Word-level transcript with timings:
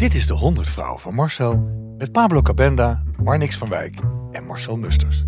Dit 0.00 0.14
is 0.14 0.26
de 0.26 0.32
100 0.32 0.68
Vrouw 0.68 0.98
van 0.98 1.14
Marcel 1.14 1.68
met 1.98 2.12
Pablo 2.12 2.42
Cabenda, 2.42 3.02
Marnix 3.22 3.56
van 3.56 3.68
Wijk 3.68 4.00
en 4.32 4.44
Marcel 4.44 4.76
Musters. 4.76 5.24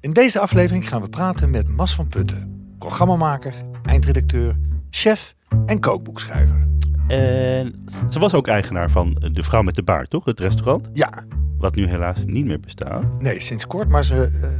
In 0.00 0.12
deze 0.12 0.40
aflevering 0.40 0.88
gaan 0.88 1.00
we 1.00 1.08
praten 1.08 1.50
met 1.50 1.68
Mas 1.68 1.94
van 1.94 2.08
Putten, 2.08 2.72
programmamaker, 2.78 3.54
eindredacteur, 3.82 4.58
chef 4.90 5.34
en 5.66 5.80
kookboekschrijver. 5.80 6.68
En 7.06 7.84
ze 8.10 8.18
was 8.18 8.34
ook 8.34 8.46
eigenaar 8.46 8.90
van 8.90 9.12
De 9.32 9.42
Vrouw 9.42 9.62
met 9.62 9.74
de 9.74 9.82
Baard, 9.82 10.10
toch? 10.10 10.24
Het 10.24 10.40
restaurant. 10.40 10.88
Ja, 10.92 11.24
Wat 11.58 11.74
nu 11.74 11.86
helaas 11.86 12.24
niet 12.24 12.46
meer 12.46 12.60
bestaat. 12.60 13.04
nee, 13.20 13.40
sinds 13.40 13.66
kort, 13.66 13.88
maar 13.88 14.04
ze 14.04 14.24
eh, 14.24 14.50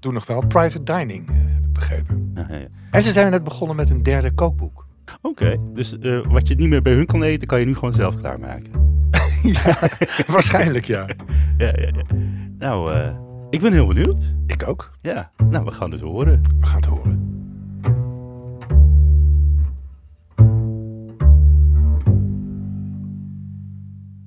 doen 0.00 0.14
nog 0.14 0.26
wel 0.26 0.46
private 0.46 0.82
dining, 0.82 1.28
eh, 1.28 1.34
heb 1.36 1.64
ik 1.64 1.72
begrepen. 1.72 2.30
Ja, 2.34 2.46
ja. 2.48 2.66
En 2.90 3.02
ze 3.02 3.12
zijn 3.12 3.30
net 3.30 3.44
begonnen 3.44 3.76
met 3.76 3.90
een 3.90 4.02
derde 4.02 4.32
kookboek. 4.32 4.88
Oké, 5.22 5.56
dus 5.72 5.98
eh, 5.98 6.26
wat 6.26 6.48
je 6.48 6.54
niet 6.54 6.68
meer 6.68 6.82
bij 6.82 6.92
hun 6.92 7.06
kan 7.06 7.22
eten, 7.22 7.48
kan 7.48 7.60
je 7.60 7.66
nu 7.66 7.74
gewoon 7.74 7.92
zelf 7.92 8.16
klaarmaken. 8.16 8.72
ja, 9.54 9.78
waarschijnlijk 10.34 10.84
ja. 10.84 11.06
Ja, 11.58 11.66
ja, 11.66 11.90
ja. 11.94 12.02
Nou, 12.58 12.92
eh, 12.92 13.16
ik 13.50 13.60
ben 13.60 13.72
heel 13.72 13.86
benieuwd. 13.86 14.34
Ik 14.46 14.68
ook. 14.68 14.90
Ja, 15.00 15.30
nou, 15.48 15.64
we 15.64 15.70
gaan 15.70 15.90
het 15.90 16.00
horen. 16.00 16.42
We 16.60 16.66
gaan 16.66 16.80
het 16.80 16.84
horen. 16.84 17.28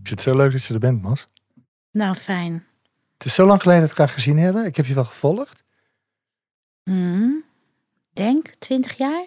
Ik 0.01 0.09
vind 0.09 0.09
het 0.09 0.21
zo 0.21 0.35
leuk 0.35 0.51
dat 0.51 0.63
je 0.63 0.73
er 0.73 0.79
bent, 0.79 1.01
Mas. 1.01 1.25
Nou, 1.91 2.15
fijn. 2.15 2.63
Het 3.17 3.25
is 3.25 3.35
zo 3.35 3.45
lang 3.45 3.61
geleden 3.61 3.81
dat 3.81 3.91
we 3.91 3.97
elkaar 3.97 4.13
gezien 4.13 4.37
hebben. 4.37 4.65
Ik 4.65 4.75
heb 4.75 4.85
je 4.85 4.93
wel 4.93 5.05
gevolgd. 5.05 5.63
Hmm. 6.83 7.43
Denk, 8.13 8.47
20 8.47 8.97
jaar? 8.97 9.25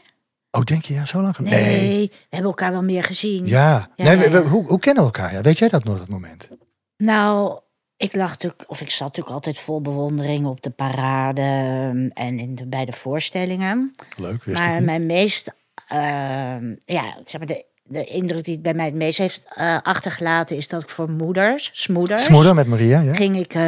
Oh, 0.57 0.63
denk 0.65 0.85
je, 0.85 0.95
ja, 0.95 1.05
zo 1.05 1.21
lang 1.23 1.39
Nee, 1.39 1.53
geleden? 1.65 1.99
we 2.09 2.11
hebben 2.31 2.51
elkaar 2.51 2.73
wel 2.73 2.83
meer 2.83 3.03
gezien. 3.05 3.47
Ja. 3.47 3.91
Ja, 3.97 4.15
nee, 4.15 4.29
we- 4.29 4.39
hoe, 4.39 4.67
hoe 4.67 4.79
kennen 4.79 5.03
we 5.05 5.09
elkaar? 5.13 5.33
Ja, 5.33 5.41
weet 5.41 5.59
jij 5.59 5.69
dat 5.69 5.85
nog, 5.85 5.99
dat 5.99 6.09
moment? 6.09 6.49
Nou, 6.97 7.61
ik 7.97 8.15
lag 8.15 8.29
natuurlijk, 8.31 8.65
of 8.67 8.81
ik 8.81 8.91
zat 8.91 9.07
natuurlijk 9.07 9.35
altijd 9.35 9.59
vol 9.59 9.81
bewondering 9.81 10.47
op 10.47 10.63
de 10.63 10.71
parade 10.71 11.41
ehm, 11.41 12.09
en 12.13 12.39
in 12.39 12.55
de, 12.55 12.67
bij 12.67 12.85
de 12.85 12.93
voorstellingen. 12.93 13.91
Leuk, 14.17 14.45
wist 14.45 14.59
maar 14.59 14.69
ik 14.69 14.75
niet. 14.77 14.85
mijn 14.85 15.07
meest, 15.07 15.53
ehm, 15.89 16.75
ja, 16.85 17.17
zeg 17.25 17.39
maar 17.39 17.47
de, 17.47 17.65
de 17.83 18.05
indruk 18.05 18.45
die 18.45 18.55
het 18.55 18.63
bij 18.63 18.75
mij 18.75 18.85
het 18.85 18.95
meest 18.95 19.19
heeft 19.19 19.47
eh, 19.55 19.77
achtergelaten 19.83 20.57
is 20.57 20.69
dat 20.69 20.83
ik 20.83 20.89
voor 20.89 21.11
moeders, 21.11 21.71
smoeders, 21.73 22.25
Smoeder 22.25 22.55
met 22.55 22.67
Maria, 22.67 23.01
ja? 23.01 23.15
ging 23.15 23.37
ik 23.37 23.55
eh, 23.55 23.61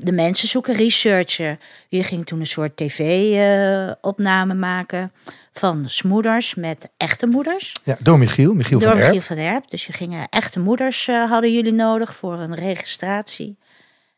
de 0.00 0.12
mensen 0.12 0.48
zoeken, 0.48 0.74
researchen. 0.74 1.58
Je 1.88 2.02
ging 2.02 2.26
toen 2.26 2.40
een 2.40 2.46
soort 2.46 2.76
tv-opname 2.76 4.54
maken 4.54 5.12
van 5.54 5.84
smoeders 5.86 6.54
met 6.54 6.88
echte 6.96 7.26
moeders. 7.26 7.72
ja 7.84 7.96
door 8.02 8.18
Michiel, 8.18 8.54
Michiel 8.54 8.78
Door 8.78 8.88
van 8.88 8.98
Michiel 8.98 9.14
Erp. 9.14 9.24
van 9.24 9.36
Erp. 9.36 9.70
Dus 9.70 9.86
je 9.86 9.92
ging, 9.92 10.12
eh, 10.12 10.22
echte 10.30 10.60
moeders 10.60 11.08
eh, 11.08 11.30
hadden 11.30 11.52
jullie 11.52 11.72
nodig 11.72 12.14
voor 12.14 12.38
een 12.38 12.54
registratie. 12.54 13.58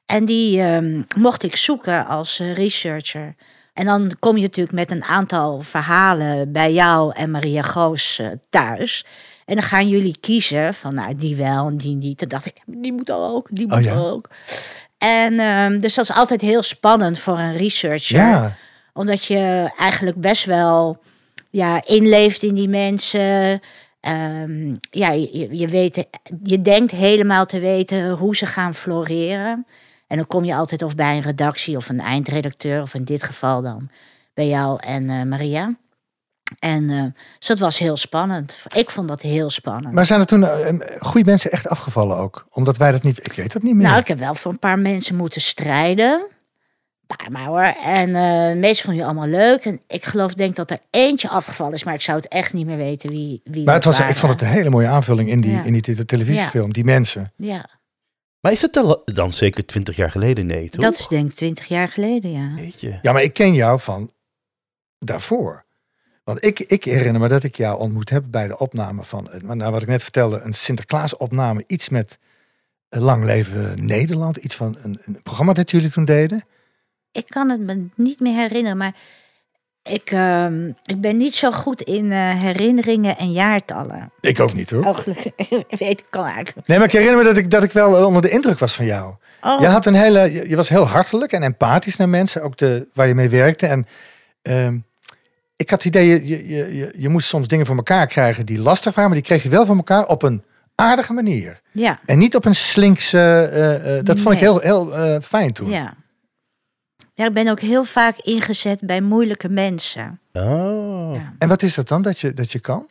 En 0.06 0.24
die 0.24 0.60
ehm, 0.60 1.02
mocht 1.16 1.42
ik 1.42 1.56
zoeken 1.56 2.06
als 2.06 2.40
eh, 2.40 2.54
researcher. 2.54 3.34
En 3.72 3.86
dan 3.86 4.16
kom 4.18 4.36
je 4.36 4.42
natuurlijk 4.42 4.76
met 4.76 4.90
een 4.90 5.04
aantal 5.04 5.60
verhalen 5.60 6.52
bij 6.52 6.72
jou 6.72 7.12
en 7.14 7.30
Maria 7.30 7.62
Goos 7.62 8.18
eh, 8.18 8.28
thuis. 8.50 9.04
En 9.44 9.54
dan 9.54 9.64
gaan 9.64 9.88
jullie 9.88 10.16
kiezen 10.20 10.74
van 10.74 10.94
nou 10.94 11.14
die 11.14 11.36
wel 11.36 11.66
en 11.68 11.76
die 11.76 11.94
niet. 11.94 12.18
Dan 12.18 12.28
dacht 12.28 12.46
ik, 12.46 12.56
die 12.66 12.92
moet 12.92 13.10
ook, 13.10 13.48
die 13.50 13.66
Oh 13.66 13.74
moet 13.74 13.84
ja? 13.84 13.94
ook. 13.94 14.30
En 14.98 15.38
ehm, 15.40 15.78
dus 15.80 15.94
dat 15.94 16.04
is 16.04 16.16
altijd 16.16 16.40
heel 16.40 16.62
spannend 16.62 17.18
voor 17.18 17.38
een 17.38 17.56
researcher 17.56 18.18
Ja, 18.18 18.56
omdat 18.92 19.24
je 19.24 19.72
eigenlijk 19.78 20.16
best 20.20 20.44
wel 20.44 21.02
ja, 21.56 21.84
inleeft 21.84 22.42
in 22.42 22.54
die 22.54 22.68
mensen. 22.68 23.60
Ehm, 24.00 24.74
ja, 24.90 25.10
je, 25.10 25.48
je, 25.50 25.68
weet, 25.68 26.04
je 26.42 26.62
denkt 26.62 26.90
helemaal 26.90 27.46
te 27.46 27.58
weten 27.58 28.10
hoe 28.10 28.36
ze 28.36 28.46
gaan 28.46 28.74
floreren. 28.74 29.66
En 30.06 30.16
dan 30.16 30.26
kom 30.26 30.44
je 30.44 30.54
altijd 30.54 30.82
of 30.82 30.94
bij 30.94 31.16
een 31.16 31.22
redactie 31.22 31.76
of 31.76 31.88
een 31.88 32.00
eindredacteur, 32.00 32.82
of 32.82 32.94
in 32.94 33.04
dit 33.04 33.22
geval 33.22 33.62
dan 33.62 33.90
bij 34.34 34.48
jou 34.48 34.80
en 34.80 35.10
eh, 35.10 35.22
Maria. 35.22 35.76
En 36.58 36.90
eh, 36.90 37.04
dus 37.38 37.48
dat 37.48 37.58
was 37.58 37.78
heel 37.78 37.96
spannend. 37.96 38.62
Ik 38.74 38.90
vond 38.90 39.08
dat 39.08 39.22
heel 39.22 39.50
spannend. 39.50 39.94
maar 39.94 40.06
zijn 40.06 40.20
er 40.20 40.26
toen 40.26 40.44
eh, 40.44 40.98
goede 40.98 41.26
mensen 41.26 41.50
echt 41.50 41.68
afgevallen 41.68 42.16
ook? 42.16 42.46
Omdat 42.50 42.76
wij 42.76 42.92
dat 42.92 43.02
niet... 43.02 43.26
Ik 43.26 43.32
weet 43.32 43.52
dat 43.52 43.62
niet 43.62 43.74
meer. 43.74 43.86
Nou, 43.86 43.98
ik 43.98 44.08
heb 44.08 44.18
wel 44.18 44.34
voor 44.34 44.52
een 44.52 44.58
paar 44.58 44.78
mensen 44.78 45.16
moeten 45.16 45.40
strijden. 45.40 46.26
Paar 47.06 47.30
maar 47.30 47.46
hoor. 47.46 47.74
En 47.84 48.14
eh, 48.14 48.48
de 48.48 48.56
meeste 48.56 48.82
vonden 48.84 49.00
je 49.02 49.06
allemaal 49.08 49.28
leuk. 49.28 49.64
En 49.64 49.80
ik 49.86 50.04
geloof, 50.04 50.34
denk 50.34 50.56
dat 50.56 50.70
er 50.70 50.78
eentje 50.90 51.28
afgevallen 51.28 51.72
is. 51.72 51.84
Maar 51.84 51.94
ik 51.94 52.00
zou 52.00 52.18
het 52.18 52.28
echt 52.28 52.52
niet 52.52 52.66
meer 52.66 52.76
weten 52.76 53.10
wie, 53.10 53.40
wie 53.44 53.64
maar 53.64 53.74
het 53.74 53.84
was, 53.84 54.00
ik 54.00 54.16
vond 54.16 54.32
het 54.32 54.42
een 54.42 54.48
hele 54.48 54.70
mooie 54.70 54.86
aanvulling 54.86 55.28
in 55.30 55.40
die, 55.40 55.50
Ja. 55.52 55.62
in 55.64 55.72
die 55.72 55.82
te- 55.82 56.04
televisiefilm. 56.04 56.72
Die 56.72 56.84
mensen. 56.84 57.32
Ja, 57.36 57.68
Maar 58.40 58.52
is 58.52 58.62
het 58.62 58.72
dan, 58.72 59.00
dan 59.04 59.32
zeker 59.32 59.66
twintig 59.66 59.96
jaar 59.96 60.10
geleden? 60.10 60.46
Nee, 60.46 60.68
toch? 60.68 60.80
dat 60.82 60.98
is 60.98 61.08
denk 61.08 61.30
ik 61.30 61.36
twintig 61.36 61.66
jaar 61.66 61.88
geleden, 61.88 62.32
ja. 62.32 62.54
Weet 62.54 62.80
je. 62.80 62.98
Ja, 63.02 63.12
maar 63.12 63.22
ik 63.22 63.32
ken 63.34 63.54
jou 63.54 63.80
van 63.80 64.10
daarvoor. 64.98 65.64
Want 66.24 66.44
ik, 66.44 66.60
ik 66.60 66.84
herinner 66.84 67.20
me 67.20 67.28
dat 67.28 67.42
ik 67.42 67.56
jou 67.56 67.78
ontmoet 67.78 68.10
heb 68.10 68.24
bij 68.28 68.46
de 68.46 68.58
opname 68.58 69.02
van, 69.04 69.30
nou, 69.44 69.72
wat 69.72 69.82
ik 69.82 69.88
net 69.88 70.02
vertelde, 70.02 70.40
een 70.40 70.52
Sinterklaas 70.54 71.16
opname. 71.16 71.64
Iets 71.66 71.88
met 71.88 72.18
eh, 72.88 73.00
Lang 73.00 73.24
Leven 73.24 73.84
Nederland. 73.84 74.36
Iets 74.36 74.54
van 74.54 74.76
een, 74.82 74.98
een 75.04 75.22
programma 75.22 75.52
dat 75.52 75.70
jullie 75.70 75.90
toen 75.90 76.04
deden. 76.04 76.44
Ik 77.16 77.24
kan 77.28 77.50
het 77.50 77.60
me 77.60 77.86
niet 77.94 78.20
meer 78.20 78.34
herinneren, 78.36 78.76
maar 78.76 78.94
ik, 79.82 80.10
ehm, 80.10 80.68
ik 80.84 81.00
ben 81.00 81.16
niet 81.16 81.34
zo 81.34 81.50
goed 81.52 81.80
in 81.80 82.12
eh, 82.12 82.18
herinneringen 82.40 83.16
en 83.16 83.32
jaartallen. 83.32 84.12
Ik 84.20 84.40
ook 84.40 84.54
niet 84.54 84.70
hoor. 84.70 84.84
Oh, 84.84 84.96
gelukkig. 84.96 85.32
Ik 85.68 85.78
weet, 85.78 86.00
ik 86.00 86.06
kan 86.10 86.24
eigenlijk. 86.24 86.66
Nee, 86.66 86.78
maar 86.78 86.86
ik 86.86 86.92
herinner 86.92 87.16
me 87.16 87.24
dat 87.24 87.36
ik, 87.36 87.50
dat 87.50 87.62
ik 87.62 87.72
wel 87.72 88.06
onder 88.06 88.22
de 88.22 88.30
indruk 88.30 88.58
was 88.58 88.74
van 88.74 88.86
jou. 88.86 89.14
Oh, 89.40 89.60
Je, 89.60 89.66
had 89.66 89.86
een 89.86 89.94
hele, 89.94 90.32
je, 90.32 90.48
je 90.48 90.56
was 90.56 90.68
heel 90.68 90.86
hartelijk 90.86 91.32
en 91.32 91.42
empathisch 91.42 91.96
naar 91.96 92.08
mensen, 92.08 92.42
ook 92.42 92.56
de, 92.56 92.88
waar 92.94 93.06
je 93.06 93.14
mee 93.14 93.28
werkte. 93.28 93.66
En 93.66 93.86
ehm, 94.42 94.78
ik 95.56 95.70
had 95.70 95.82
het 95.82 95.94
idee, 95.94 96.08
je, 96.08 96.28
je, 96.28 96.48
je, 96.48 96.76
je, 96.76 96.94
je 96.96 97.08
moest 97.08 97.28
soms 97.28 97.48
dingen 97.48 97.66
voor 97.66 97.76
elkaar 97.76 98.06
krijgen 98.06 98.46
die 98.46 98.60
lastig 98.60 98.94
waren, 98.94 99.10
maar 99.10 99.20
die 99.20 99.28
kreeg 99.28 99.42
je 99.42 99.48
wel 99.48 99.66
voor 99.66 99.76
elkaar 99.76 100.06
op 100.06 100.22
een 100.22 100.42
aardige 100.74 101.12
manier. 101.12 101.60
ja, 101.72 101.98
En 102.06 102.18
niet 102.18 102.36
op 102.36 102.44
een 102.44 102.54
slinkse, 102.54 103.18
eh, 103.52 103.98
eh, 103.98 104.04
dat 104.04 104.20
vond 104.20 104.34
ik 104.34 104.40
heel, 104.40 104.58
heel 104.58 104.94
eh, 104.96 105.20
fijn 105.20 105.52
toen. 105.52 105.70
ja. 105.70 105.94
Ja, 107.16 107.26
ik 107.26 107.32
ben 107.32 107.48
ook 107.48 107.60
heel 107.60 107.84
vaak 107.84 108.16
ingezet 108.16 108.80
bij 108.80 109.00
moeilijke 109.00 109.48
mensen. 109.48 110.20
Oh. 110.32 111.14
Ja. 111.14 111.34
En 111.38 111.48
wat 111.48 111.62
is 111.62 111.74
dat 111.74 111.88
dan 111.88 112.02
dat 112.02 112.18
je, 112.18 112.32
dat 112.32 112.52
je 112.52 112.58
kan? 112.58 112.88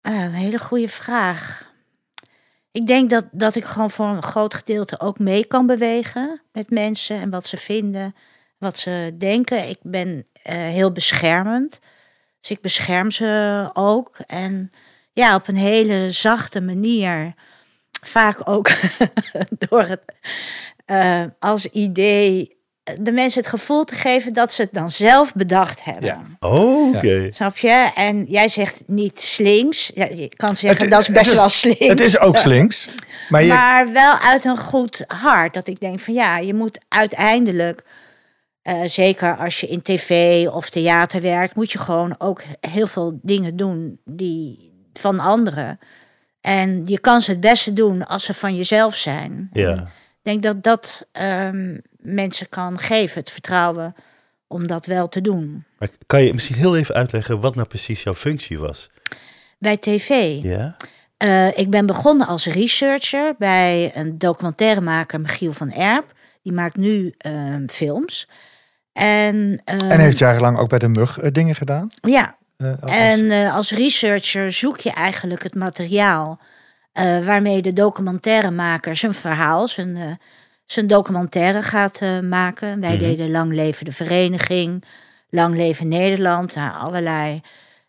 Ah, 0.00 0.14
een 0.14 0.32
hele 0.32 0.58
goede 0.58 0.88
vraag. 0.88 1.72
Ik 2.70 2.86
denk 2.86 3.10
dat, 3.10 3.24
dat 3.32 3.54
ik 3.54 3.64
gewoon 3.64 3.90
voor 3.90 4.06
een 4.06 4.22
groot 4.22 4.54
gedeelte 4.54 5.00
ook 5.00 5.18
mee 5.18 5.46
kan 5.46 5.66
bewegen 5.66 6.40
met 6.52 6.70
mensen 6.70 7.20
en 7.20 7.30
wat 7.30 7.46
ze 7.46 7.56
vinden, 7.56 8.14
wat 8.58 8.78
ze 8.78 9.14
denken. 9.18 9.68
Ik 9.68 9.78
ben 9.82 10.26
eh, 10.42 10.54
heel 10.54 10.92
beschermend. 10.92 11.80
Dus 12.40 12.50
ik 12.50 12.60
bescherm 12.60 13.10
ze 13.10 13.70
ook. 13.72 14.18
En 14.26 14.68
ja, 15.12 15.34
op 15.34 15.48
een 15.48 15.56
hele 15.56 16.10
zachte 16.10 16.60
manier. 16.60 17.34
Vaak 18.00 18.40
ook 18.48 18.70
door 19.68 19.82
het 19.82 20.00
eh, 20.84 21.22
als 21.38 21.66
idee 21.66 22.58
de 23.00 23.12
mensen 23.12 23.40
het 23.40 23.50
gevoel 23.50 23.84
te 23.84 23.94
geven 23.94 24.32
dat 24.32 24.52
ze 24.52 24.62
het 24.62 24.72
dan 24.72 24.90
zelf 24.90 25.32
bedacht 25.34 25.84
hebben. 25.84 26.04
Ja. 26.04 26.22
Oh, 26.40 26.94
oké. 26.96 27.28
Snap 27.32 27.56
je? 27.56 27.90
En 27.94 28.24
jij 28.24 28.48
zegt 28.48 28.82
niet 28.86 29.20
slinks. 29.20 29.90
Ja, 29.94 30.04
je 30.06 30.28
kan 30.28 30.56
zeggen 30.56 30.80
Het- 30.80 30.90
dat 30.90 31.00
is 31.00 31.08
best 31.08 31.30
is- 31.30 31.36
wel 31.38 31.48
slinks. 31.48 31.86
Het 31.86 32.00
is 32.00 32.18
ook 32.18 32.36
slinks. 32.36 32.88
Maar, 33.28 33.42
je, 33.42 33.48
Maar 33.48 33.92
wel 33.92 34.18
uit 34.18 34.44
een 34.44 34.56
goed 34.58 35.04
hart. 35.06 35.54
Dat 35.54 35.66
ik 35.66 35.80
denk 35.80 36.00
van 36.00 36.14
ja, 36.14 36.38
je 36.38 36.54
moet 36.54 36.78
uiteindelijk, 36.88 37.84
eh, 38.62 38.80
zeker 38.84 39.36
als 39.36 39.60
je 39.60 39.66
in 39.68 39.82
tv 39.82 40.46
of 40.48 40.70
theater 40.70 41.20
werkt, 41.20 41.54
moet 41.54 41.72
je 41.72 41.78
gewoon 41.78 42.14
ook 42.18 42.42
heel 42.60 42.86
veel 42.86 43.18
dingen 43.22 43.56
doen 43.56 44.00
die 44.04 44.72
van 44.92 45.18
anderen. 45.20 45.78
En 46.40 46.82
je 46.86 46.98
kan 46.98 47.20
ze 47.20 47.30
het 47.30 47.40
beste 47.40 47.72
doen 47.72 48.06
als 48.06 48.24
ze 48.24 48.34
van 48.34 48.56
jezelf 48.56 48.96
zijn. 48.96 49.48
Ja. 49.52 49.74
Ik 49.74 50.22
denk 50.22 50.42
dat 50.42 50.62
dat 50.62 51.06
ehm, 51.12 51.78
mensen 51.96 52.48
kan 52.48 52.78
geven, 52.78 53.20
het 53.20 53.30
vertrouwen 53.30 53.94
om 54.46 54.66
dat 54.66 54.86
wel 54.86 55.08
te 55.08 55.20
doen. 55.20 55.64
Maar 55.78 55.88
kan 56.06 56.22
je 56.22 56.32
misschien 56.32 56.56
heel 56.56 56.76
even 56.76 56.94
uitleggen 56.94 57.40
wat 57.40 57.54
nou 57.54 57.66
precies 57.66 58.02
jouw 58.02 58.14
functie 58.14 58.58
was? 58.58 58.90
Bij 59.58 59.76
tv. 59.76 60.42
Ja? 60.42 60.76
Eh, 61.16 61.58
ik 61.58 61.70
ben 61.70 61.86
begonnen 61.86 62.26
als 62.26 62.46
researcher 62.46 63.34
bij 63.38 63.96
een 63.96 64.18
documentairemaker 64.18 65.20
Michiel 65.20 65.52
van 65.52 65.72
Erp. 65.72 66.12
Die 66.42 66.52
maakt 66.52 66.76
nu 66.76 67.14
ehm, 67.18 67.68
films. 67.68 68.28
En, 68.92 69.62
ehm, 69.64 69.90
en 69.90 70.00
heeft 70.00 70.18
jarenlang 70.18 70.58
ook 70.58 70.68
bij 70.68 70.78
de 70.78 70.88
mug 70.88 71.18
eh, 71.18 71.30
dingen 71.32 71.54
gedaan. 71.54 71.90
ja, 72.00 72.36
als- 72.80 72.90
en 72.92 73.30
eh, 73.30 73.54
als 73.54 73.70
researcher 73.70 74.52
zoek 74.52 74.78
je 74.80 74.90
eigenlijk 74.90 75.42
het 75.42 75.54
materiaal 75.54 76.38
eh, 76.92 77.24
waarmee 77.24 77.62
de 77.62 77.72
documentairemaker 77.72 78.96
zijn 78.96 79.14
verhaal, 79.14 79.68
zijn, 79.68 79.96
eh, 79.96 80.10
zijn 80.66 80.86
documentaire 80.86 81.62
gaat 81.62 82.00
eh, 82.00 82.18
maken. 82.20 82.80
Wij 82.80 82.90
Mhm. 82.94 82.98
deden 83.02 83.30
Lang 83.30 83.52
Leven 83.52 83.84
de 83.84 83.92
Vereniging, 83.92 84.84
Lang 85.30 85.56
Leven 85.56 85.88
Nederland, 85.88 86.54
nou, 86.54 86.72
allerlei 86.86 87.40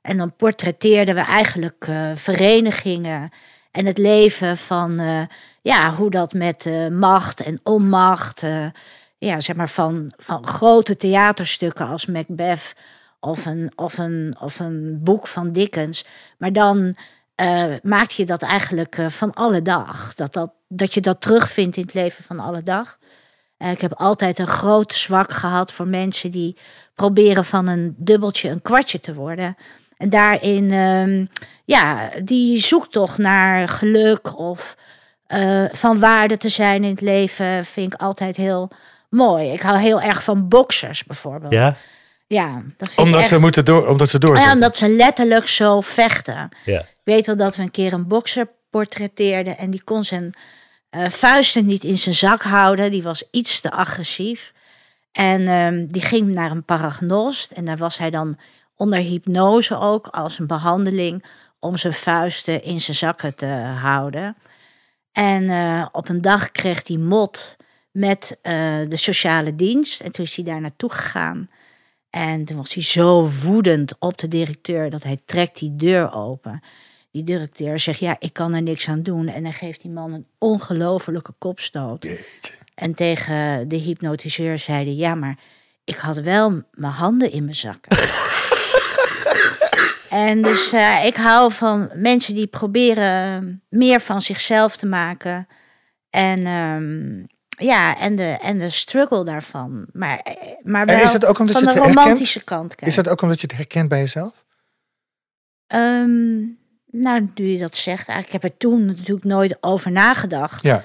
En 0.02 0.18
dan 0.18 0.36
portretteerden 0.36 1.16
we 1.16 1.22
eigenlijk 1.22 1.86
eh, 1.88 2.12
verenigingen 2.16 3.30
en 3.72 3.86
het 3.86 3.98
leven 3.98 4.58
van, 4.58 5.00
eh, 5.00 5.22
ja, 5.62 5.94
hoe 5.94 6.10
dat 6.10 6.34
met 6.34 6.66
eh, 6.66 6.88
macht 6.88 7.42
en 7.42 7.60
onmacht, 7.64 8.44
eh, 8.44 8.66
ja, 9.18 9.40
zeg 9.40 9.56
maar 9.56 9.70
van, 9.70 10.12
van 10.18 10.48
grote 10.48 10.96
theaterstukken 10.98 11.88
als 11.88 12.06
Macbeth 12.06 12.74
of 13.22 13.46
een, 13.46 13.72
of 13.76 13.98
een, 13.98 14.36
of 14.40 14.60
een 14.60 15.00
boek 15.04 15.28
van 15.28 15.52
Dickens. 15.52 16.06
Maar 16.38 16.54
dan 16.54 16.96
eh 17.36 17.74
maak 17.84 18.10
je 18.10 18.26
dat 18.26 18.42
eigenlijk 18.42 18.98
eh, 18.98 19.10
van 19.10 19.34
alle 19.34 19.62
dag. 19.62 20.16
Dat, 20.16 20.34
dat, 20.34 20.52
dat 20.68 20.94
je 20.94 21.02
dat 21.02 21.22
terugvindt 21.22 21.78
in 21.78 21.84
het 21.84 21.94
leven 21.94 22.24
van 22.24 22.40
alle 22.40 22.64
dag. 22.64 22.98
Eh, 23.58 23.72
ik 23.72 23.82
heb 23.82 23.94
altijd 23.94 24.40
een 24.40 24.48
groot 24.48 24.94
zwak 24.94 25.32
gehad 25.32 25.72
voor 25.72 25.88
mensen 25.88 26.32
die 26.32 26.58
proberen 26.96 27.46
van 27.46 27.68
een 27.68 27.96
dubbeltje 27.98 28.50
een 28.50 28.62
kwartje 28.62 29.00
te 29.00 29.14
worden. 29.14 29.58
En 29.98 30.10
daarin, 30.10 30.72
ehm, 30.72 31.26
ja, 31.66 32.10
die 32.24 32.62
zoektocht 32.62 33.18
naar 33.18 33.68
geluk 33.68 34.38
of 34.38 34.78
van 35.72 36.00
waarde 36.00 36.38
te 36.38 36.50
zijn 36.50 36.84
in 36.84 36.90
het 36.90 37.02
leven, 37.02 37.66
vind 37.66 37.94
ik 37.94 38.00
altijd 38.00 38.38
heel 38.38 38.70
mooi. 39.10 39.52
Ik 39.52 39.62
hou 39.62 39.78
heel 39.78 40.02
erg 40.02 40.24
van 40.24 40.48
boxers 40.48 41.04
bijvoorbeeld. 41.04 41.54
Ja? 41.54 41.76
Ja, 42.32 42.62
dat 42.78 42.88
vind 42.88 43.08
Omdat 43.08 43.22
ik 43.22 43.28
ze 43.28 43.40
moeten 43.40 43.66
door, 43.66 43.88
omdat 43.88 44.10
ze 44.10 44.16
Ah 44.16 44.22
ja, 44.22 44.28
doorzetten. 44.28 44.54
omdat 44.54 44.78
ze 44.78 44.90
letterlijk 44.90 45.48
zo 45.48 45.82
vechten. 45.82 46.50
Ja. 46.66 46.80
Ik 46.80 47.02
weet 47.04 47.26
wel 47.26 47.36
dat 47.36 47.56
we 47.56 47.62
een 47.62 47.72
keer 47.72 47.94
een 47.94 48.08
bokser 48.08 48.50
portretteerden 48.70 49.58
en 49.58 49.70
die 49.70 49.84
kon 49.84 50.04
zijn 50.04 50.34
eh, 50.90 51.10
vuisten 51.10 51.66
niet 51.66 51.84
in 51.84 51.98
zijn 51.98 52.16
zak 52.16 52.42
houden. 52.42 52.92
Die 52.92 53.04
was 53.04 53.24
iets 53.32 53.62
te 53.62 53.72
agressief. 53.72 54.54
En 55.12 55.48
ehm, 55.48 55.86
die 55.88 56.02
ging 56.02 56.34
naar 56.34 56.52
een 56.52 56.66
paragnost 56.66 57.52
en 57.52 57.66
daar 57.66 57.78
was 57.78 57.98
hij 57.98 58.10
dan 58.10 58.38
onder 58.76 59.00
hypnose 59.00 59.80
ook 59.80 60.08
als 60.08 60.40
een 60.40 60.48
behandeling 60.48 61.26
om 61.60 61.78
zijn 61.78 61.94
vuisten 61.94 62.64
in 62.64 62.82
zijn 62.82 62.98
zakken 62.98 63.36
te 63.36 63.46
houden. 63.82 64.38
En 65.12 65.50
eh, 65.50 65.86
op 65.92 66.10
een 66.10 66.22
dag 66.22 66.52
kreeg 66.52 66.88
hij 66.88 66.98
mot 66.98 67.58
met 67.92 68.38
eh, 68.42 68.54
de 68.88 68.98
sociale 68.98 69.56
dienst 69.56 70.02
en 70.02 70.12
toen 70.12 70.26
is 70.26 70.36
hij 70.36 70.46
daar 70.46 70.62
naartoe 70.62 70.92
gegaan. 70.92 71.50
En 72.12 72.46
toen 72.46 72.58
was 72.58 72.74
hij 72.74 72.84
zo 72.84 73.30
woedend 73.44 73.96
op 74.00 74.18
de 74.18 74.28
directeur 74.28 74.90
dat 74.90 75.04
hij 75.04 75.20
trekt 75.26 75.60
die 75.60 75.76
deur 75.76 76.14
open. 76.14 76.64
Die 77.12 77.24
directeur 77.24 77.80
zegt, 77.80 78.00
ja, 78.00 78.16
ik 78.20 78.34
kan 78.34 78.54
er 78.54 78.62
niks 78.62 78.88
aan 78.88 79.04
doen. 79.04 79.28
En 79.28 79.44
dan 79.44 79.54
geeft 79.54 79.82
die 79.82 79.92
man 79.92 80.14
een 80.14 80.28
ongelofelijke 80.38 81.34
kopstoot. 81.38 82.04
Jeetje. 82.04 82.54
En 82.76 82.94
tegen 82.94 83.68
de 83.68 83.76
hypnotiseur 83.76 84.58
zei 84.58 84.86
hij, 84.86 84.96
ja, 84.96 85.16
maar 85.16 85.40
ik 85.84 85.96
had 85.96 86.18
wel 86.18 86.62
mijn 86.72 86.94
handen 86.94 87.32
in 87.32 87.44
mijn 87.44 87.56
zakken. 87.56 87.98
en 90.28 90.42
dus 90.42 90.72
eh, 90.72 91.06
ik 91.06 91.16
hou 91.16 91.52
van 91.52 91.90
mensen 91.96 92.36
die 92.36 92.48
proberen 92.48 93.62
meer 93.70 94.00
van 94.00 94.22
zichzelf 94.22 94.78
te 94.78 94.86
maken. 94.86 95.48
En 96.10 96.46
ehm, 96.46 97.24
ja, 97.62 97.98
en 97.98 98.16
de, 98.16 98.38
en 98.42 98.58
de 98.58 98.70
struggle 98.70 99.24
daarvan. 99.24 99.86
Maar, 99.94 100.20
eh, 100.20 100.34
maar 100.64 100.86
wel 100.86 100.96
En 100.96 101.04
is 101.04 101.14
het 101.14 101.26
ook 101.26 101.40
omdat 101.40 101.56
van 101.56 101.66
je 101.66 101.68
de 101.68 101.74
het 101.74 101.84
herkent? 101.84 102.06
romantische 102.06 102.44
kant. 102.44 102.82
Is 102.82 102.96
dat 102.96 103.10
ook 103.10 103.22
omdat 103.22 103.42
je 103.42 103.48
het 103.48 103.56
herkent 103.56 103.90
bij 103.90 104.00
jezelf? 104.00 104.44
Ehm, 105.68 106.40
nou, 106.86 107.30
nu 107.36 107.46
je 107.46 107.60
dat 107.60 107.76
zegt, 107.76 108.08
eigenlijk, 108.08 108.28
ik 108.28 108.42
heb 108.42 108.52
er 108.52 108.58
toen 108.58 108.86
natuurlijk 108.86 109.26
nooit 109.26 109.58
over 109.64 109.92
nagedacht. 109.92 110.64
Ja. 110.64 110.76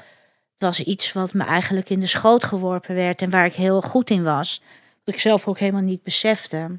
Het 0.53 0.65
was 0.65 0.81
iets 0.81 1.13
wat 1.13 1.33
me 1.33 1.45
eigenlijk 1.45 1.91
in 1.91 2.01
de 2.01 2.07
schoot 2.07 2.45
geworpen 2.45 2.95
werd 2.95 3.23
en 3.23 3.31
waar 3.31 3.47
ik 3.47 3.55
heel 3.55 3.83
goed 3.83 4.11
in 4.11 4.23
was. 4.23 4.63
Dat 5.05 5.15
ik 5.15 5.21
zelf 5.21 5.49
ook 5.49 5.59
helemaal 5.59 5.83
niet 5.83 6.03
besefte. 6.03 6.79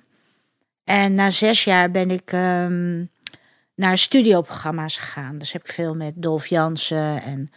En 0.83 1.13
na 1.13 1.29
zes 1.29 1.63
jaar 1.63 1.91
ben 1.91 2.11
ik 2.11 2.31
ehm, 2.31 3.03
naar 3.75 3.97
studioprogramma's 3.97 4.97
gegaan. 4.97 5.37
Dus 5.37 5.51
heb 5.51 5.63
ik 5.63 5.73
veel 5.73 5.93
met 5.93 6.13
Dolf 6.15 6.47
Jansen 6.47 7.23
en 7.23 7.49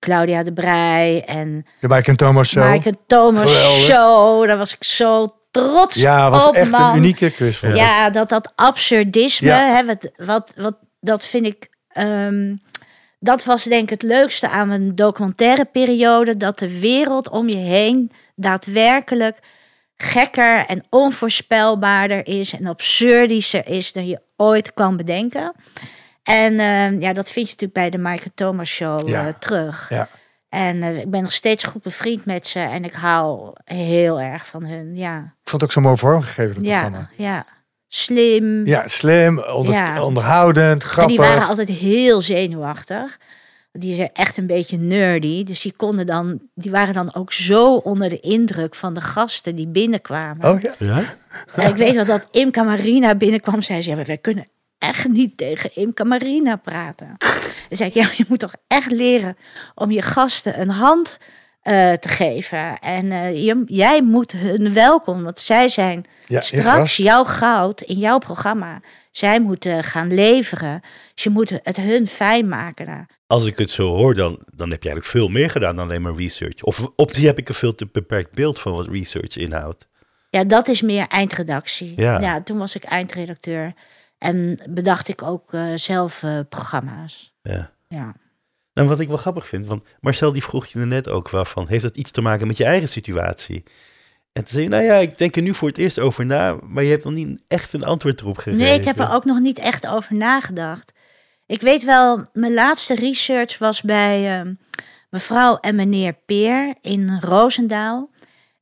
Claudia 0.00 0.42
de 0.42 0.52
Brij 0.52 1.24
en 1.26 1.66
De 1.80 1.88
Mike 1.88 2.10
en 2.10 2.16
Thomas 2.16 2.48
Show. 2.48 2.70
Mike 2.70 2.88
en 2.88 2.98
Thomas 3.06 3.52
Geweldig. 3.52 3.78
Show. 3.84 4.46
Daar 4.46 4.58
was 4.58 4.74
ik 4.74 4.84
zo 4.84 5.26
trots 5.50 5.94
ja, 6.00 6.30
was 6.30 6.46
op, 6.46 6.54
echt 6.54 6.70
man. 6.70 6.90
een 6.90 6.96
unieke 6.96 7.30
quiz. 7.30 7.62
ik. 7.62 7.76
Ja, 7.76 8.10
dat 8.10 8.28
dat 8.28 8.52
absurdisme, 8.54 9.48
Ja. 9.48 9.74
hè, 9.76 9.84
wat, 9.84 10.10
wat, 10.16 10.52
wat, 10.56 10.76
dat 11.00 11.26
vind 11.26 11.46
ik. 11.46 11.68
ehm, 11.88 12.54
dat 13.18 13.44
was 13.44 13.64
denk 13.64 13.82
ik 13.82 13.90
het 13.90 14.02
leukste 14.02 14.48
aan 14.48 14.68
mijn 14.68 14.94
documentaire 14.94 15.64
periode. 15.64 16.36
Dat 16.36 16.58
de 16.58 16.80
wereld 16.80 17.28
om 17.28 17.48
je 17.48 17.56
heen 17.56 18.10
daadwerkelijk 18.34 19.38
gekker 19.96 20.66
en 20.66 20.84
onvoorspelbaarder 20.90 22.26
is. 22.26 22.52
En 22.58 22.66
absurdischer 22.66 23.66
is 23.68 23.92
dan 23.92 24.06
je 24.06 24.20
ooit 24.36 24.74
kan 24.74 24.96
bedenken. 24.96 25.52
En 26.22 26.58
ehm, 26.58 27.00
ja, 27.00 27.12
dat 27.12 27.30
vind 27.32 27.46
je 27.48 27.52
natuurlijk 27.52 27.72
bij 27.72 27.90
de 27.90 27.98
Mike 28.08 28.24
en 28.24 28.32
Thomas 28.34 28.68
Show 28.70 29.08
Ja. 29.08 29.26
eh, 29.26 29.32
terug. 29.38 29.86
Ja. 29.90 30.08
En 30.48 30.82
eh, 30.82 30.98
ik 30.98 31.10
ben 31.10 31.22
nog 31.22 31.32
steeds 31.32 31.64
goed 31.64 31.82
bevriend 31.82 32.24
met 32.24 32.46
ze. 32.46 32.58
En 32.58 32.84
ik 32.84 32.92
hou 32.92 33.52
heel 33.64 34.20
erg 34.20 34.46
van 34.46 34.64
hun. 34.64 34.96
Ja, 34.96 35.16
Ik 35.18 35.48
vond 35.50 35.62
het 35.62 35.62
ook 35.62 35.72
zo 35.72 35.80
mooi 35.80 35.96
vormgegeven, 35.96 36.54
het 36.56 36.64
ja, 36.64 36.80
programma. 36.80 37.10
ja. 37.16 37.46
Slim. 37.88 38.66
Ja, 38.66 38.88
slim, 38.88 39.38
onder, 39.38 39.74
Ja. 39.74 40.02
onderhoudend, 40.04 40.82
En 40.82 40.88
grappig. 40.88 41.16
die 41.16 41.24
waren 41.26 41.46
altijd 41.48 41.68
heel 41.68 42.20
zenuwachtig. 42.20 43.18
Die 43.72 43.94
zijn 43.94 44.10
echt 44.12 44.36
een 44.36 44.46
beetje 44.46 44.76
nerdy. 44.78 45.44
Dus 45.44 45.60
die 45.60 45.72
konden 45.76 46.06
dan, 46.06 46.40
die 46.54 46.70
waren 46.70 46.94
dan 46.94 47.14
ook 47.14 47.32
zo 47.32 47.74
onder 47.74 48.08
de 48.08 48.20
indruk 48.20 48.74
van 48.74 48.94
de 48.94 49.00
gasten 49.00 49.54
die 49.54 49.68
binnenkwamen. 49.68 50.50
Oh 50.50 50.60
ja? 50.60 50.74
Ja? 50.78 51.02
En 51.54 51.68
ik 51.68 51.76
weet 51.76 51.94
wel 51.94 52.04
dat 52.04 52.28
Imca 52.30 52.62
Marina 52.62 53.14
binnenkwam. 53.14 53.62
Zei 53.62 53.82
ze, 53.82 53.90
ja, 53.90 53.96
maar 53.96 54.04
wij 54.04 54.18
kunnen 54.18 54.46
echt 54.80 55.08
niet 55.08 55.36
tegen 55.36 55.74
Imca 55.74 56.04
Marina 56.04 56.56
praten. 56.56 57.16
Dan 57.68 57.76
zei 57.78 57.88
ik, 57.88 57.94
ja, 57.94 58.08
je 58.16 58.24
moet 58.28 58.38
toch 58.38 58.54
echt 58.66 58.90
leren 58.90 59.36
om 59.74 59.90
je 59.90 60.02
gasten 60.02 60.60
een 60.60 60.70
hand 60.70 61.18
eh, 61.60 61.92
te 61.92 62.08
geven. 62.08 62.78
En 62.78 63.12
eh, 63.12 63.44
je, 63.44 63.62
jij 63.66 64.02
moet 64.02 64.32
hun 64.32 64.72
welkom, 64.72 65.22
want 65.22 65.38
zij 65.38 65.68
zijn 65.68 66.04
Ja, 66.26 66.40
straks 66.40 66.96
jouw 66.96 67.24
goud 67.24 67.80
in 67.80 67.98
jouw 67.98 68.18
programma. 68.18 68.80
Zij 69.10 69.40
moeten 69.40 69.84
gaan 69.84 70.14
leveren. 70.14 70.80
Dus 71.14 71.22
je 71.24 71.30
moet 71.30 71.50
het 71.62 71.76
hun 71.76 72.06
fijn 72.06 72.48
maken. 72.48 72.86
Nou, 72.86 73.04
Als 73.26 73.46
ik 73.46 73.58
het 73.58 73.70
zo 73.70 73.88
hoor, 73.96 74.14
dan, 74.14 74.38
dan 74.54 74.70
heb 74.70 74.82
je 74.82 74.88
eigenlijk 74.88 75.16
veel 75.16 75.28
meer 75.28 75.50
gedaan 75.50 75.76
dan 75.76 75.84
alleen 75.84 76.02
maar 76.02 76.16
research. 76.16 76.62
Of 76.62 76.90
op 76.96 77.14
die 77.14 77.26
heb 77.26 77.38
ik 77.38 77.48
een 77.48 77.54
veel 77.54 77.74
te 77.74 77.88
beperkt 77.92 78.32
beeld 78.32 78.58
van 78.58 78.72
wat 78.72 78.88
research 78.88 79.36
inhoudt. 79.36 79.88
Ja, 80.30 80.44
dat 80.44 80.68
is 80.68 80.82
meer 80.82 81.06
eindredactie. 81.08 81.92
Ja. 81.96 82.20
Ja, 82.20 82.42
toen 82.42 82.58
was 82.58 82.74
ik 82.74 82.84
eindredacteur. 82.84 83.72
En 84.20 84.58
bedacht 84.68 85.08
ik 85.08 85.22
ook 85.22 85.52
eh, 85.52 85.66
zelf 85.74 86.22
eh, 86.22 86.38
programma's. 86.48 87.34
Ja. 87.42 87.70
Ja. 87.88 88.14
En 88.72 88.86
wat 88.86 89.00
ik 89.00 89.08
wel 89.08 89.16
grappig 89.16 89.46
vind, 89.46 89.66
want 89.66 89.84
Marcel 90.00 90.32
die 90.32 90.42
vroeg 90.42 90.66
je 90.66 90.78
er 90.78 90.86
net 90.86 91.08
ook 91.08 91.30
wel 91.30 91.44
van, 91.44 91.68
heeft 91.68 91.82
dat 91.82 91.96
iets 91.96 92.10
te 92.10 92.20
maken 92.20 92.46
met 92.46 92.56
je 92.56 92.64
eigen 92.64 92.88
situatie? 92.88 93.62
En 94.32 94.44
toen 94.44 94.52
zei 94.52 94.62
je, 94.62 94.68
nou 94.68 94.82
ja, 94.82 94.94
ik 94.94 95.18
denk 95.18 95.36
er 95.36 95.42
nu 95.42 95.54
voor 95.54 95.68
het 95.68 95.78
eerst 95.78 95.98
over 95.98 96.26
na, 96.26 96.56
maar 96.62 96.84
je 96.84 96.90
hebt 96.90 97.04
nog 97.04 97.12
niet 97.12 97.42
echt 97.48 97.72
een 97.72 97.84
antwoord 97.84 98.20
erop 98.20 98.36
gegeven. 98.36 98.58
Nee, 98.58 98.78
ik 98.78 98.84
heb 98.84 98.98
er 98.98 99.12
ook 99.12 99.24
nog 99.24 99.38
niet 99.38 99.58
echt 99.58 99.86
over 99.86 100.14
nagedacht. 100.14 100.92
Ik 101.46 101.60
weet 101.60 101.84
wel, 101.84 102.28
mijn 102.32 102.54
laatste 102.54 102.94
research 102.94 103.58
was 103.58 103.82
bij 103.82 104.40
eh, 104.40 104.50
mevrouw 105.10 105.56
en 105.56 105.74
meneer 105.74 106.12
Peer 106.26 106.74
in 106.80 107.18
Roosendaal. 107.20 108.10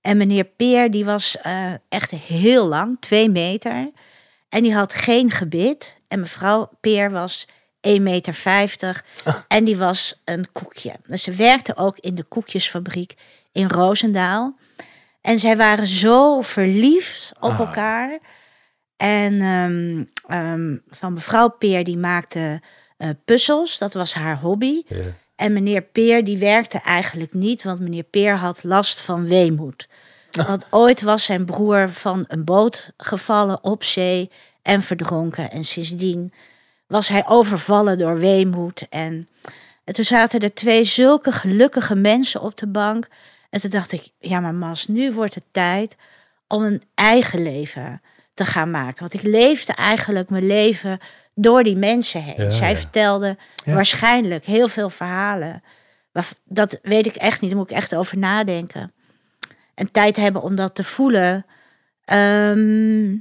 En 0.00 0.16
meneer 0.16 0.44
Peer, 0.44 0.90
die 0.90 1.04
was 1.04 1.38
eh, 1.40 1.72
echt 1.88 2.10
heel 2.10 2.66
lang, 2.66 2.96
twee 3.00 3.28
meter. 3.28 3.90
En 4.48 4.62
die 4.62 4.74
had 4.74 4.94
geen 4.94 5.30
gebit. 5.30 5.96
En 6.08 6.20
mevrouw 6.20 6.70
Peer 6.80 7.10
was 7.10 7.46
1,50 7.48 8.02
meter. 8.02 9.04
En 9.48 9.64
die 9.64 9.76
was 9.76 10.20
een 10.24 10.46
koekje. 10.52 10.94
Dus 11.06 11.22
ze 11.22 11.32
werkte 11.32 11.76
ook 11.76 11.98
in 11.98 12.14
de 12.14 12.22
koekjesfabriek 12.24 13.14
in 13.52 13.68
Roosendaal. 13.68 14.56
En 15.20 15.38
zij 15.38 15.56
waren 15.56 15.86
zo 15.86 16.40
verliefd 16.40 17.32
op 17.40 17.50
Ah. 17.50 17.58
elkaar. 17.60 18.18
En 18.96 19.40
ehm, 19.40 20.04
ehm, 20.38 20.76
van 20.88 21.12
mevrouw 21.12 21.48
Peer, 21.48 21.84
die 21.84 21.96
maakte 21.96 22.60
eh, 22.96 23.08
puzzels. 23.24 23.78
Dat 23.78 23.94
was 23.94 24.14
haar 24.14 24.38
hobby. 24.40 24.82
En 25.36 25.52
meneer 25.52 25.82
Peer, 25.82 26.24
die 26.24 26.38
werkte 26.38 26.78
eigenlijk 26.78 27.32
niet, 27.32 27.62
want 27.62 27.80
meneer 27.80 28.02
Peer 28.02 28.34
had 28.36 28.64
last 28.64 29.00
van 29.00 29.24
weemoed. 29.28 29.88
Want 30.46 30.66
ooit 30.70 31.02
was 31.02 31.24
zijn 31.24 31.44
broer 31.44 31.90
van 31.90 32.24
een 32.28 32.44
boot 32.44 32.90
gevallen 32.96 33.64
op 33.64 33.84
zee 33.84 34.30
en 34.62 34.82
verdronken. 34.82 35.50
En 35.50 35.64
sindsdien 35.64 36.32
was 36.86 37.08
hij 37.08 37.26
overvallen 37.26 37.98
door 37.98 38.18
weemoed. 38.18 38.86
En, 38.90 39.28
en 39.84 39.94
toen 39.94 40.04
zaten 40.04 40.40
er 40.40 40.54
twee 40.54 40.84
zulke 40.84 41.32
gelukkige 41.32 41.94
mensen 41.94 42.40
op 42.40 42.56
de 42.56 42.66
bank. 42.66 43.08
En 43.50 43.60
toen 43.60 43.70
dacht 43.70 43.92
ik, 43.92 44.08
ja 44.18 44.40
maar 44.40 44.54
Mas, 44.54 44.86
nu 44.86 45.12
wordt 45.12 45.34
het 45.34 45.44
tijd 45.50 45.96
om 46.48 46.62
een 46.62 46.82
eigen 46.94 47.42
leven 47.42 48.02
te 48.34 48.44
gaan 48.44 48.70
maken. 48.70 48.98
Want 48.98 49.14
ik 49.14 49.22
leefde 49.22 49.72
eigenlijk 49.72 50.30
mijn 50.30 50.46
leven 50.46 50.98
door 51.34 51.62
die 51.62 51.76
mensen 51.76 52.22
heen. 52.22 52.44
Ja, 52.44 52.50
Zij 52.50 52.70
ja. 52.70 52.76
vertelden 52.76 53.38
Ja. 53.64 53.74
waarschijnlijk 53.74 54.44
heel 54.44 54.68
veel 54.68 54.90
verhalen. 54.90 55.62
Maar 56.12 56.28
dat 56.44 56.78
weet 56.82 57.06
ik 57.06 57.14
echt 57.16 57.40
niet, 57.40 57.50
daar 57.50 57.58
moet 57.58 57.70
ik 57.70 57.76
echt 57.76 57.94
over 57.94 58.18
nadenken. 58.18 58.92
En 59.78 59.90
tijd 59.90 60.16
hebben 60.16 60.42
om 60.42 60.54
dat 60.54 60.74
te 60.74 60.84
voelen. 60.84 61.46
Ehm, 62.04 63.16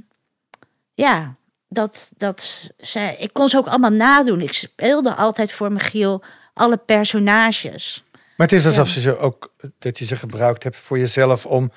ja, 0.94 1.34
dat, 1.68 2.10
dat 2.16 2.70
zij, 2.76 3.16
ik 3.18 3.32
kon 3.32 3.48
ze 3.48 3.56
ook 3.56 3.66
allemaal 3.66 3.90
nadoen. 3.90 4.40
Ik 4.40 4.52
speelde 4.52 5.14
altijd 5.14 5.52
voor 5.52 5.72
Michiel 5.72 6.22
alle 6.54 6.76
personages. 6.76 8.04
Maar 8.12 8.46
het 8.46 8.52
is 8.52 8.66
alsof 8.66 8.88
ze 8.88 9.00
ze 9.00 9.16
ook, 9.16 9.54
dat 9.78 9.98
je 9.98 10.04
ze 10.04 10.16
gebruikt 10.16 10.62
hebt 10.62 10.76
voor 10.76 10.98
jezelf 10.98 11.46
om 11.46 11.72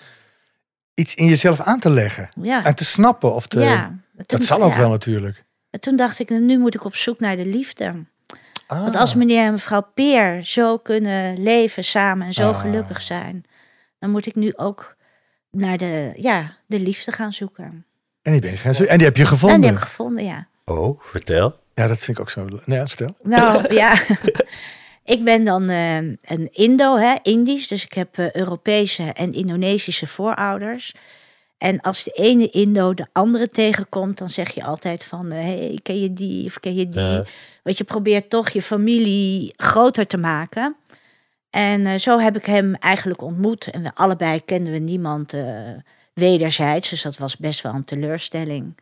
iets 0.94 1.16
in 1.16 1.26
jezelf 1.26 1.62
aan 1.62 1.80
te 1.80 1.90
leggen. 1.90 2.30
Ja, 2.42 2.64
En 2.64 2.76
te 2.76 2.86
snappen. 2.86 3.34
Of 3.34 3.48
te, 3.48 3.60
ja. 3.60 4.00
dat 4.26 4.46
zal 4.46 4.62
ook 4.62 4.74
ja. 4.74 4.80
wel 4.80 4.90
natuurlijk. 4.90 5.44
En 5.70 5.80
Toen 5.80 5.96
dacht 5.96 6.20
ik, 6.20 6.30
nu 6.30 6.58
moet 6.58 6.76
ik 6.76 6.86
op 6.86 6.96
zoek 6.96 7.20
naar 7.20 7.36
de 7.36 7.46
liefde. 7.46 8.06
Ah. 8.68 8.82
Want 8.82 8.96
als 8.96 9.16
meneer 9.16 9.46
en 9.46 9.52
mevrouw 9.52 9.88
Peer 9.94 10.44
zo 10.44 10.78
kunnen 10.78 11.44
leven 11.44 11.84
samen 11.84 12.28
en 12.28 12.34
zo 12.34 12.50
Ah. 12.50 12.60
gelukkig 12.60 13.02
zijn, 13.02 13.46
dan 14.02 14.10
moet 14.10 14.26
ik 14.26 14.36
nu 14.36 14.54
ook 14.56 14.96
naar 15.52 15.78
de, 15.78 16.14
ja, 16.16 16.58
de 16.66 16.80
liefde 16.80 17.12
gaan 17.12 17.34
zoeken. 17.34 17.86
En 18.22 18.32
die 18.32 18.42
ben 18.42 18.52
je 18.52 18.58
gaan 18.58 18.74
zoeken. 18.74 18.92
En 18.92 18.98
die 18.98 19.08
heb 19.08 19.18
je 19.18 19.24
En 19.24 19.30
gevonden. 19.30 19.60
die 19.60 19.70
heb 19.70 19.78
ik 19.78 19.84
gevonden, 19.84 20.24
ja. 20.24 20.48
Oh, 20.66 21.02
vertel. 21.04 21.60
Ja, 21.76 21.88
dat 21.88 21.98
vind 21.98 22.18
ik 22.18 22.20
ook 22.20 22.30
zo. 22.30 22.46
Nee, 22.66 22.80
ja, 22.80 22.88
vertel. 22.88 23.16
Nou 23.24 23.66
ja, 23.84 24.02
ik 25.04 25.24
ben 25.24 25.44
dan 25.44 25.70
eh, 25.70 25.96
een 25.98 26.50
Indo, 26.52 26.98
hè, 26.98 27.16
Indisch. 27.22 27.68
Dus 27.68 27.84
ik 27.84 27.94
heb 27.94 28.18
eh, 28.18 28.32
Europese 28.32 29.04
en 29.04 29.34
Indonesische 29.34 30.08
voorouders. 30.08 30.94
En 31.58 31.82
als 31.82 32.04
de 32.04 32.12
ene 32.12 32.50
Indo 32.50 32.94
de 32.94 33.08
andere 33.12 33.50
tegenkomt, 33.50 34.18
dan 34.18 34.30
zeg 34.30 34.50
je 34.50 34.64
altijd 34.64 35.04
van... 35.04 35.32
hé, 35.32 35.58
hey, 35.58 35.80
ken 35.84 36.00
je 36.00 36.14
die 36.14 36.46
of 36.46 36.60
ken 36.60 36.76
je 36.76 36.90
die? 36.90 37.22
Want 37.64 37.78
je 37.78 37.84
probeert 37.84 38.30
toch 38.30 38.50
je 38.50 38.62
familie 38.62 39.54
groter 39.58 40.08
te 40.08 40.18
maken. 40.18 40.76
En 41.52 41.86
eh, 41.86 41.98
zo 41.98 42.20
heb 42.20 42.36
ik 42.36 42.46
hem 42.46 42.76
eigenlijk 42.76 43.22
ontmoet. 43.22 43.68
En 43.68 43.84
we 43.84 43.92
allebei 43.94 44.46
kenden 44.46 44.72
we 44.72 44.78
niemand 44.78 45.34
eh, 45.34 45.44
wederzijds. 46.14 46.90
Dus 46.90 47.02
dat 47.02 47.18
was 47.18 47.38
best 47.38 47.62
wel 47.62 47.74
een 47.74 47.86
teleurstelling. 47.86 48.78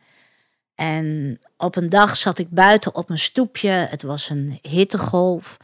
En 0.74 1.38
op 1.56 1.76
een 1.76 1.88
dag 1.88 2.16
zat 2.16 2.38
ik 2.38 2.50
buiten 2.50 2.94
op 2.94 3.08
mijn 3.08 3.20
stoepje. 3.20 3.70
Het 3.70 4.02
was 4.02 4.28
een 4.28 4.58
hittegolf. 4.62 5.56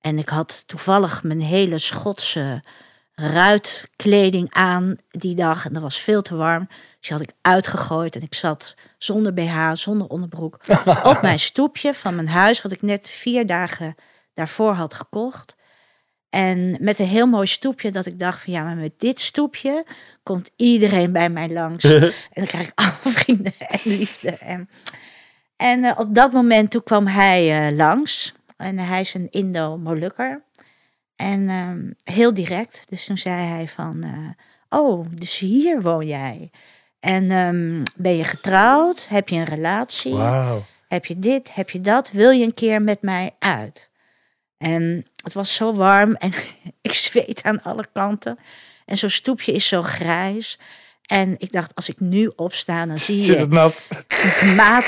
En 0.00 0.18
ik 0.18 0.28
had 0.28 0.64
toevallig 0.66 1.22
mijn 1.22 1.40
hele 1.40 1.78
Schotse 1.78 2.62
ruitkleding 3.14 4.52
aan 4.52 4.96
die 5.10 5.34
dag. 5.34 5.66
En 5.66 5.72
dat 5.72 5.82
was 5.82 5.98
veel 5.98 6.22
te 6.22 6.36
warm. 6.36 6.66
Dus 6.68 7.08
die 7.08 7.12
had 7.12 7.20
ik 7.20 7.34
uitgegooid. 7.40 8.16
En 8.16 8.22
ik 8.22 8.34
zat 8.34 8.74
zonder 8.98 9.34
BH, 9.34 9.70
zonder 9.72 10.06
onderbroek. 10.08 10.58
op 11.02 11.22
mijn 11.22 11.38
stoepje 11.38 11.94
van 11.94 12.14
mijn 12.14 12.28
huis. 12.28 12.62
Wat 12.62 12.72
ik 12.72 12.82
net 12.82 13.10
vier 13.10 13.46
dagen 13.46 13.94
daarvoor 14.34 14.72
had 14.72 14.94
gekocht. 14.94 15.56
En 16.34 16.76
met 16.80 16.98
een 16.98 17.06
heel 17.06 17.26
mooi 17.26 17.46
stoepje 17.46 17.90
dat 17.90 18.06
ik 18.06 18.18
dacht 18.18 18.42
van 18.42 18.52
ja, 18.52 18.64
maar 18.64 18.76
met 18.76 19.00
dit 19.00 19.20
stoepje 19.20 19.84
komt 20.22 20.50
iedereen 20.56 21.12
bij 21.12 21.30
mij 21.30 21.48
langs. 21.48 21.84
en 21.94 22.12
dan 22.32 22.46
krijg 22.46 22.68
ik 22.68 22.72
alle 22.84 23.12
vrienden 23.12 23.52
en 23.58 23.78
liefde. 23.84 24.30
En, 24.30 24.68
en 25.56 25.84
eh, 25.84 25.98
op 25.98 26.14
dat 26.14 26.32
moment 26.32 26.70
toen 26.70 26.82
kwam 26.82 27.06
hij 27.06 27.66
eh, 27.68 27.76
langs. 27.76 28.34
En 28.56 28.78
hij 28.78 29.00
is 29.00 29.14
een 29.14 29.30
Indo-Molukker. 29.30 30.42
En 31.16 31.48
ehm, 31.48 32.14
heel 32.16 32.34
direct. 32.34 32.84
Dus 32.88 33.04
toen 33.06 33.18
zei 33.18 33.46
hij 33.46 33.68
van, 33.68 34.02
eh, 34.02 34.78
oh, 34.80 35.06
dus 35.10 35.38
hier 35.38 35.80
woon 35.80 36.06
jij. 36.06 36.50
En 37.00 37.30
ehm, 37.30 37.82
ben 37.96 38.16
je 38.16 38.24
getrouwd? 38.24 39.06
Heb 39.08 39.28
je 39.28 39.36
een 39.36 39.44
relatie? 39.44 40.16
Heb 40.88 41.04
je 41.04 41.18
dit? 41.18 41.54
Heb 41.54 41.70
je 41.70 41.80
dat? 41.80 42.10
Wil 42.10 42.30
je 42.30 42.44
een 42.44 42.54
keer 42.54 42.82
met 42.82 43.02
mij 43.02 43.34
uit? 43.38 43.92
En 44.64 45.06
het 45.22 45.32
was 45.32 45.54
zo 45.54 45.74
warm 45.74 46.14
en 46.14 46.32
ik 46.82 46.92
zweet 46.94 47.42
aan 47.42 47.62
alle 47.62 47.86
kanten. 47.92 48.38
En 48.84 48.98
zo'n 48.98 49.10
stoepje 49.10 49.52
is 49.52 49.68
zo 49.68 49.82
grijs. 49.82 50.58
En 51.04 51.34
ik 51.38 51.52
dacht, 51.52 51.74
als 51.74 51.88
ik 51.88 52.00
nu 52.00 52.32
opsta, 52.36 52.86
dan 52.86 52.98
zie 52.98 53.24
Zit 53.24 53.38
het 53.38 53.48
je 53.48 53.54
nat? 53.54 53.86
maat 54.56 54.84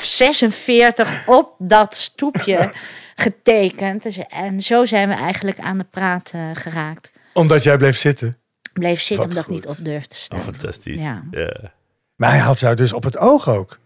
46 0.00 1.28
op 1.28 1.54
dat 1.58 1.94
stoepje 1.96 2.72
getekend. 3.24 4.02
Dus, 4.02 4.18
en 4.28 4.60
zo 4.60 4.84
zijn 4.84 5.08
we 5.08 5.14
eigenlijk 5.14 5.58
aan 5.58 5.78
de 5.78 5.86
praat 5.90 6.30
eh, 6.34 6.50
geraakt. 6.54 7.10
Omdat 7.32 7.62
jij 7.62 7.76
bleef 7.76 7.98
zitten. 7.98 8.38
Bleef 8.72 9.00
zitten 9.00 9.16
Wat 9.16 9.26
omdat 9.26 9.44
ik 9.44 9.50
niet 9.50 9.66
op 9.66 9.84
durfde 9.84 10.08
te 10.08 10.14
Oh, 10.14 10.20
staan. 10.22 10.40
fantastisch. 10.42 11.00
Ja. 11.00 11.22
Ja. 11.30 11.72
Maar 12.16 12.30
hij 12.30 12.38
had 12.38 12.58
jou 12.58 12.74
dus 12.74 12.92
op 12.92 13.02
het 13.04 13.16
oog 13.18 13.48
ook. 13.48 13.78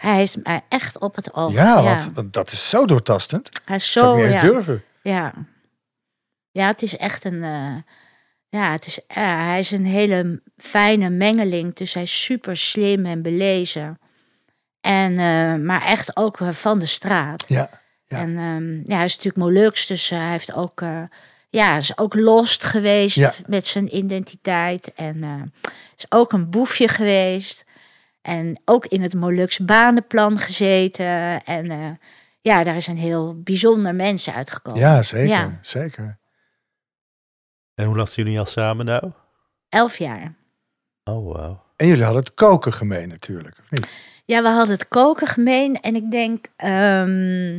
Hij 0.00 0.22
is 0.22 0.36
mij 0.42 0.62
echt 0.68 0.98
op 0.98 1.14
het 1.16 1.34
oog. 1.34 1.52
ja, 1.52 1.82
want, 1.82 2.10
want 2.14 2.32
dat 2.32 2.52
is 2.52 2.68
zo 2.68 2.86
doortastend. 2.86 3.48
hij 3.64 3.76
is 3.76 3.92
Zou 3.92 4.06
ik 4.06 4.12
zo. 4.12 4.24
niet 4.24 4.34
eens 4.34 4.42
Ja, 4.44 4.50
durven. 4.52 4.82
ja. 5.02 5.32
ja, 6.50 6.66
het 6.66 6.82
is 6.82 6.96
echt 6.96 7.24
een. 7.24 7.42
eh, 7.44 7.74
ja, 8.48 8.70
het 8.72 8.86
is, 8.86 9.00
ja, 9.08 9.38
hij 9.44 9.58
is 9.58 9.70
een 9.70 9.86
hele 9.86 10.42
fijne 10.56 11.10
mengeling. 11.10 11.74
Dus 11.74 11.94
hij 11.94 12.02
is 12.02 12.22
super 12.22 12.56
slim 12.56 13.06
en 13.06 13.22
belezen. 13.22 13.98
En, 14.80 15.10
eh, 15.18 15.54
maar 15.64 15.82
echt 15.84 16.16
ook 16.16 16.40
eh, 16.40 16.48
van 16.50 16.78
de 16.78 16.86
straat. 16.86 17.44
Ja. 17.48 17.70
Ja. 18.06 18.18
En 18.18 18.36
ehm, 18.38 18.74
ja, 18.90 18.96
hij 18.96 19.04
is 19.04 19.16
natuurlijk 19.16 19.36
Molux, 19.36 19.86
dus 19.86 20.10
eh, 20.10 20.18
hij 20.18 20.30
heeft 20.30 20.54
ook, 20.54 20.80
eh, 20.80 21.02
ja, 21.50 21.76
is 21.76 21.98
ook 21.98 22.14
lost 22.14 22.64
geweest 22.64 23.16
Ja. 23.16 23.32
met 23.46 23.66
zijn 23.66 23.96
identiteit. 23.96 24.92
En 24.94 25.24
eh, 25.24 25.70
is 25.96 26.04
ook 26.08 26.32
een 26.32 26.50
boefje 26.50 26.88
geweest. 26.88 27.64
En 28.22 28.60
ook 28.64 28.86
in 28.86 29.02
het 29.02 29.14
Molux 29.14 29.58
banenplan 29.58 30.38
gezeten. 30.38 31.44
En 31.44 31.70
eh, 31.70 31.90
ja, 32.40 32.64
daar 32.64 32.76
is 32.76 32.86
een 32.86 32.98
heel 32.98 33.40
bijzonder 33.42 33.94
mens 33.94 34.30
uitgekomen. 34.30 34.80
Ja, 34.80 35.02
zeker. 35.02 35.28
Ja. 35.28 35.58
zeker. 35.62 36.18
En 37.74 37.84
hoe 37.86 37.96
lang 37.96 38.08
zijn 38.08 38.26
jullie 38.26 38.40
al 38.40 38.46
samen 38.46 38.86
nou? 38.86 39.10
Elf 39.68 39.98
jaar. 39.98 40.34
Oh, 41.04 41.32
wauw. 41.32 41.62
En 41.76 41.86
jullie 41.86 42.04
hadden 42.04 42.22
het 42.22 42.34
koken 42.34 42.72
gemeen 42.72 43.08
natuurlijk, 43.08 43.58
of 43.60 43.70
niet? 43.70 43.92
Ja, 44.24 44.42
we 44.42 44.48
hadden 44.48 44.74
het 44.74 44.88
koken 44.88 45.26
gemeen. 45.26 45.80
En 45.80 45.96
ik 45.96 46.10
denk, 46.10 46.46
ehm, 46.56 47.58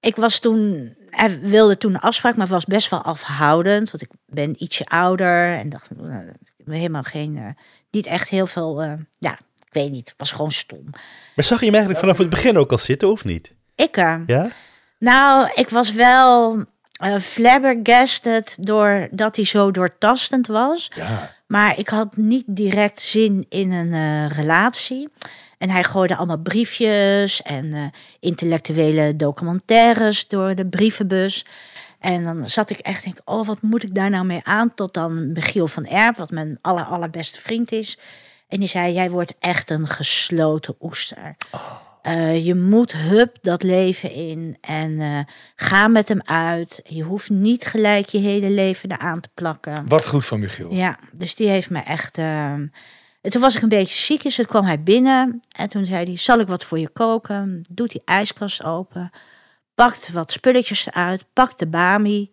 ik 0.00 0.16
was 0.16 0.38
toen, 0.38 0.94
hij 1.10 1.40
wilde 1.40 1.76
toen 1.76 1.94
een 1.94 2.00
afspraak, 2.00 2.36
maar 2.36 2.46
was 2.46 2.64
best 2.64 2.90
wel 2.90 3.02
afhoudend. 3.02 3.90
Want 3.90 4.02
ik 4.02 4.10
ben 4.26 4.62
ietsje 4.62 4.86
ouder 4.86 5.56
en 5.56 5.68
dacht, 5.68 5.90
nou, 5.96 6.26
ik 6.28 6.52
heb 6.56 6.66
helemaal 6.66 7.02
geen, 7.02 7.36
eh, 7.36 7.62
niet 7.90 8.06
echt 8.06 8.28
heel 8.28 8.46
veel, 8.46 8.82
eh, 8.82 8.92
ja, 9.18 9.38
ik 9.70 9.76
weet 9.82 9.90
niet, 9.90 10.08
het 10.08 10.18
was 10.18 10.30
gewoon 10.30 10.52
stom. 10.52 10.84
Maar 11.34 11.44
zag 11.44 11.58
je 11.58 11.64
hem 11.64 11.74
eigenlijk 11.74 12.04
vanaf 12.04 12.18
het 12.18 12.30
begin 12.30 12.58
ook 12.58 12.70
al 12.72 12.78
zitten, 12.78 13.10
of 13.10 13.24
niet? 13.24 13.54
Ik, 13.74 13.96
eh, 13.96 14.16
Ja? 14.26 14.50
nou, 14.98 15.50
ik 15.54 15.68
was 15.68 15.92
wel 15.92 16.56
eh 16.92 17.18
flabbergasted 17.18 18.56
doordat 18.60 19.36
hij 19.36 19.44
zo 19.44 19.70
doortastend 19.70 20.46
was. 20.46 20.90
Ja. 20.96 21.32
Maar 21.46 21.78
ik 21.78 21.88
had 21.88 22.16
niet 22.16 22.44
direct 22.46 23.02
zin 23.02 23.46
in 23.48 23.72
een 23.72 23.92
eh, 23.92 24.36
relatie. 24.36 25.08
En 25.58 25.70
hij 25.70 25.84
gooide 25.84 26.16
allemaal 26.16 26.38
briefjes 26.38 27.42
en 27.42 27.92
intellectuele 28.20 29.16
documentaires 29.16 30.28
door 30.28 30.54
de 30.54 30.66
brievenbus. 30.66 31.44
En 31.98 32.24
dan 32.24 32.46
zat 32.46 32.70
ik 32.70 32.78
echt 32.78 33.04
denk, 33.04 33.18
oh, 33.24 33.46
wat 33.46 33.62
moet 33.62 33.82
ik 33.82 33.94
daar 33.94 34.10
nou 34.10 34.24
mee 34.24 34.40
aan? 34.44 34.74
Tot 34.74 34.94
dan 34.94 35.32
Michiel 35.32 35.66
van 35.66 35.86
Erp, 35.86 36.16
wat 36.16 36.30
mijn 36.30 36.58
aller, 36.60 36.84
allerbeste 36.84 37.40
vriend 37.40 37.72
is. 37.72 37.98
En 38.50 38.58
die 38.58 38.68
zei, 38.68 38.92
jij 38.92 39.10
wordt 39.10 39.34
echt 39.38 39.70
een 39.70 39.86
gesloten 39.88 40.74
oester. 40.80 41.36
Eh, 42.02 42.46
je 42.46 42.54
moet 42.54 42.92
hup 42.92 43.36
dat 43.40 43.62
leven 43.62 44.12
in 44.12 44.56
en 44.60 45.00
eh, 45.00 45.18
ga 45.56 45.88
met 45.88 46.08
hem 46.08 46.22
uit. 46.24 46.80
Je 46.84 47.02
hoeft 47.02 47.30
niet 47.30 47.64
gelijk 47.64 48.08
je 48.08 48.18
hele 48.18 48.50
leven 48.50 48.90
eraan 48.92 49.20
te 49.20 49.28
plakken. 49.34 49.88
Wat 49.88 50.06
goed 50.06 50.26
van 50.26 50.40
Michiel. 50.40 50.72
Ja, 50.72 50.98
dus 51.12 51.34
die 51.34 51.48
heeft 51.48 51.70
me 51.70 51.78
echt. 51.80 52.18
ehm, 52.18 52.66
en 53.20 53.30
toen 53.30 53.40
was 53.40 53.56
ik 53.56 53.62
een 53.62 53.68
beetje 53.68 53.96
ziek, 53.96 54.22
dus 54.22 54.34
toen 54.34 54.44
kwam 54.44 54.64
hij 54.64 54.82
binnen. 54.82 55.40
En 55.56 55.68
toen 55.68 55.84
zei 55.84 56.04
hij: 56.04 56.16
Zal 56.16 56.38
ik 56.38 56.48
wat 56.48 56.64
voor 56.64 56.78
je 56.78 56.88
koken? 56.88 57.62
Doet 57.70 57.90
die 57.90 58.02
ijskast 58.04 58.64
open. 58.64 59.10
Pakt 59.74 60.12
wat 60.12 60.32
spulletjes 60.32 60.86
eruit. 60.86 61.24
Pakt 61.32 61.58
de 61.58 61.66
Bami 61.66 62.30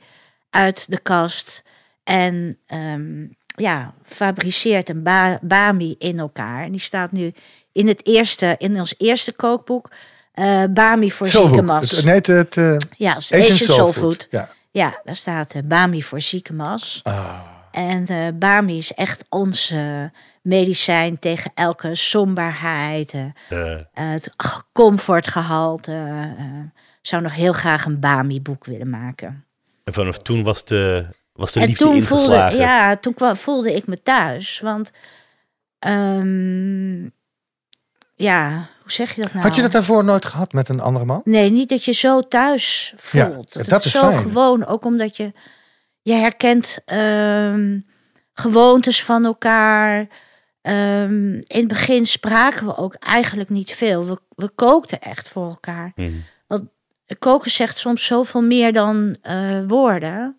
uit 0.50 0.92
de 0.92 1.00
kast. 1.00 1.64
En 2.04 2.58
ehm, 2.66 3.26
ja, 3.62 3.94
fabriceert 4.04 4.90
een 4.90 5.04
ba- 5.04 5.40
Bami 5.42 5.96
in 5.98 6.20
elkaar. 6.20 6.64
En 6.64 6.72
die 6.72 6.80
staat 6.80 7.12
nu 7.12 7.34
in, 7.72 7.88
het 7.88 8.06
eerste, 8.08 8.56
in 8.58 8.80
ons 8.80 8.94
eerste 8.98 9.34
kookboek. 9.34 9.92
eh, 10.34 10.64
Bami 10.70 11.12
voor 11.12 11.28
ziekenmas. 11.28 11.92
Het, 11.92 12.06
nee, 12.06 12.16
het, 12.16 12.28
het 12.28 12.58
eh, 12.58 12.76
Ja, 12.98 13.14
het 13.14 13.22
is 13.24 13.32
Asian 13.34 13.42
Asian 13.42 13.58
Soul 13.58 13.78
Soul 13.78 13.92
Food. 13.94 14.04
Food. 14.04 14.28
Ja. 14.32 14.50
Ja, 14.72 15.02
daar 15.04 15.16
staat 15.16 15.54
eh, 15.54 15.62
Bami 15.66 16.04
voor 16.04 16.22
ziekenmas. 16.22 17.00
Ah. 17.04 17.40
En 17.72 18.40
Bami 18.40 18.78
is 18.78 18.94
echt 18.94 19.26
ons 19.30 19.72
eh, 19.72 20.04
medicijn 20.42 21.20
tegen 21.20 21.52
elke 21.56 21.96
somberheid, 21.96 23.14
het 23.94 24.30
comfortgehalte. 24.74 25.92
eh 26.38 26.46
zou 27.02 27.22
nog 27.22 27.36
heel 27.36 27.54
graag 27.54 27.86
een 27.86 28.00
Bami-boek 28.00 28.66
willen 28.66 28.90
maken. 28.90 29.46
en 29.84 29.94
vanaf 29.94 30.18
toen 30.18 30.44
was 30.44 30.66
de, 30.66 31.06
was 31.38 31.52
de 31.52 31.60
en 31.60 31.68
liefde 31.68 31.84
toen 31.84 32.02
voelde, 32.02 32.52
ja, 32.56 32.96
toen 32.96 33.14
kwam, 33.14 33.36
voelde 33.36 33.74
ik 33.74 33.88
me 33.88 34.02
thuis. 34.02 34.60
Want, 34.60 34.92
ehm, 35.80 37.04
ja, 38.14 38.70
hoe 38.82 38.92
zeg 38.92 39.16
je 39.16 39.22
dat 39.22 39.32
nou? 39.34 39.46
Had 39.46 39.56
je 39.56 39.62
dat 39.62 39.72
daarvoor 39.72 40.04
nooit 40.04 40.26
gehad 40.26 40.54
met 40.54 40.70
een 40.70 40.80
andere 40.80 41.06
man? 41.06 41.22
Nee, 41.24 41.50
niet 41.50 41.70
dat 41.70 41.84
je 41.84 41.92
zo 41.92 42.22
thuis 42.22 42.94
Ja, 43.12 43.30
voelt. 43.32 43.54
dat 43.54 43.66
dat 43.66 43.84
het 43.84 43.86
is 43.86 43.92
zo 43.92 44.00
fijn. 44.12 44.18
gewoon, 44.18 44.66
ook 44.66 44.86
omdat 44.86 45.18
je, 45.18 45.34
je 46.02 46.14
herkent 46.14 46.78
ehm, 46.86 47.80
gewoontes 48.34 49.04
van 49.04 49.26
elkaar. 49.26 50.08
ehm, 50.62 51.34
in 51.34 51.44
het 51.48 51.68
begin 51.68 52.06
spraken 52.06 52.66
we 52.66 52.78
ook 52.78 52.94
eigenlijk 52.94 53.50
niet 53.50 53.72
veel. 53.72 54.06
We, 54.06 54.18
we 54.36 54.50
kookten 54.50 55.02
echt 55.02 55.30
voor 55.30 55.48
elkaar. 55.50 55.92
Mhm. 55.96 56.12
Koken 57.20 57.52
zegt 57.52 57.78
soms 57.78 58.06
zoveel 58.06 58.42
meer 58.42 58.74
dan 58.74 59.18
eh, 59.22 59.60
woorden. 59.68 60.36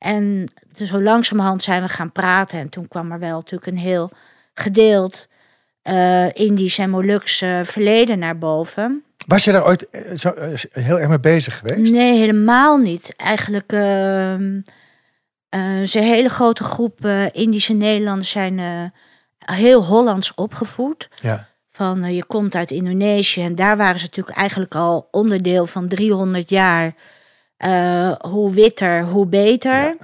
En 0.00 0.52
dus 0.72 0.88
zo 0.88 1.02
langzamerhand 1.02 1.62
zijn 1.62 1.82
we 1.82 1.88
gaan 1.88 2.12
praten. 2.12 2.58
En 2.58 2.68
toen 2.68 2.88
kwam 2.88 3.12
er 3.12 3.18
wel 3.18 3.34
natuurlijk 3.34 3.66
een 3.66 3.78
heel 3.78 4.10
gedeeld 4.54 5.28
eh 5.82 6.34
Indisch 6.34 6.78
en 6.78 6.90
Molukse 6.90 7.60
verleden 7.64 8.18
naar 8.18 8.38
boven. 8.38 9.04
Was 9.26 9.44
je 9.44 9.52
daar 9.52 9.64
ooit 9.66 9.90
eh, 9.90 10.16
zo, 10.16 10.28
eh, 10.28 10.58
heel 10.70 10.98
erg 10.98 11.08
mee 11.08 11.20
bezig 11.20 11.58
geweest? 11.58 11.92
Nee, 11.92 12.18
helemaal 12.18 12.76
niet. 12.76 13.16
Eigenlijk 13.16 13.72
eh, 13.72 14.34
is 15.82 15.94
een 15.94 16.02
hele 16.02 16.28
grote 16.28 16.64
groep 16.64 17.04
eh, 17.04 17.24
Indische 17.32 17.72
Nederlanders 17.72 18.30
zijn 18.30 18.58
eh, 18.58 19.56
heel 19.56 19.84
Hollands 19.84 20.34
opgevoed. 20.34 21.08
Ja. 21.22 21.48
Van 21.70 22.02
eh, 22.02 22.16
je 22.16 22.24
komt 22.24 22.54
uit 22.54 22.70
Indonesië 22.70 23.42
en 23.42 23.54
daar 23.54 23.76
waren 23.76 23.98
ze 23.98 24.04
natuurlijk 24.04 24.36
eigenlijk 24.36 24.74
al 24.74 25.08
onderdeel 25.10 25.66
van 25.66 25.88
300 25.88 26.48
jaar. 26.48 26.94
Eh, 27.60 28.12
hoe 28.20 28.52
witter, 28.52 29.04
hoe 29.04 29.26
beter. 29.26 29.72
Ja. 29.72 29.96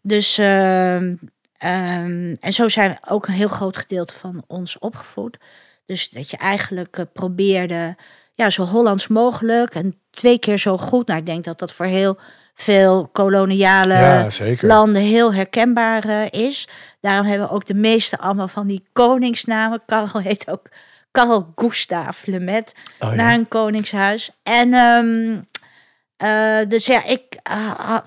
Dus 0.00 0.38
ehm, 0.38 1.14
ehm, 1.58 2.34
en 2.40 2.52
zo 2.52 2.68
zijn 2.68 2.90
we 2.90 3.10
ook 3.10 3.26
een 3.26 3.34
heel 3.34 3.48
groot 3.48 3.76
gedeelte 3.76 4.14
van 4.14 4.44
ons 4.46 4.78
opgevoed. 4.78 5.38
Dus 5.86 6.10
dat 6.10 6.30
je 6.30 6.36
eigenlijk 6.36 6.96
eh, 6.96 7.04
probeerde 7.12 7.96
ja, 8.34 8.50
zo 8.50 8.64
Hollands 8.64 9.08
mogelijk 9.08 9.74
en 9.74 10.00
twee 10.10 10.38
keer 10.38 10.58
zo 10.58 10.78
goed. 10.78 11.06
Nou, 11.06 11.18
ik 11.18 11.26
denk 11.26 11.44
dat 11.44 11.58
dat 11.58 11.72
voor 11.72 11.86
heel 11.86 12.18
veel 12.54 13.08
koloniale 13.12 13.94
ja, 13.94 14.28
landen 14.60 15.02
heel 15.02 15.34
herkenbaar 15.34 16.04
eh, 16.04 16.30
is. 16.30 16.68
Daarom 17.00 17.26
hebben 17.26 17.48
we 17.48 17.54
ook 17.54 17.66
de 17.66 17.74
meeste 17.74 18.18
allemaal 18.18 18.48
van 18.48 18.66
die 18.66 18.88
koningsnamen. 18.92 19.82
Karel 19.86 20.20
heet 20.20 20.50
ook 20.50 20.68
Karel 21.10 21.52
Gustav 21.56 22.26
Lemet 22.26 22.74
Oh, 22.98 23.08
ja. 23.08 23.14
naar 23.14 23.34
een 23.34 23.48
koningshuis. 23.48 24.30
En 24.42 24.74
ehm, 24.74 25.36
eh, 26.18 26.68
dus 26.68 26.86
ja, 26.86 27.04
ik 27.04 27.38
ah, 27.42 28.06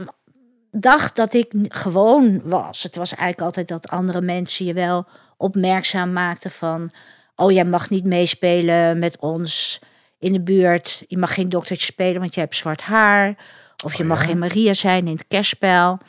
dacht 0.72 1.16
dat 1.16 1.34
ik 1.34 1.54
gewoon 1.68 2.42
was. 2.44 2.84
Het 2.84 2.96
was 2.96 3.10
eigenlijk 3.10 3.42
altijd 3.42 3.68
dat 3.68 3.90
andere 3.90 4.22
mensen 4.22 4.66
je 4.66 4.74
wel 4.74 5.08
opmerkzaam 5.38 6.14
maakten 6.14 6.52
van... 6.52 6.90
oh, 7.36 7.52
jij 7.52 7.66
mag 7.66 7.90
niet 7.90 8.06
meespelen 8.06 9.00
met 9.00 9.20
ons 9.20 9.82
in 10.20 10.34
de 10.34 10.42
buurt. 10.42 11.04
Je 11.08 11.18
mag 11.18 11.34
geen 11.34 11.50
doktertje 11.50 11.86
spelen, 11.86 12.20
want 12.20 12.34
je 12.34 12.40
hebt 12.40 12.56
zwart 12.56 12.82
haar. 12.82 13.36
Of 13.84 13.94
je 13.94 14.04
Oh, 14.04 14.10
mag 14.10 14.24
geen 14.24 14.40
Maria 14.40 14.74
zijn 14.74 15.08
in 15.08 15.14
het 15.14 15.28
kerstspel. 15.28 16.00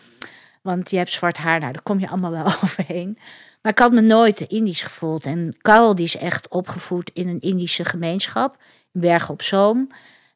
Want 0.63 0.91
je 0.91 0.97
hebt 0.97 1.11
zwart 1.11 1.37
haar. 1.37 1.61
Nou, 1.61 1.73
daar 1.73 1.83
kom 1.83 2.01
je 2.01 2.09
allemaal 2.09 2.31
wel 2.31 2.47
overheen. 2.63 3.19
Maar 3.63 3.73
ik 3.73 3.79
had 3.79 3.93
me 3.93 4.01
nooit 4.01 4.41
Indisch 4.41 4.83
gevoeld. 4.83 5.25
En 5.25 5.57
Karel 5.61 5.95
die 5.95 6.05
is 6.05 6.17
echt 6.17 6.49
opgevoed 6.49 7.11
in 7.15 7.29
een 7.29 7.41
Indische 7.41 7.85
gemeenschap. 7.85 8.57
In 8.93 9.01
Bergen 9.01 9.35
op 9.35 9.43
Zoom. 9.43 9.89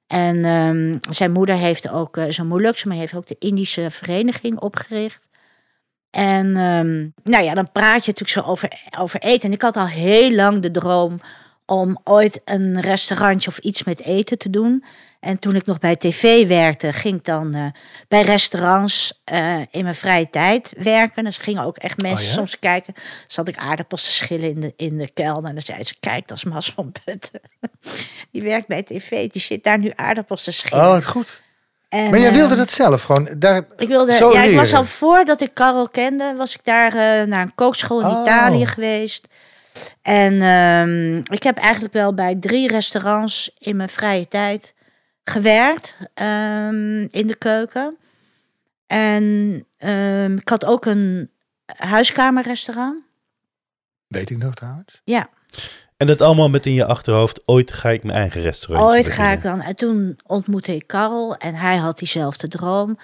En 0.06 0.44
ehm, 0.44 0.98
zijn 1.10 1.32
moeder 1.32 1.56
heeft 1.56 1.88
ook 1.88 2.16
uh, 2.16 2.24
zo'n 2.28 2.46
Molukse, 2.46 2.88
maar 2.88 2.96
heeft 2.96 3.14
ook 3.14 3.26
de 3.26 3.36
Indische 3.38 3.90
vereniging 3.90 4.60
opgericht. 4.60 5.28
En 6.10 6.46
ehm, 6.56 7.08
nou 7.32 7.44
ja, 7.44 7.54
dan 7.54 7.72
praat 7.72 8.04
je 8.04 8.12
natuurlijk 8.12 8.28
zo 8.28 8.40
over, 8.40 8.82
over 8.98 9.20
eten. 9.20 9.48
En 9.48 9.54
ik 9.54 9.62
had 9.62 9.76
al 9.76 9.88
heel 9.88 10.32
lang 10.32 10.60
de 10.60 10.70
droom 10.70 11.20
om 11.66 11.98
ooit 12.04 12.40
een 12.44 12.80
restaurantje 12.80 13.50
of 13.50 13.58
iets 13.58 13.84
met 13.84 14.02
eten 14.02 14.38
te 14.38 14.50
doen. 14.50 14.84
En 15.20 15.38
toen 15.38 15.54
ik 15.54 15.66
nog 15.66 15.78
bij 15.78 15.96
tv 15.96 16.46
werkte, 16.46 16.92
ging 16.92 17.14
ik 17.16 17.24
dan 17.24 17.56
uh, 17.56 17.66
bij 18.08 18.22
restaurants 18.22 19.22
uh, 19.32 19.60
in 19.70 19.82
mijn 19.82 19.94
vrije 19.94 20.30
tijd 20.30 20.74
werken. 20.78 21.24
Dus 21.24 21.38
gingen 21.38 21.62
ook 21.62 21.76
echt 21.76 22.02
mensen 22.02 22.24
Oh 22.26 22.30
ja? 22.32 22.36
soms 22.38 22.58
kijken. 22.58 22.94
Zat 23.26 23.48
ik 23.48 23.56
aardappels 23.56 24.04
te 24.04 24.12
schillen 24.12 24.50
in 24.50 24.60
de, 24.60 24.72
in 24.76 24.98
de 24.98 25.10
kelder. 25.10 25.44
En 25.44 25.52
dan 25.52 25.62
zei 25.62 25.82
ze, 25.82 25.94
kijk, 26.00 26.28
dat 26.28 26.36
is 26.36 26.44
Mas 26.44 26.70
van 26.70 26.92
Putten. 27.04 27.40
Die 28.32 28.42
werkt 28.42 28.66
bij 28.66 28.82
tv, 28.82 29.30
die 29.30 29.42
zit 29.42 29.64
daar 29.64 29.78
nu 29.78 29.92
aardappels 29.96 30.44
te 30.44 30.50
schillen. 30.50 30.84
Oh, 30.84 30.90
wat 30.90 31.06
goed. 31.06 31.42
En, 31.88 32.10
Maar 32.10 32.18
jij 32.18 32.32
wilde 32.32 32.52
eh, 32.52 32.58
dat 32.58 32.70
zelf 32.70 33.02
gewoon 33.02 33.28
daar 33.38 33.66
ik 33.76 33.88
wilde, 33.88 34.12
zo 34.12 34.32
ja, 34.32 34.42
ik 34.42 34.56
was 34.56 34.74
al 34.74 34.84
voordat 34.84 35.40
ik 35.40 35.50
Karel 35.54 35.88
kende, 35.88 36.34
was 36.36 36.54
ik 36.54 36.60
daar 36.64 36.94
eh, 36.94 37.26
naar 37.26 37.42
een 37.42 37.54
kookschool 37.54 38.00
in 38.00 38.06
Oh. 38.06 38.22
Italië 38.22 38.66
geweest. 38.66 39.28
En 40.02 40.40
ehm, 40.40 41.16
ik 41.16 41.42
heb 41.42 41.56
eigenlijk 41.56 41.94
wel 41.94 42.14
bij 42.14 42.36
drie 42.40 42.68
restaurants 42.68 43.50
in 43.58 43.76
mijn 43.76 43.88
vrije 43.88 44.28
tijd 44.28 44.74
gewerkt 45.30 45.96
ehm, 46.14 47.00
in 47.08 47.26
de 47.26 47.36
keuken. 47.38 47.96
En 48.86 49.66
ehm, 49.78 50.36
ik 50.36 50.48
had 50.48 50.64
ook 50.64 50.84
een 50.84 51.30
huiskamerrestaurant. 51.66 53.02
Weet 54.06 54.30
ik 54.30 54.38
nog 54.38 54.54
trouwens. 54.54 55.00
Ja, 55.04 55.28
En 55.96 56.06
dat 56.06 56.20
allemaal 56.20 56.50
met 56.50 56.66
in 56.66 56.72
je 56.72 56.86
achterhoofd, 56.86 57.42
ooit 57.46 57.72
ga 57.72 57.90
ik 57.90 58.02
mijn 58.02 58.18
eigen 58.18 58.40
restaurant 58.40 58.92
ooit 58.92 59.12
ga 59.12 59.32
ik 59.32 59.42
dan. 59.42 59.62
En 59.62 59.76
toen 59.76 60.18
ontmoette 60.26 60.74
ik 60.74 60.86
Karel 60.86 61.36
en 61.36 61.54
hij 61.54 61.76
had 61.76 61.98
diezelfde 61.98 62.48
droom. 62.48 62.98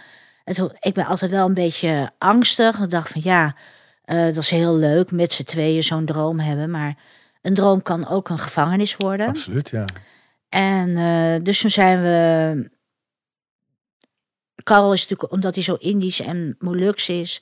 En 0.44 0.54
toen, 0.54 0.72
ik 0.80 0.94
ben 0.94 1.06
altijd 1.06 1.30
wel 1.30 1.46
een 1.46 1.54
beetje 1.54 2.10
angstig. 2.18 2.80
Ik 2.80 2.90
dacht 2.90 3.10
van 3.10 3.20
ja, 3.24 3.56
eh, 4.04 4.24
dat 4.24 4.36
is 4.36 4.50
heel 4.50 4.76
leuk 4.76 5.10
met 5.10 5.32
z'n 5.32 5.42
tweeën 5.42 5.82
zo'n 5.82 6.04
droom 6.04 6.40
hebben. 6.40 6.70
Maar 6.70 6.96
een 7.42 7.54
droom 7.54 7.82
kan 7.82 8.08
ook 8.08 8.28
een 8.28 8.38
gevangenis 8.38 8.96
worden. 8.96 9.28
Absoluut, 9.28 9.68
ja. 9.68 9.84
En 10.52 10.96
eh, 10.96 11.44
dus 11.44 11.60
toen 11.60 11.70
zijn 11.70 12.02
we. 12.02 12.70
Karel 14.62 14.92
is 14.92 15.00
natuurlijk, 15.00 15.32
omdat 15.32 15.54
hij 15.54 15.62
zo 15.62 15.74
Indisch 15.74 16.20
en 16.20 16.56
Molux 16.58 17.08
is, 17.08 17.40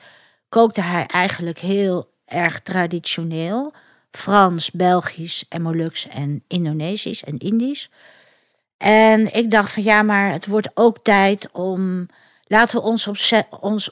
kookte 0.48 0.80
hij 0.80 1.06
eigenlijk 1.06 1.58
heel 1.58 2.10
erg 2.24 2.60
traditioneel. 2.60 3.72
Frans, 4.10 4.70
Belgisch 4.70 5.44
en 5.48 5.62
Molux 5.62 6.08
en 6.08 6.44
Indonesisch 6.46 7.24
en 7.24 7.38
Indisch. 7.38 7.90
En 8.76 9.34
ik 9.34 9.50
dacht 9.50 9.72
van 9.72 9.82
ja, 9.82 10.02
maar 10.02 10.32
het 10.32 10.46
wordt 10.46 10.70
ook 10.74 10.98
tijd 11.02 11.48
om. 11.52 12.06
Laten 12.44 12.76
we 12.76 12.82
ons, 12.82 13.10
ons 13.60 13.90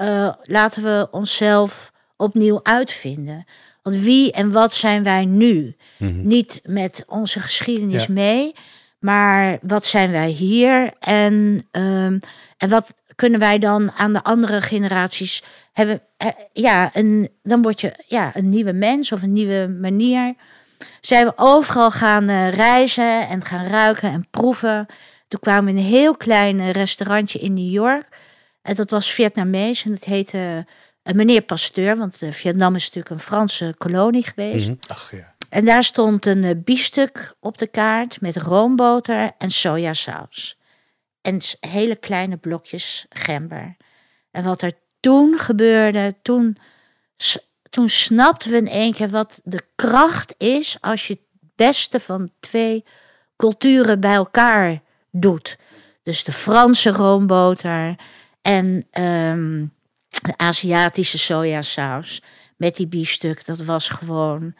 uh, 0.00 0.32
laten 0.42 0.82
we 0.82 1.08
onszelf 1.10 1.92
opnieuw 2.16 2.60
uitvinden. 2.62 3.44
Want 3.82 3.96
wie 3.96 4.32
en 4.32 4.52
wat 4.52 4.74
zijn 4.74 5.02
wij 5.02 5.24
nu? 5.24 5.76
Mhm. 5.96 6.26
Niet 6.26 6.60
met 6.64 7.04
onze 7.06 7.40
geschiedenis 7.40 8.04
Ja. 8.06 8.12
mee, 8.12 8.54
maar 8.98 9.58
wat 9.62 9.86
zijn 9.86 10.10
wij 10.10 10.28
hier? 10.30 10.92
En, 11.00 11.66
ehm, 11.70 12.18
en 12.56 12.68
wat 12.68 12.94
kunnen 13.14 13.40
wij 13.40 13.58
dan 13.58 13.92
aan 13.92 14.12
de 14.12 14.22
andere 14.22 14.60
generaties 14.60 15.42
hebben? 15.72 16.00
Eh, 16.16 16.28
ja, 16.52 16.90
een, 16.92 17.28
dan 17.42 17.62
word 17.62 17.80
je 17.80 18.04
ja, 18.06 18.30
een 18.34 18.48
nieuwe 18.48 18.72
mens 18.72 19.12
of 19.12 19.22
een 19.22 19.32
nieuwe 19.32 19.68
manier. 19.80 20.34
Zijn 21.00 21.26
we 21.26 21.32
overal 21.36 21.90
gaan 21.90 22.28
eh, 22.28 22.50
reizen 22.50 23.28
en 23.28 23.44
gaan 23.44 23.66
ruiken 23.66 24.10
en 24.12 24.26
proeven. 24.30 24.86
Toen 25.28 25.40
kwamen 25.40 25.64
we 25.64 25.70
in 25.70 25.76
een 25.76 25.90
heel 25.90 26.16
klein 26.16 26.60
eh, 26.60 26.70
restaurantje 26.70 27.38
in 27.38 27.54
New 27.54 27.72
York. 27.72 28.08
En 28.62 28.74
dat 28.74 28.90
was 28.90 29.10
Vietnamees 29.12 29.84
en 29.84 29.90
dat 29.90 30.04
heette 30.04 30.66
meneer 31.02 31.40
Pasteur. 31.42 31.96
Want 31.96 32.22
Vietnam 32.30 32.74
is 32.74 32.84
natuurlijk 32.84 33.14
een 33.14 33.20
Franse 33.26 33.74
kolonie 33.78 34.22
geweest. 34.24 34.68
Mhm. 34.68 34.76
Ach 34.86 35.10
ja. 35.10 35.34
En 35.48 35.64
daar 35.64 35.84
stond 35.84 36.26
een 36.26 36.44
eh, 36.44 36.56
biefstuk 36.64 37.34
op 37.40 37.58
de 37.58 37.66
kaart 37.66 38.20
met 38.20 38.36
roomboter 38.36 39.32
en 39.38 39.50
sojasaus. 39.50 40.58
En 41.22 41.40
hele 41.60 41.96
kleine 41.96 42.36
blokjes 42.36 43.06
gember. 43.08 43.76
En 44.30 44.44
wat 44.44 44.62
er 44.62 44.72
toen 45.00 45.38
gebeurde, 45.38 46.14
toen, 46.22 46.56
toen 47.70 47.88
snapten 47.88 48.50
we 48.50 48.56
in 48.56 48.68
één 48.68 48.92
keer 48.92 49.08
wat 49.08 49.40
de 49.44 49.60
kracht 49.74 50.34
is 50.38 50.76
als 50.80 51.06
je 51.06 51.12
het 51.12 51.50
beste 51.54 52.00
van 52.00 52.30
twee 52.40 52.84
culturen 53.36 54.00
bij 54.00 54.14
elkaar 54.14 54.82
doet. 55.10 55.56
Dus 56.02 56.24
de 56.24 56.32
Franse 56.32 56.90
roomboter 56.90 57.96
en 58.42 58.86
ehm, 58.90 59.66
de 60.08 60.36
Aziatische 60.36 61.18
sojasaus 61.18 62.22
met 62.56 62.76
die 62.76 62.86
biefstuk. 62.86 63.44
Dat 63.44 63.60
was 63.60 63.88
gewoon. 63.88 64.54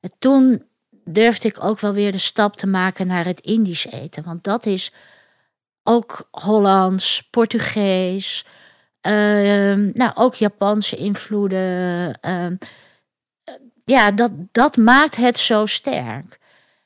En 0.00 0.10
toen 0.18 0.64
durfde 1.04 1.48
ik 1.48 1.64
ook 1.64 1.80
wel 1.80 1.92
weer 1.92 2.12
de 2.12 2.18
stap 2.18 2.56
te 2.56 2.66
maken 2.66 3.06
naar 3.06 3.24
het 3.24 3.40
Indisch 3.40 3.86
eten. 3.86 4.24
Want 4.24 4.44
dat 4.44 4.66
is 4.66 4.92
ook 5.82 6.28
Hollands, 6.30 7.28
Portugees, 7.30 8.44
ehm, 9.00 9.90
nou 9.92 10.12
ook 10.14 10.34
Japanse 10.34 10.96
invloeden. 10.96 12.18
ehm, 12.20 12.54
eh, 13.44 13.54
ja, 13.84 14.10
dat, 14.10 14.32
dat 14.52 14.76
maakt 14.76 15.16
het 15.16 15.38
zo 15.38 15.66
sterk. 15.66 16.38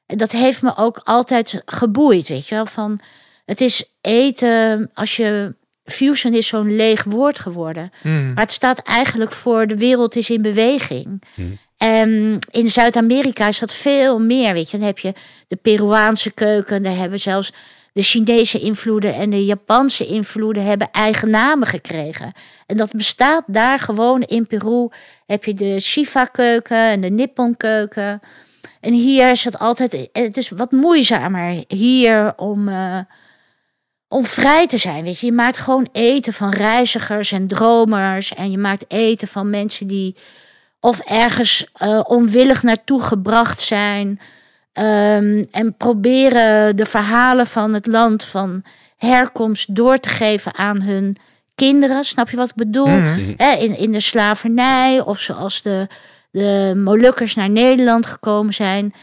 En 0.07 0.17
dat 0.17 0.33
heeft 0.33 0.63
me 0.63 0.77
ook 0.77 1.01
altijd 1.05 1.63
geboeid, 1.65 2.29
weet 2.29 2.49
je 2.49 2.55
wel. 2.55 2.67
Van, 2.67 3.01
het 3.45 3.61
is 3.61 3.85
eten, 4.01 4.91
als 4.95 5.17
je... 5.17 5.55
Fusion 5.85 6.35
is 6.35 6.47
zo'n 6.47 6.77
leeg 6.77 7.05
woord 7.05 7.39
geworden. 7.39 7.91
Mm. 8.03 8.33
Maar 8.33 8.43
het 8.45 8.53
staat 8.53 8.79
eigenlijk 8.79 9.33
voor 9.33 9.67
de 9.67 9.77
wereld 9.77 10.17
is 10.17 10.31
in 10.31 10.43
beweging. 10.43 11.23
Mhm. 11.35 11.49
En 11.85 12.39
in 12.51 12.69
Zuid-Amerika 12.69 13.47
is 13.47 13.59
dat 13.59 13.73
veel 13.73 14.19
meer. 14.19 14.53
Weet 14.53 14.71
je, 14.71 14.77
dan 14.79 14.87
heb 14.87 14.99
je 14.99 15.13
de 15.49 15.57
Peruaanse 15.57 16.31
keuken. 16.31 16.83
Daar 16.83 16.97
hebben 16.97 17.21
zelfs 17.21 17.53
de 17.93 18.03
Chinese 18.03 18.61
invloeden 18.61 19.15
en 19.15 19.31
de 19.31 19.45
Japanse 19.45 20.07
invloeden 20.07 20.65
hebben 20.65 20.91
eigen 20.91 21.31
namen 21.31 21.67
gekregen. 21.67 22.33
En 22.67 22.77
dat 22.77 22.93
bestaat 22.93 23.45
daar 23.47 23.79
gewoon 23.79 24.23
in 24.23 24.47
Peru. 24.47 24.89
Heb 25.27 25.45
je 25.45 25.55
de 25.55 25.81
Shiva-keuken 25.81 26.77
en 26.77 27.01
de 27.01 27.11
Nippon-keuken. 27.11 28.21
En 28.81 28.93
hier 28.93 29.31
is 29.31 29.45
het 29.45 29.59
altijd, 29.59 30.09
het 30.13 30.37
is 30.37 30.49
wat 30.49 30.73
moeizamer 30.73 31.65
hier 31.69 32.33
om, 32.37 32.69
uh, 32.69 32.99
om 34.09 34.25
vrij 34.25 34.67
te 34.67 34.79
zijn. 34.79 35.05
Weet 35.05 35.19
je, 35.19 35.27
je 35.27 35.33
maakt 35.33 35.59
gewoon 35.59 35.89
eten 35.93 36.33
van 36.33 36.51
reizigers 36.51 37.33
en 37.33 37.47
dromers. 37.47 38.35
En 38.35 38.51
je 38.51 38.59
maakt 38.59 38.85
eten 38.89 39.29
van 39.29 39.51
mensen 39.51 39.87
die 39.87 40.17
of 40.85 41.01
ergens 41.01 41.67
uh, 41.83 42.01
onwillig 42.07 42.63
naartoe 42.63 43.03
gebracht 43.03 43.61
zijn. 43.61 44.09
Um, 44.09 45.45
en 45.51 45.75
proberen 45.77 46.77
de 46.77 46.87
verhalen 46.87 47.47
van 47.47 47.75
het 47.75 47.87
land 47.87 48.25
van 48.25 48.63
herkomst 48.97 49.75
door 49.75 49.99
te 49.99 50.09
geven 50.09 50.55
aan 50.55 50.81
hun 50.81 51.17
kinderen. 51.55 52.05
Snap 52.05 52.31
je 52.31 52.37
wat 52.37 52.49
ik 52.49 52.55
bedoel? 52.55 52.87
Mm 52.87 53.35
in, 53.59 53.79
in 53.79 53.93
de 53.93 54.01
slavernij 54.01 55.01
of 55.01 55.19
zoals 55.19 55.63
de, 55.63 55.87
de 56.31 56.73
Molukkers 56.77 57.35
naar 57.35 57.51
Nederland 57.51 58.07
gekomen 58.07 58.55
zijn. 58.55 58.95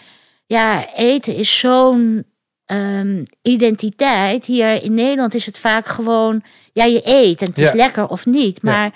Ja, 0.46 0.94
eten 0.96 1.36
is 1.36 1.60
zo'n 1.60 2.26
um, 2.66 3.24
identiteit. 3.42 4.46
Hier 4.46 4.84
in 4.84 4.94
Nederland 4.94 5.34
is 5.34 5.46
het 5.46 5.60
vaak 5.60 5.88
gewoon, 5.88 6.44
ja, 6.74 6.84
je 6.84 7.02
eet 7.04 7.42
en 7.42 7.48
het 7.48 7.58
is 7.58 7.74
lekker 7.74 8.08
of 8.08 8.26
niet. 8.26 8.64
Maar 8.64 8.84
ja, 8.84 8.92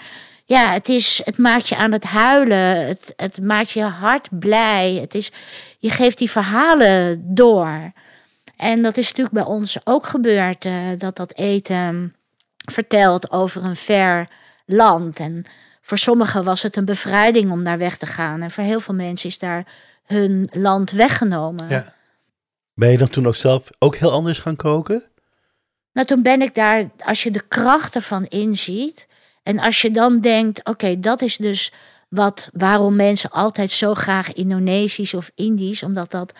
het, 0.46 0.90
is, 0.90 1.22
het 1.24 1.38
maakt 1.38 1.70
je 1.70 1.76
aan 1.76 1.92
het 1.92 2.04
huilen. 2.04 2.88
Het, 2.88 3.14
het 3.16 3.42
maakt 3.42 3.70
je 3.70 3.84
hart 3.84 4.40
blij. 4.40 4.94
Het 4.94 5.16
is, 5.16 5.32
je 5.80 5.90
geeft 5.90 6.18
die 6.18 6.32
verhalen 6.32 7.22
door. 7.36 7.92
En 8.58 8.82
dat 8.82 8.98
is 8.98 9.08
natuurlijk 9.08 9.36
bij 9.36 9.54
ons 9.54 9.78
ook 9.84 10.06
gebeurd. 10.06 10.66
Uh, 10.66 10.74
dat 10.98 11.16
dat 11.16 11.34
eten 11.34 12.16
vertelt 12.72 13.32
over 13.32 13.64
een 13.64 13.76
ver 13.76 14.28
land. 14.66 15.20
En 15.20 15.46
voor 15.82 15.98
sommigen 15.98 16.44
was 16.44 16.64
het 16.64 16.76
een 16.76 16.86
bevrijding 16.86 17.52
om 17.52 17.64
daar 17.64 17.78
weg 17.78 17.98
te 17.98 18.06
gaan. 18.06 18.42
En 18.42 18.52
voor 18.52 18.64
heel 18.64 18.80
veel 18.80 18.94
mensen 18.94 19.30
is 19.30 19.40
daar 19.40 19.66
hun 20.06 20.50
land 20.52 20.92
weggenomen. 20.92 21.70
Ja. 21.70 21.94
Ben 22.74 22.92
je 22.92 22.98
dan 22.98 23.10
toen 23.10 23.28
ook 23.28 23.36
zelf 23.36 23.70
ook 23.80 23.96
heel 23.96 24.12
anders 24.12 24.40
gaan 24.40 24.56
koken? 24.56 25.04
Nou, 25.94 26.08
toen 26.08 26.22
ben 26.22 26.42
ik 26.42 26.56
daar, 26.56 26.90
als 27.06 27.24
je 27.24 27.32
de 27.32 27.48
kracht 27.48 27.96
ervan 27.96 28.26
inziet. 28.26 29.08
En 29.46 29.60
als 29.60 29.82
je 29.82 29.92
dan 29.92 30.20
denkt, 30.20 30.66
oké, 30.68 31.00
dat 31.00 31.22
is 31.22 31.38
dus 31.38 31.72
wat, 32.10 32.50
waarom 32.54 32.96
mensen 32.96 33.30
altijd 33.30 33.72
zo 33.72 33.94
graag 33.94 34.34
Indonesisch 34.34 35.14
of 35.14 35.32
Indisch, 35.36 35.84
omdat 35.84 36.12
dat, 36.12 36.34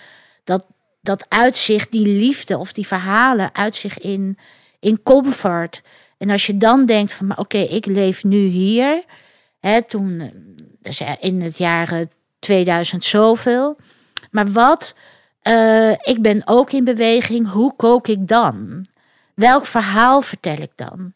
dat, 0.44 0.66
dat 1.02 1.26
uitzicht, 1.30 1.92
die 1.92 2.08
liefde 2.08 2.58
of 2.58 2.74
die 2.74 2.88
verhalen 2.88 3.56
uitzicht 3.56 4.00
in, 4.00 4.38
in 4.80 5.04
comfort. 5.04 5.82
En 6.18 6.30
als 6.30 6.46
je 6.46 6.58
dan 6.58 6.86
denkt 6.86 7.14
van, 7.14 7.38
oké, 7.38 7.58
ik 7.58 7.86
leef 7.86 8.24
nu 8.24 8.46
hier, 8.46 9.04
hè, 9.60 9.84
toen 9.84 10.20
eh, 10.20 10.28
dus 10.82 11.02
in 11.20 11.42
het 11.42 11.58
jaar 11.58 12.06
2000 12.40 13.06
zoveel, 13.06 13.78
maar 14.32 14.52
wat, 14.52 14.96
uh, 15.44 15.92
ik 15.92 16.22
ben 16.22 16.42
ook 16.46 16.72
in 16.72 16.84
beweging, 16.84 17.52
hoe 17.52 17.76
kook 17.76 18.08
ik 18.08 18.28
dan? 18.28 18.86
Welk 19.34 19.66
verhaal 19.66 20.22
vertel 20.22 20.58
ik 20.58 20.72
dan? 20.76 21.14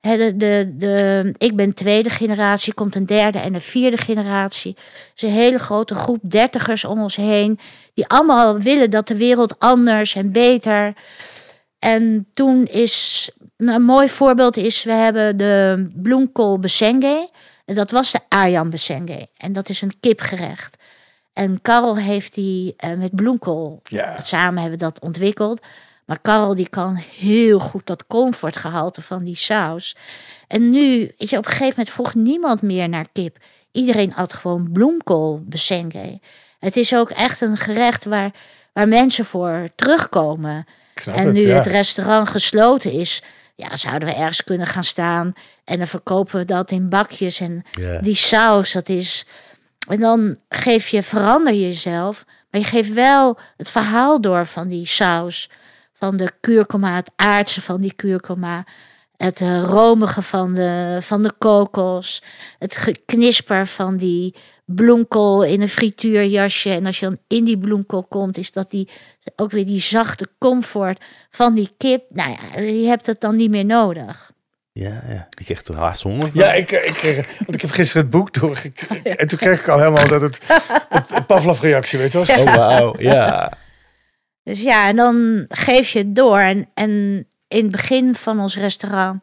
De, 0.00 0.36
de, 0.36 0.74
de, 0.76 1.32
ik 1.38 1.56
ben 1.56 1.74
tweede 1.74 2.10
generatie, 2.10 2.74
komt 2.74 2.94
een 2.94 3.06
derde 3.06 3.38
en 3.38 3.54
een 3.54 3.60
vierde 3.60 3.96
generatie. 3.96 4.76
is 5.14 5.22
een 5.22 5.30
hele 5.30 5.58
grote 5.58 5.94
groep 5.94 6.20
dertigers 6.22 6.84
om 6.84 7.02
ons 7.02 7.16
heen. 7.16 7.58
Die 7.94 8.06
allemaal 8.06 8.58
willen 8.58 8.90
dat 8.90 9.08
de 9.08 9.16
wereld 9.16 9.58
anders 9.58 10.14
en 10.14 10.32
beter. 10.32 10.94
En 11.78 12.26
toen 12.34 12.66
is, 12.66 13.30
een 13.56 13.82
mooi 13.82 14.08
voorbeeld 14.08 14.56
is, 14.56 14.84
we 14.84 14.92
hebben 14.92 15.36
de 15.36 15.90
bloemkool 15.94 16.58
besenge. 16.58 17.28
En 17.64 17.74
dat 17.74 17.90
was 17.90 18.12
de 18.12 18.20
ayam 18.28 18.70
besenge. 18.70 19.28
En 19.36 19.52
dat 19.52 19.68
is 19.68 19.82
een 19.82 20.00
kipgerecht. 20.00 20.76
En 21.32 21.62
Karel 21.62 21.96
heeft 21.96 22.34
die 22.34 22.74
uh, 22.84 22.92
met 22.92 23.14
bloemkool, 23.14 23.80
ja. 23.82 24.20
samen 24.20 24.60
hebben 24.60 24.78
we 24.78 24.84
dat 24.84 25.00
ontwikkeld. 25.00 25.60
Maar 26.10 26.18
Karel 26.20 26.54
die 26.54 26.68
kan 26.68 26.94
heel 26.94 27.58
goed 27.58 27.86
dat 27.86 28.06
comfortgehalte 28.06 29.02
van 29.02 29.24
die 29.24 29.36
saus. 29.36 29.96
En 30.48 30.70
nu, 30.70 31.14
weet 31.18 31.30
je, 31.30 31.36
op 31.36 31.44
een 31.44 31.50
gegeven 31.50 31.74
moment 31.76 31.90
vroeg 31.90 32.14
niemand 32.14 32.62
meer 32.62 32.88
naar 32.88 33.06
kip. 33.12 33.36
Iedereen 33.72 34.12
had 34.14 34.32
gewoon 34.32 34.72
bloemkool 34.72 35.42
besenge. 35.44 36.20
Het 36.58 36.76
is 36.76 36.94
ook 36.94 37.10
echt 37.10 37.40
een 37.40 37.56
gerecht 37.56 38.04
waar, 38.04 38.34
waar 38.72 38.88
mensen 38.88 39.24
voor 39.24 39.68
terugkomen. 39.76 40.64
En 41.04 41.32
nu 41.32 41.50
het 41.50 41.66
restaurant 41.66 42.28
gesloten 42.28 42.92
is, 42.92 43.22
ja, 43.54 43.76
zouden 43.76 44.08
we 44.08 44.14
ergens 44.14 44.44
kunnen 44.44 44.66
gaan 44.66 44.84
staan. 44.84 45.32
En 45.64 45.78
dan 45.78 45.86
verkopen 45.86 46.38
we 46.38 46.44
dat 46.44 46.70
in 46.70 46.88
bakjes. 46.88 47.40
En 47.40 47.64
die 48.00 48.16
saus, 48.16 48.72
dat 48.72 48.88
is. 48.88 49.26
En 49.88 50.00
dan 50.00 50.36
geef 50.48 50.88
je, 50.88 51.02
verander 51.02 51.52
je 51.52 51.60
jezelf. 51.60 52.24
Maar 52.50 52.60
je 52.60 52.66
geeft 52.66 52.92
wel 52.92 53.38
het 53.56 53.70
verhaal 53.70 54.20
door 54.20 54.46
van 54.46 54.68
die 54.68 54.86
saus 54.86 55.50
van 56.00 56.16
de 56.16 56.30
kurkuma, 56.40 56.94
het 56.94 57.12
aardse 57.16 57.60
van 57.60 57.80
die 57.80 57.92
kurkuma. 57.92 58.64
Het 59.16 59.40
uh, 59.40 59.62
romige 59.64 60.22
van 60.22 60.54
de, 60.54 60.98
van 61.00 61.22
de 61.22 61.32
kokos. 61.38 62.22
Het 62.58 62.76
geknisper 62.76 63.66
van 63.66 63.96
die 63.96 64.34
bloemkool 64.64 65.44
in 65.44 65.60
een 65.60 65.68
frituurjasje. 65.68 66.70
En 66.70 66.86
als 66.86 67.00
je 67.00 67.06
dan 67.06 67.18
in 67.26 67.44
die 67.44 67.58
bloemkool 67.58 68.02
komt, 68.08 68.38
is 68.38 68.52
dat 68.52 68.70
die, 68.70 68.88
ook 69.36 69.50
weer 69.50 69.66
die 69.66 69.80
zachte 69.80 70.28
comfort 70.38 71.04
van 71.30 71.54
die 71.54 71.74
kip. 71.76 72.04
Nou 72.08 72.30
ja, 72.30 72.60
je 72.60 72.86
hebt 72.86 73.06
het 73.06 73.20
dan 73.20 73.36
niet 73.36 73.50
meer 73.50 73.64
nodig. 73.64 74.32
Ja, 74.72 75.02
ja. 75.08 75.28
Ik 75.38 75.44
kreeg 75.44 75.64
er 75.64 75.76
haast 75.76 76.02
honger 76.02 76.30
Ja, 76.32 76.52
ik, 76.52 76.70
ik, 76.70 76.94
kreeg, 76.94 77.38
want 77.38 77.54
ik 77.54 77.60
heb 77.60 77.70
gisteren 77.70 78.02
het 78.02 78.10
boek 78.10 78.32
doorgekregen. 78.32 79.16
En 79.18 79.28
toen 79.28 79.38
kreeg 79.38 79.60
ik 79.60 79.68
al 79.68 79.78
helemaal 79.78 80.08
dat 80.08 80.20
het, 80.20 80.40
het, 80.88 81.26
Pavlov-reactie, 81.26 81.98
weet 81.98 82.12
je 82.12 82.24
wel. 82.24 82.46
Oh, 82.46 82.54
wauw, 82.56 82.94
ja. 82.98 83.52
Dus 84.42 84.60
ja, 84.62 84.88
en 84.88 84.96
dan 84.96 85.44
geef 85.48 85.90
je 85.90 85.98
het 85.98 86.16
door. 86.16 86.38
En, 86.38 86.68
en 86.74 86.90
in 87.48 87.62
het 87.62 87.70
begin 87.70 88.14
van 88.14 88.40
ons 88.40 88.56
restaurant. 88.56 89.22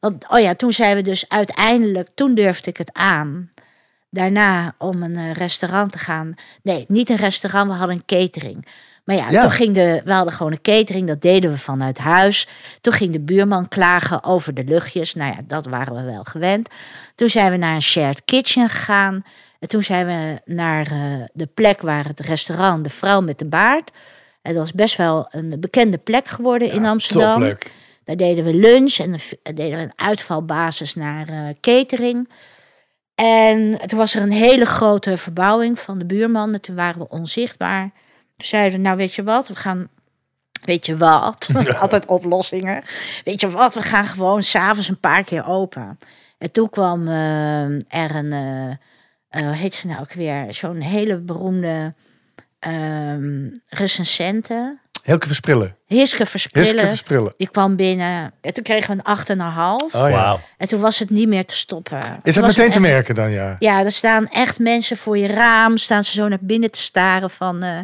Want, 0.00 0.28
oh 0.28 0.40
ja, 0.40 0.54
toen 0.54 0.72
zijn 0.72 0.96
we 0.96 1.02
dus 1.02 1.28
uiteindelijk, 1.28 2.08
toen 2.14 2.34
durfde 2.34 2.70
ik 2.70 2.76
het 2.76 2.92
aan. 2.92 3.50
Daarna 4.10 4.74
om 4.78 5.02
een 5.02 5.16
eh, 5.16 5.32
restaurant 5.32 5.92
te 5.92 5.98
gaan. 5.98 6.34
Nee, 6.62 6.84
niet 6.88 7.10
een 7.10 7.16
restaurant, 7.16 7.70
we 7.70 7.76
hadden 7.76 7.96
een 7.96 8.04
catering. 8.06 8.66
Maar 9.04 9.16
ja, 9.16 9.40
toen 9.40 9.50
ging 9.50 9.74
de, 9.74 10.00
we 10.04 10.12
hadden 10.12 10.32
gewoon 10.32 10.52
een 10.52 10.60
catering, 10.60 11.06
dat 11.06 11.22
deden 11.22 11.50
we 11.50 11.58
vanuit 11.58 11.98
huis. 11.98 12.48
Toen 12.80 12.92
ging 12.92 13.12
de 13.12 13.20
buurman 13.20 13.68
klagen 13.68 14.24
over 14.24 14.54
de 14.54 14.64
luchtjes. 14.64 15.14
Nou 15.14 15.32
ja, 15.32 15.38
dat 15.46 15.66
waren 15.66 15.94
we 15.94 16.02
wel 16.02 16.24
gewend. 16.24 16.68
Toen 17.14 17.28
zijn 17.28 17.50
we 17.50 17.56
naar 17.56 17.74
een 17.74 17.82
shared 17.82 18.24
kitchen 18.24 18.68
gegaan. 18.68 19.24
En 19.58 19.68
toen 19.68 19.82
zijn 19.82 20.06
we 20.06 20.52
naar 20.52 20.92
uh, 20.92 21.24
de 21.32 21.46
plek 21.46 21.80
waar 21.80 22.06
het 22.06 22.20
restaurant, 22.20 22.84
de 22.84 22.90
vrouw 22.90 23.20
met 23.20 23.38
de 23.38 23.48
baard. 23.48 23.90
Dat 24.42 24.54
was 24.54 24.72
best 24.72 24.96
wel 24.96 25.28
een 25.30 25.60
bekende 25.60 25.98
plek 25.98 26.26
geworden 26.26 26.70
in 26.72 26.86
Amsterdam. 26.86 27.32
Topplek. 27.32 27.72
Daar 28.04 28.16
deden 28.16 28.44
we 28.44 28.54
lunch 28.54 28.96
en 28.96 29.16
deden 29.42 29.78
we 29.78 29.84
een 29.84 29.92
uitvalbasis 29.96 30.94
naar 30.94 31.30
uh, 31.30 31.48
catering. 31.60 32.28
En 33.14 33.78
toen 33.86 33.98
was 33.98 34.14
er 34.14 34.22
een 34.22 34.30
hele 34.30 34.64
grote 34.64 35.16
verbouwing 35.16 35.78
van 35.78 35.98
de 35.98 36.04
buurman. 36.04 36.52
En 36.52 36.60
toen 36.60 36.74
waren 36.74 37.00
we 37.00 37.08
onzichtbaar. 37.08 37.82
Toen 38.36 38.46
zeiden 38.46 38.78
we, 38.78 38.84
nou 38.84 38.96
weet 38.96 39.14
je 39.14 39.22
wat, 39.22 39.48
we 39.48 39.56
gaan 39.56 39.88
Weet 40.64 40.86
je 40.86 40.96
wat? 40.96 41.48
Altijd 41.80 42.06
oplossingen. 42.06 42.82
Weet 43.24 43.40
je 43.40 43.50
wat? 43.50 43.74
We 43.74 43.82
gaan 43.82 44.04
gewoon 44.04 44.42
s'avonds 44.42 44.88
een 44.88 45.00
paar 45.00 45.24
keer 45.24 45.46
open. 45.46 45.98
En 46.38 46.52
toen 46.52 46.70
kwam 46.70 47.08
uh, 47.08 47.64
er 47.88 48.14
een, 48.14 48.32
uh, 49.30 49.50
heet 49.50 49.74
ze 49.74 49.86
nou 49.86 50.00
ook 50.00 50.12
weer, 50.12 50.54
zo'n 50.54 50.80
hele 50.80 51.16
beroemde 51.16 51.94
um, 52.66 53.62
recensenten. 53.68 54.80
Hilke 55.02 55.26
Versprillen. 55.26 55.76
Hiske 55.86 56.26
Versprillen. 56.26 56.86
Versprillen. 56.86 57.34
Die 57.36 57.48
kwam 57.50 57.76
binnen. 57.76 58.32
En 58.40 58.52
toen 58.52 58.64
kregen 58.64 58.96
we 58.96 59.02
een 59.04 59.38
8,5. 59.90 59.94
Oh, 59.94 60.10
ja. 60.10 60.40
En 60.56 60.68
toen 60.68 60.80
was 60.80 60.98
het 60.98 61.10
niet 61.10 61.28
meer 61.28 61.44
te 61.44 61.56
stoppen. 61.56 62.00
Is 62.22 62.34
dat 62.34 62.46
meteen 62.46 62.70
te 62.70 62.80
merken 62.80 63.14
dan, 63.14 63.30
ja? 63.30 63.56
Ja, 63.58 63.84
er 63.84 63.92
staan 63.92 64.28
echt 64.28 64.58
mensen 64.58 64.96
voor 64.96 65.18
je 65.18 65.26
raam. 65.26 65.76
Staan 65.76 66.04
ze 66.04 66.12
zo 66.12 66.28
naar 66.28 66.38
binnen 66.40 66.70
te 66.70 66.80
staren 66.80 67.30
van... 67.30 67.64
Uh, 67.64 67.78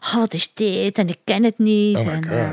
oh, 0.00 0.14
wat 0.14 0.34
is 0.34 0.54
dit? 0.54 0.98
En 0.98 1.08
ik 1.08 1.18
ken 1.24 1.44
het 1.44 1.58
niet. 1.58 1.96
Oh 1.96 2.06
en, 2.06 2.26
uh, 2.26 2.48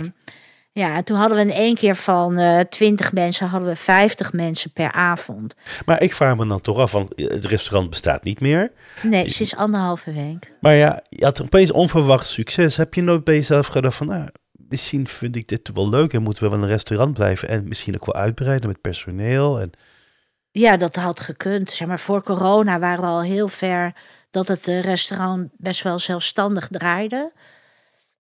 ja, 0.77 1.03
toen 1.03 1.17
hadden 1.17 1.37
we 1.37 1.43
in 1.43 1.57
één 1.59 1.75
keer 1.75 1.95
van 1.95 2.39
uh, 2.39 2.59
eh, 2.59 2.67
20 2.67 3.11
mensen, 3.11 3.47
hadden 3.47 3.69
we 3.69 3.75
50 3.75 4.33
mensen 4.33 4.71
per 4.71 4.91
avond. 4.91 5.55
Maar 5.85 6.01
ik 6.01 6.13
vraag 6.13 6.37
me 6.37 6.47
dan 6.47 6.61
toch 6.61 6.77
af, 6.77 6.91
want 6.91 7.13
het 7.15 7.45
restaurant 7.45 7.89
bestaat 7.89 8.23
niet 8.23 8.39
meer. 8.39 8.71
Nee, 9.01 9.29
sinds 9.29 9.55
anderhalve 9.55 10.13
week. 10.13 10.51
Maar 10.61 10.75
ja, 10.75 11.01
je 11.09 11.25
had 11.25 11.41
opeens 11.41 11.71
onverwacht 11.71 12.27
succes. 12.27 12.77
Heb 12.77 12.93
je 12.93 13.01
nooit 13.01 13.23
bij 13.23 13.35
jezelf 13.35 13.67
gedacht 13.67 13.95
van, 13.95 14.07
nou, 14.07 14.29
misschien 14.51 15.07
vind 15.07 15.35
ik 15.35 15.47
dit 15.47 15.69
wel 15.73 15.89
leuk 15.89 16.13
en 16.13 16.23
moeten 16.23 16.43
we 16.43 16.49
wel 16.49 16.59
een 16.59 16.69
restaurant 16.69 17.13
blijven 17.13 17.49
en 17.49 17.67
misschien 17.67 17.95
ook 17.95 18.05
wel 18.05 18.23
uitbreiden 18.23 18.67
met 18.67 18.81
personeel 18.81 19.59
en... 19.59 19.71
Ja, 20.51 20.77
dat 20.77 20.95
had 20.95 21.19
gekund. 21.19 21.69
Zeg 21.69 21.87
maar, 21.87 21.99
voor 21.99 22.23
corona 22.23 22.79
waren 22.79 23.01
we 23.01 23.09
al 23.09 23.21
heel 23.21 23.47
ver 23.47 23.95
dat 24.31 24.47
het 24.47 24.65
restaurant 24.65 25.49
best 25.57 25.83
wel 25.83 25.99
zelfstandig 25.99 26.67
draaide. 26.67 27.31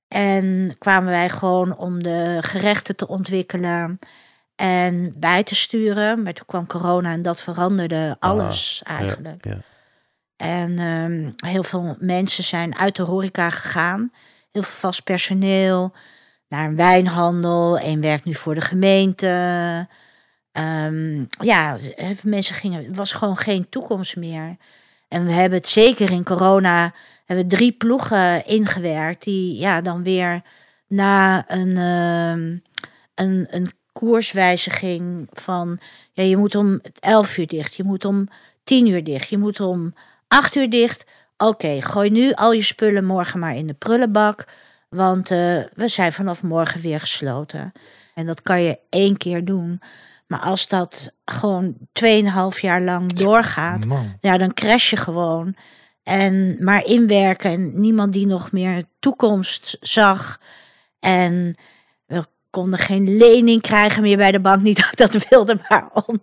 En 0.07 0.75
kwamen 0.79 1.09
wij 1.09 1.29
gewoon 1.29 1.77
om 1.77 2.03
de 2.03 2.37
gerechten 2.41 2.95
te 2.95 3.07
ontwikkelen 3.07 3.99
en 4.55 5.13
bij 5.15 5.43
te 5.43 5.55
sturen. 5.55 6.23
Maar 6.23 6.33
toen 6.33 6.45
kwam 6.45 6.67
corona 6.67 7.11
en 7.11 7.21
dat 7.21 7.41
veranderde 7.41 8.15
alles 8.19 8.81
eigenlijk. 8.85 9.45
Ja, 9.45 9.51
ja. 9.51 9.61
En 10.37 10.79
ehm, 10.79 11.49
heel 11.51 11.63
veel 11.63 11.95
mensen 11.99 12.43
zijn 12.43 12.75
uit 12.75 12.95
de 12.95 13.03
horeca 13.03 13.49
gegaan. 13.49 14.11
Heel 14.51 14.63
veel 14.63 14.75
vast 14.75 15.03
personeel. 15.03 15.93
Naar 16.47 16.65
een 16.65 16.75
wijnhandel. 16.75 17.79
Een 17.79 18.01
werkt 18.01 18.25
nu 18.25 18.33
voor 18.33 18.55
de 18.55 18.61
gemeente. 18.61 19.87
Ehm, 20.51 21.25
ja, 21.39 21.77
mensen 22.23 22.55
gingen. 22.55 22.85
Het 22.85 22.95
was 22.95 23.11
gewoon 23.11 23.37
geen 23.37 23.69
toekomst 23.69 24.15
meer. 24.15 24.57
En 25.07 25.25
we 25.25 25.31
hebben 25.31 25.57
het 25.57 25.67
zeker 25.67 26.11
in 26.11 26.23
corona. 26.23 26.93
Hebben 27.27 27.47
we 27.47 27.55
drie 27.55 27.71
ploegen 27.71 28.45
ingewerkt. 28.45 29.23
Die 29.23 29.59
ja, 29.59 29.81
dan 29.81 30.03
weer 30.03 30.41
na 30.87 31.51
een, 31.51 31.77
ehm, 31.77 32.57
een, 33.15 33.47
een 33.49 33.71
koerswijziging 33.91 35.27
van. 35.31 35.79
Ja, 36.11 36.23
je 36.23 36.37
moet 36.37 36.55
om 36.55 36.81
11 36.99 37.37
uur 37.37 37.47
dicht. 37.47 37.75
Je 37.75 37.83
moet 37.83 38.05
om 38.05 38.27
10 38.63 38.87
uur 38.87 39.03
dicht. 39.03 39.29
Je 39.29 39.37
moet 39.37 39.59
om 39.59 39.93
acht 40.27 40.55
uur 40.55 40.69
dicht. 40.69 41.05
Oké, 41.37 41.81
gooi 41.81 42.09
nu 42.09 42.33
al 42.33 42.51
je 42.51 42.61
spullen 42.61 43.05
morgen 43.05 43.39
maar 43.39 43.55
in 43.55 43.67
de 43.67 43.73
prullenbak. 43.73 44.45
Want 44.89 45.31
eh, 45.31 45.37
we 45.73 45.87
zijn 45.87 46.13
vanaf 46.13 46.43
morgen 46.43 46.81
weer 46.81 46.99
gesloten. 46.99 47.71
En 48.13 48.25
dat 48.25 48.41
kan 48.41 48.61
je 48.61 48.79
één 48.89 49.17
keer 49.17 49.45
doen. 49.45 49.81
Maar 50.27 50.39
als 50.39 50.67
dat 50.67 51.11
gewoon 51.25 51.75
2,5 51.93 52.59
jaar 52.61 52.81
lang 52.81 53.13
doorgaat, 53.13 53.85
ja, 54.21 54.37
dan 54.37 54.53
crash 54.53 54.89
je 54.89 54.95
gewoon. 54.97 55.55
En 56.07 56.55
maar 56.59 56.85
inwerken 56.85 57.51
en 57.51 57.79
niemand 57.79 58.13
die 58.13 58.27
nog 58.27 58.51
meer 58.51 58.83
toekomst 58.99 59.77
zag. 59.81 60.39
En 60.99 61.57
we 62.05 62.25
konden 62.49 62.79
geen 62.79 63.17
lening 63.17 63.61
krijgen 63.61 64.01
meer 64.01 64.17
bij 64.17 64.31
de 64.31 64.39
bank. 64.39 64.61
Niet 64.63 64.77
dat 64.77 64.91
ik 64.91 64.97
dat 65.11 65.27
wilde, 65.29 65.59
maar 65.69 65.89
om, 66.05 66.19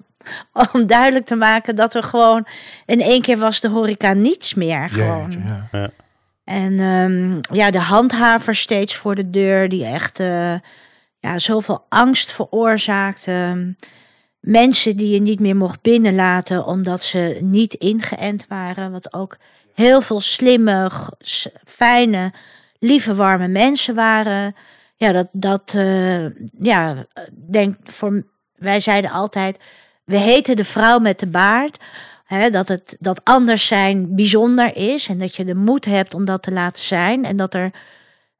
om 0.73 0.87
duidelijk 0.87 1.27
te 1.27 1.35
maken 1.35 1.77
dat 1.77 1.95
er 1.95 2.03
gewoon 2.03 2.47
in 2.87 3.01
één 3.01 3.21
keer 3.23 3.39
was 3.39 3.61
de 3.61 3.69
horeca 3.69 4.13
niets 4.13 4.55
meer. 4.55 4.91
Gewoon. 4.91 5.21
Jeetje, 5.21 5.41
ja. 5.73 5.91
En 6.45 6.81
ehm, 6.81 7.57
ja, 7.57 7.71
de 7.71 7.81
handhaver 7.81 8.55
steeds 8.55 8.97
voor 8.97 9.15
de 9.15 9.31
deur, 9.31 9.69
die 9.69 9.85
echt 9.85 10.21
eh, 10.21 10.55
ja, 11.19 11.39
zoveel 11.39 11.87
angst 11.89 12.33
veroorzaakte. 12.33 13.75
Mensen 14.41 14.97
die 14.97 15.13
je 15.13 15.21
niet 15.21 15.41
meer 15.41 15.57
mocht 15.57 15.83
binnenlaten 15.83 16.67
omdat 16.67 17.03
ze 17.03 17.39
niet 17.41 17.75
ingeënt 17.75 18.47
waren. 18.49 18.93
Wat 18.93 19.15
ook 19.15 19.39
heel 19.75 20.01
veel 20.01 20.21
slimme, 20.21 20.91
fijne, 21.65 22.33
lieve, 22.79 23.15
warme 23.15 23.49
mensen 23.49 23.95
waren. 23.95 24.55
Ja, 24.97 25.13
dat, 25.13 25.29
dat 25.33 25.75
eh, 25.77 26.25
ja, 26.63 27.07
denk 27.51 27.77
voor, 27.85 28.27
wij 28.55 28.81
zeiden 28.81 29.11
altijd, 29.11 29.59
we 30.05 30.17
heten 30.17 30.57
de 30.57 30.65
vrouw 30.65 30.99
met 30.99 31.19
de 31.19 31.27
baard. 31.27 31.79
Dat 32.51 32.69
het 32.69 32.97
dat 33.01 33.25
anders 33.25 33.67
zijn 33.67 34.15
bijzonder 34.15 34.77
is 34.77 35.09
en 35.09 35.19
dat 35.19 35.37
je 35.37 35.45
de 35.45 35.55
moed 35.55 35.85
hebt 35.85 36.15
om 36.15 36.25
dat 36.25 36.43
te 36.43 36.53
laten 36.53 36.83
zijn. 36.83 37.25
En 37.25 37.37
dat 37.37 37.55
er, 37.55 37.71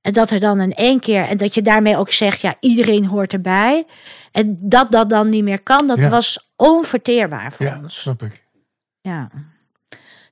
en 0.01 0.13
dat 0.13 0.31
er 0.31 0.41
dan 0.41 0.61
in 0.61 0.73
één 0.75 1.01
keer, 1.01 1.25
en 1.29 1.37
dat 1.37 1.55
je 1.55 1.63
daarmee 1.63 1.97
ook 1.97 2.13
zegt, 2.13 2.41
ja, 2.41 2.57
iedereen 2.61 3.07
hoort 3.07 3.33
erbij. 3.33 3.85
En 4.33 4.59
dat 4.61 4.93
dat 4.93 5.09
dan 5.11 5.29
niet 5.29 5.43
meer 5.45 5.63
kan, 5.63 5.87
dat 5.87 5.99
Ja. 5.99 6.09
was 6.09 6.53
onverteerbaar 6.57 7.53
voor 7.53 7.67
ja, 7.67 7.81
ons. 7.83 8.01
snap 8.01 8.23
ik. 8.23 8.45
Ja. 9.01 9.31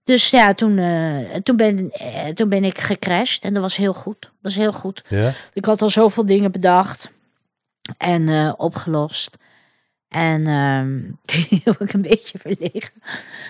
Dus 0.05 0.31
ja, 0.31 0.55
toen, 0.55 0.79
eh, 0.79 1.37
toen, 1.43 1.57
ben, 1.57 1.91
eh, 1.91 2.27
toen 2.27 2.49
ben 2.49 2.65
ik 2.65 2.79
gecrashed 2.79 3.45
en 3.45 3.55
dat 3.55 3.63
was 3.63 3.77
heel 3.77 3.95
goed. 3.95 4.21
Dat 4.21 4.31
was 4.41 4.55
heel 4.55 4.73
goed. 4.73 5.05
Ja? 5.09 5.33
Ik 5.53 5.65
had 5.65 5.83
al 5.83 5.91
zoveel 5.91 6.27
dingen 6.27 6.53
bedacht 6.53 7.13
en 7.99 8.29
eh, 8.29 8.53
opgelost. 8.57 9.37
En 10.09 10.47
ehm 10.47 11.01
die 11.49 11.61
heb 11.65 11.81
ik 11.81 11.93
een 11.93 12.03
beetje 12.03 12.39
verlegen. 12.39 12.93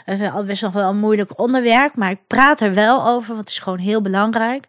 Het 0.04 0.46
best 0.46 0.62
nog 0.62 0.72
wel 0.72 0.90
een 0.90 0.98
moeilijk 0.98 1.38
onderwerp, 1.38 1.96
maar 1.96 2.10
ik 2.10 2.26
praat 2.26 2.60
er 2.60 2.74
wel 2.74 3.06
over, 3.06 3.28
want 3.28 3.40
het 3.40 3.48
is 3.48 3.58
gewoon 3.58 3.78
heel 3.78 4.02
belangrijk. 4.02 4.66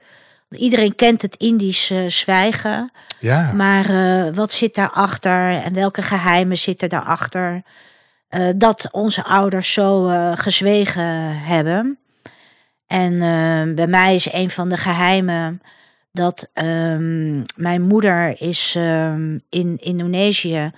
Want 0.50 0.62
iedereen 0.62 0.96
kent 0.96 1.22
het 1.22 1.36
Indisch 1.36 1.90
eh, 1.90 2.08
zwijgen, 2.08 2.92
Ja, 3.20 3.52
maar 3.52 3.86
wat 4.34 4.52
zit 4.52 4.76
daarachter 4.76 5.62
en 5.62 5.74
welke 5.74 6.02
geheimen 6.02 6.58
zitten 6.58 6.90
daarachter? 6.90 7.62
Eh, 8.34 8.50
dat 8.56 8.88
onze 8.92 9.24
ouders 9.24 9.74
zo 9.74 10.08
eh, 10.08 10.32
gezwegen 10.36 11.40
hebben. 11.40 12.00
En 12.88 13.14
eh, 13.14 13.76
bij 13.76 13.88
mij 13.88 14.16
is 14.16 14.34
een 14.34 14.50
van 14.50 14.70
de 14.70 14.78
geheimen 14.78 15.62
dat 16.12 16.50
ehm, 16.54 17.42
mijn 17.56 17.82
moeder 17.82 18.42
is 18.42 18.76
ehm, 18.78 19.38
in 19.50 19.78
Indonesië 19.78 20.72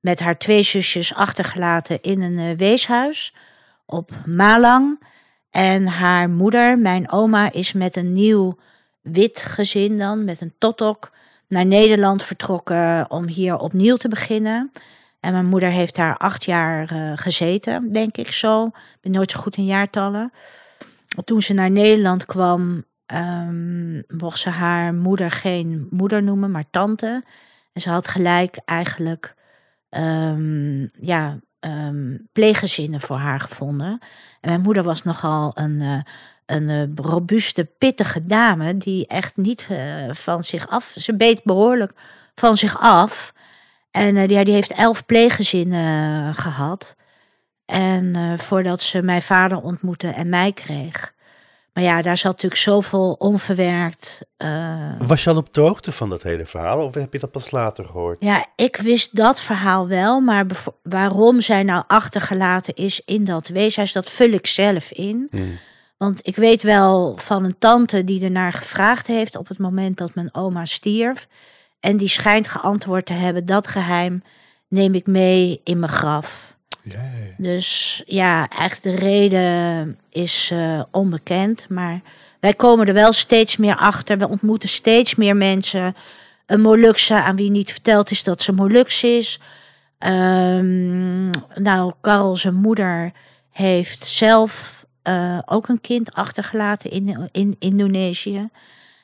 met 0.00 0.20
haar 0.20 0.38
twee 0.38 0.62
zusjes 0.62 1.14
achtergelaten 1.14 2.00
in 2.02 2.22
een 2.22 2.56
weeshuis 2.56 3.34
op 3.86 4.10
Malang. 4.24 5.02
En 5.50 5.86
haar 5.86 6.30
moeder, 6.30 6.78
mijn 6.78 7.10
oma, 7.12 7.52
is 7.52 7.72
met 7.72 7.96
een 7.96 8.12
nieuw 8.12 8.58
wit 9.00 9.42
gezin 9.42 9.96
dan, 9.96 10.24
met 10.24 10.40
een 10.40 10.54
totok, 10.58 11.10
naar 11.48 11.66
Nederland 11.66 12.22
vertrokken 12.22 13.10
om 13.10 13.26
hier 13.26 13.58
opnieuw 13.58 13.96
te 13.96 14.08
beginnen. 14.08 14.70
En 15.20 15.32
mijn 15.32 15.46
moeder 15.46 15.70
heeft 15.70 15.96
daar 15.96 16.16
acht 16.16 16.44
jaar 16.44 16.90
eh, 16.90 17.12
gezeten, 17.14 17.90
denk 17.92 18.16
ik 18.16 18.32
zo. 18.32 18.66
Ik 18.66 18.98
ben 19.00 19.12
nooit 19.12 19.30
zo 19.30 19.40
goed 19.40 19.56
in 19.56 19.64
jaartallen. 19.64 20.32
Toen 21.24 21.42
ze 21.42 21.52
naar 21.52 21.70
Nederland 21.70 22.26
kwam, 22.26 22.84
ehm, 23.06 23.96
mocht 23.96 24.38
ze 24.38 24.50
haar 24.50 24.94
moeder 24.94 25.30
geen 25.30 25.86
moeder 25.90 26.22
noemen, 26.22 26.50
maar 26.50 26.70
tante. 26.70 27.22
En 27.72 27.80
ze 27.80 27.90
had 27.90 28.08
gelijk 28.08 28.58
eigenlijk 28.64 29.34
ehm, 29.88 30.86
ja, 31.00 31.38
ehm, 31.60 32.16
pleeggezinnen 32.32 33.00
voor 33.00 33.16
haar 33.16 33.40
gevonden. 33.40 33.98
En 34.40 34.48
mijn 34.48 34.60
moeder 34.60 34.82
was 34.82 35.02
nogal 35.02 35.52
een, 35.54 35.80
eh, 35.80 36.00
een 36.46 36.68
eh, 36.68 37.04
robuuste, 37.04 37.64
pittige 37.64 38.24
dame 38.24 38.76
die 38.76 39.06
echt 39.06 39.36
niet 39.36 39.68
van 40.10 40.44
zich 40.44 40.68
af. 40.68 40.94
Ze 40.96 41.16
beet 41.16 41.44
behoorlijk 41.44 41.92
van 42.34 42.56
zich 42.56 42.78
af. 42.78 43.32
En 43.90 44.16
eh, 44.16 44.28
die, 44.28 44.54
heeft 44.54 44.72
elf 44.72 45.06
pleeggezinnen 45.06 46.28
eh, 46.28 46.34
gehad. 46.42 46.96
En 47.64 48.16
eh, 48.16 48.38
voordat 48.38 48.80
ze 48.80 49.02
mijn 49.02 49.22
vader 49.22 49.60
ontmoette 49.60 50.08
en 50.08 50.28
mij 50.28 50.52
kreeg. 50.52 51.12
Maar 51.72 51.84
ja, 51.84 52.02
daar 52.02 52.16
zat 52.16 52.32
natuurlijk 52.32 52.60
zoveel 52.60 53.12
onverwerkt. 53.18 54.20
Was 54.98 55.24
je 55.24 55.30
al 55.30 55.36
op 55.36 55.54
de 55.54 55.60
hoogte 55.60 55.92
van 55.92 56.10
dat 56.10 56.22
hele 56.22 56.46
verhaal 56.46 56.78
of 56.78 56.94
heb 56.94 57.12
je 57.12 57.18
dat 57.18 57.30
pas 57.30 57.50
later 57.50 57.84
gehoord? 57.84 58.20
ja, 58.20 58.46
ik 58.56 58.76
wist 58.76 59.16
dat 59.16 59.40
verhaal 59.40 59.88
wel, 59.88 60.20
maar 60.20 60.46
waarom 60.82 61.40
zij 61.40 61.62
nou 61.62 61.84
achtergelaten 61.86 62.74
is 62.74 63.02
in 63.04 63.24
dat 63.24 63.48
weeshuis, 63.48 63.92
dat 63.92 64.10
vul 64.10 64.30
ik 64.30 64.46
zelf 64.46 64.92
in. 64.92 65.28
Hmm. 65.30 65.58
Want 65.96 66.18
ik 66.22 66.36
weet 66.36 66.62
wel 66.62 67.18
van 67.18 67.44
een 67.44 67.58
tante 67.58 68.04
die 68.04 68.24
ernaar 68.24 68.52
gevraagd 68.52 69.06
heeft 69.06 69.36
op 69.36 69.48
het 69.48 69.58
moment 69.58 69.98
dat 69.98 70.14
mijn 70.14 70.34
oma 70.34 70.64
stierf. 70.64 71.28
En 71.80 71.96
die 71.96 72.08
schijnt 72.08 72.48
geantwoord 72.48 73.06
te 73.06 73.12
hebben, 73.12 73.46
dat 73.46 73.66
geheim 73.66 74.22
neem 74.68 74.94
ik 74.94 75.06
mee 75.06 75.60
in 75.64 75.78
mijn 75.78 75.92
graf. 75.92 76.50
Dus 77.36 78.02
ja, 78.06 78.48
eigenlijk 78.48 78.98
de 78.98 79.04
reden 79.04 79.98
is 80.10 80.50
eh, 80.52 80.82
onbekend. 80.90 81.68
Maar 81.68 82.00
wij 82.40 82.54
komen 82.54 82.86
er 82.86 82.94
wel 82.94 83.12
steeds 83.12 83.56
meer 83.56 83.76
achter. 83.76 84.18
We 84.18 84.28
ontmoeten 84.28 84.68
steeds 84.68 85.14
meer 85.14 85.36
mensen. 85.36 85.96
Een 86.46 86.60
Molukse 86.60 87.14
aan 87.14 87.36
wie 87.36 87.50
niet 87.50 87.72
verteld 87.72 88.10
is 88.10 88.22
dat 88.22 88.42
ze 88.42 88.52
Molux 88.52 89.02
is. 89.02 89.40
Ehm, 89.98 91.30
nou, 91.62 91.92
Karel, 92.00 92.36
zijn 92.36 92.54
moeder, 92.54 93.12
heeft 93.50 94.04
zelf 94.04 94.84
eh, 95.02 95.38
ook 95.44 95.68
een 95.68 95.80
kind 95.80 96.14
achtergelaten 96.14 96.90
in, 96.90 97.28
in 97.32 97.56
Indonesië. 97.58 98.48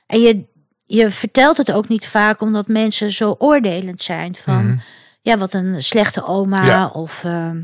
En 0.07 0.21
je, 0.21 0.45
je 0.87 1.11
vertelt 1.11 1.57
het 1.57 1.73
ook 1.73 1.89
niet 1.89 2.09
vaak 2.09 2.41
omdat 2.41 2.67
mensen 2.69 3.11
zo 3.11 3.35
oordelend 3.39 4.03
zijn 4.03 4.35
van... 4.35 4.67
Mhm. 4.67 4.77
Ja, 5.21 5.37
wat 5.39 5.53
een 5.53 5.83
slechte 5.83 6.27
oma 6.27 6.65
Ja. 6.67 6.87
of... 6.89 7.25
ehm, 7.25 7.63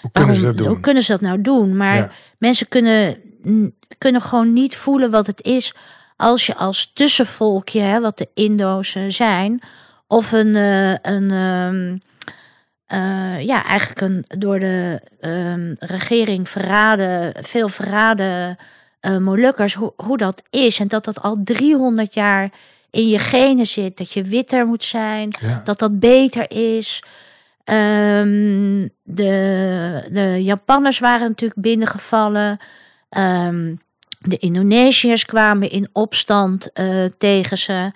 Hoe 0.00 0.10
kunnen 0.12 0.42
Waarom-? 0.42 0.66
Hoe 0.66 0.80
kunnen 0.80 1.02
ze 1.02 1.12
dat 1.12 1.20
nou 1.20 1.40
doen? 1.40 1.76
Maar 1.76 1.96
Ja. 1.96 2.10
mensen 2.38 2.68
kunnen, 2.68 3.16
kunnen 3.98 4.22
gewoon 4.22 4.52
niet 4.52 4.76
voelen 4.76 5.10
wat 5.10 5.26
het 5.26 5.42
is 5.42 5.74
als 6.16 6.46
je 6.46 6.54
als 6.56 6.92
tussenvolkje, 6.92 7.80
hè, 7.80 8.00
wat 8.00 8.18
de 8.18 8.28
Indo's 8.34 8.96
zijn, 9.08 9.60
of 10.06 10.32
een, 10.32 10.56
eh, 10.56 10.90
een 10.90 11.30
ehm, 11.30 11.96
eh, 12.86 13.40
ja, 13.46 13.64
eigenlijk 13.64 14.00
een 14.00 14.24
door 14.38 14.58
de 14.58 15.00
ehm, 15.20 15.74
regering 15.78 16.48
verraden, 16.48 17.34
veel 17.44 17.68
verraden 17.68 18.56
eh, 19.04 19.16
Molukkers, 19.18 19.74
hoe, 19.74 19.92
hoe 19.96 20.16
dat 20.16 20.42
is. 20.50 20.80
En 20.80 20.88
dat 20.88 21.04
dat 21.04 21.22
al 21.22 21.36
300 21.44 22.14
jaar 22.14 22.50
in 22.90 23.08
je 23.08 23.18
genen 23.18 23.66
zit. 23.66 23.96
Dat 23.96 24.12
je 24.12 24.22
witter 24.22 24.66
moet 24.66 24.84
zijn, 24.84 25.28
Ja. 25.40 25.60
dat 25.64 25.78
dat 25.78 25.98
beter 26.00 26.50
is. 26.50 27.02
Ehm, 27.64 28.88
de, 29.02 30.08
de 30.12 30.42
Japanners 30.42 30.98
waren 30.98 31.28
natuurlijk 31.28 31.60
binnengevallen. 31.60 32.58
Ehm, 33.08 33.74
de 34.18 34.38
Indonesiërs 34.38 35.24
kwamen 35.24 35.70
in 35.70 35.88
opstand 35.92 36.72
eh, 36.72 37.04
tegen 37.18 37.58
ze. 37.58 37.92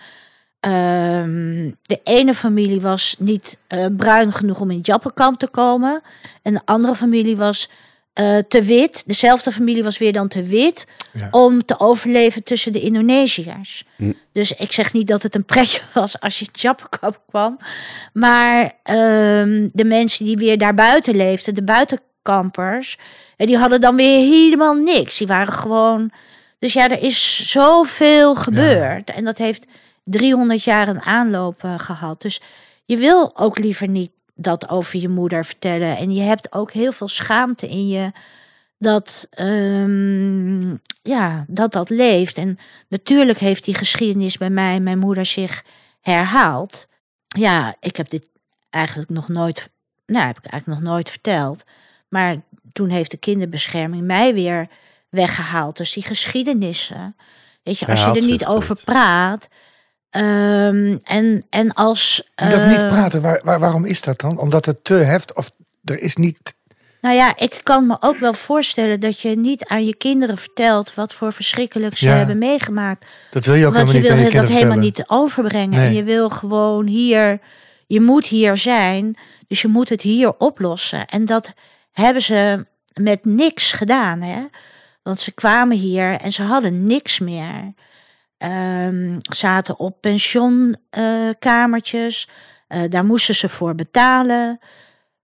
ehm, 0.60 1.70
de 1.82 2.00
ene 2.04 2.34
familie 2.34 2.80
was 2.80 3.16
niet 3.18 3.58
eh, 3.66 3.86
bruin 3.96 4.32
genoeg 4.32 4.60
om 4.60 4.70
in 4.70 4.76
het 4.76 4.86
Jappenkamp 4.86 5.38
te 5.38 5.46
komen. 5.48 6.00
En 6.42 6.54
de 6.54 6.60
andere 6.64 6.94
familie 6.94 7.36
was 7.36 7.70
eh, 8.18 8.36
te 8.48 8.62
wit. 8.62 9.02
Dezelfde 9.06 9.50
familie 9.50 9.82
was 9.82 9.98
weer 9.98 10.12
dan 10.12 10.28
te 10.28 10.42
wit 10.42 10.86
Ja. 11.12 11.28
om 11.30 11.64
te 11.64 11.80
overleven 11.80 12.44
tussen 12.44 12.72
de 12.72 12.80
Indonesiërs. 12.80 13.84
Hm. 13.96 14.12
Dus 14.32 14.52
ik 14.52 14.72
zeg 14.72 14.92
niet 14.92 15.06
dat 15.06 15.22
het 15.22 15.34
een 15.34 15.44
pretje 15.44 15.80
was 15.94 16.20
als 16.20 16.38
je 16.38 16.46
Jappenkamp 16.52 17.20
kwam. 17.28 17.58
Maar 18.12 18.72
ehm, 18.82 19.68
de 19.72 19.84
mensen 19.84 20.24
die 20.24 20.36
weer 20.36 20.58
daarbuiten 20.58 21.16
leefden, 21.16 21.54
de 21.54 21.62
buitenkampers, 21.62 22.98
en 23.36 23.46
die 23.46 23.58
hadden 23.58 23.80
dan 23.80 23.96
weer 23.96 24.18
helemaal 24.18 24.74
niks. 24.74 25.18
Die 25.18 25.26
waren 25.26 25.52
gewoon. 25.52 26.10
Dus 26.58 26.72
ja, 26.72 26.88
er 26.88 27.02
is 27.02 27.50
zoveel 27.50 28.34
gebeurd. 28.34 29.10
En 29.10 29.24
dat 29.24 29.38
heeft 29.38 29.66
300 30.04 30.64
jaar 30.64 30.88
een 30.88 31.02
aanloop 31.02 31.64
eh, 31.64 31.78
gehad. 31.78 32.22
Dus 32.22 32.40
je 32.84 32.96
wil 32.96 33.36
ook 33.36 33.58
liever 33.58 33.88
niet 33.88 34.10
dat 34.40 34.68
over 34.68 34.98
je 34.98 35.08
moeder 35.08 35.44
vertellen. 35.44 35.96
En 35.96 36.12
je 36.12 36.22
hebt 36.22 36.52
ook 36.52 36.72
heel 36.72 36.92
veel 36.92 37.08
schaamte 37.08 37.68
in 37.68 37.88
je 37.88 38.12
dat 38.78 39.26
ehm, 39.30 40.70
ja, 41.02 41.44
dat, 41.48 41.72
dat 41.72 41.90
leeft. 41.90 42.38
En 42.38 42.58
natuurlijk 42.88 43.38
heeft 43.38 43.64
die 43.64 43.74
geschiedenis 43.74 44.36
bij 44.36 44.50
mij 44.50 44.74
en 44.74 44.82
mijn 44.82 44.98
moeder 44.98 45.26
zich 45.26 45.64
herhaald. 46.00 46.86
Ja, 47.28 47.76
ik 47.80 47.96
heb 47.96 48.10
dit 48.10 48.30
eigenlijk 48.70 49.10
nog 49.10 49.28
nooit, 49.28 49.70
nou, 50.06 50.26
heb 50.26 50.38
ik 50.38 50.46
eigenlijk 50.46 50.80
nog 50.80 50.90
nooit 50.90 51.10
verteld. 51.10 51.64
Maar 52.08 52.36
toen 52.72 52.88
heeft 52.88 53.10
de 53.10 53.16
kinderbescherming 53.16 54.02
mij 54.02 54.34
weer 54.34 54.68
weggehaald. 55.08 55.76
Dus 55.76 55.92
die 55.92 56.02
geschiedenissen, 56.02 57.16
weet 57.62 57.78
je, 57.78 57.86
als 57.86 58.04
je 58.04 58.12
er 58.12 58.26
niet 58.26 58.46
over 58.46 58.76
praat. 58.84 59.48
Ehm, 60.10 60.96
en, 61.02 61.46
en 61.50 61.72
als. 61.72 62.28
Dat 62.34 62.66
niet 62.66 62.82
eh, 62.82 62.88
praten, 62.88 63.22
waar, 63.22 63.40
waar- 63.44 63.58
waarom 63.60 63.84
is 63.84 64.00
dat 64.00 64.20
dan? 64.20 64.38
Omdat 64.38 64.66
het 64.66 64.84
te 64.84 64.94
heft 64.94 65.34
of 65.36 65.50
er 65.84 66.00
is 66.00 66.16
niet... 66.16 66.56
Nou 67.00 67.14
ja, 67.14 67.36
ik 67.36 67.60
kan 67.62 67.86
me 67.86 67.96
ook 68.00 68.18
wel 68.18 68.34
voorstellen 68.34 69.00
dat 69.00 69.20
je 69.20 69.36
niet 69.36 69.64
aan 69.64 69.86
je 69.86 69.96
kinderen 69.96 70.38
vertelt 70.38 70.94
wat 70.94 71.14
voor 71.14 71.32
verschrikkelijk 71.32 71.96
ze 71.96 72.06
Ja. 72.06 72.14
hebben 72.14 72.38
meegemaakt. 72.38 73.06
Dat 73.30 73.44
wil 73.44 73.54
je 73.54 73.66
ook 73.66 73.74
Want 73.74 73.88
helemaal 73.88 73.94
je 73.94 74.00
niet 74.00 74.10
aan 74.10 74.16
wil 74.16 74.24
je 74.24 74.30
dat 74.32 74.40
kinderen 74.40 74.66
helemaal 74.68 74.84
niet 74.90 75.04
overbrengen. 75.06 75.80
En 75.80 75.94
je 75.94 76.02
wil 76.02 76.28
gewoon 76.30 76.86
hier, 76.86 77.40
je 77.86 78.00
moet 78.00 78.26
hier 78.26 78.56
zijn. 78.56 79.16
Dus 79.48 79.62
je 79.62 79.68
moet 79.68 79.88
het 79.88 80.02
hier 80.02 80.38
oplossen. 80.38 81.06
En 81.06 81.24
dat 81.24 81.52
hebben 81.92 82.22
ze 82.22 82.66
met 82.94 83.24
niks 83.24 83.72
gedaan. 83.72 84.20
Hè? 84.20 84.40
Want 85.02 85.20
ze 85.20 85.32
kwamen 85.32 85.76
hier 85.76 86.20
en 86.20 86.32
ze 86.32 86.42
hadden 86.42 86.84
niks 86.84 87.18
meer. 87.18 87.74
Ehm, 88.38 89.16
zaten 89.18 89.78
op 89.78 90.00
pensioenkamertjes. 90.00 92.28
Eh, 92.68 92.82
daar 92.88 93.04
moesten 93.04 93.34
ze 93.34 93.48
voor 93.48 93.74
betalen. 93.74 94.58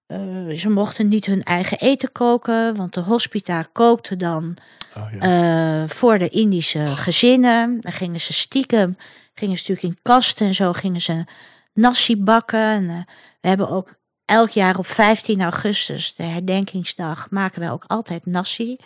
Eh, 0.06 0.18
ze 0.56 0.68
mochten 0.68 1.08
niet 1.08 1.26
hun 1.26 1.42
eigen 1.42 1.78
eten 1.78 2.12
koken, 2.12 2.76
want 2.76 2.94
de 2.94 3.00
hospita 3.00 3.66
kookte 3.72 4.16
dan 4.16 4.56
Oh, 4.96 5.02
ja. 5.20 5.82
eh, 5.82 5.88
voor 5.88 6.18
de 6.18 6.28
Indische 6.28 6.86
gezinnen. 6.86 7.80
Dan 7.80 7.92
gingen 7.92 8.20
ze 8.20 8.32
stiekem, 8.32 8.96
gingen 9.34 9.58
ze 9.58 9.64
natuurlijk 9.68 9.96
in 9.96 10.02
kasten 10.02 10.46
en 10.46 10.54
zo 10.54 10.72
gingen 10.72 11.00
ze 11.00 11.24
nasi 11.72 12.16
bakken. 12.16 12.60
En, 12.60 13.06
we 13.40 13.48
hebben 13.48 13.70
ook 13.70 13.94
elk 14.24 14.50
jaar 14.50 14.78
op 14.78 14.86
15 14.86 15.42
augustus, 15.42 16.14
de 16.14 16.22
herdenkingsdag, 16.22 17.30
maken 17.30 17.60
wij 17.60 17.70
ook 17.70 17.84
altijd 17.86 18.26
nasi. 18.26 18.76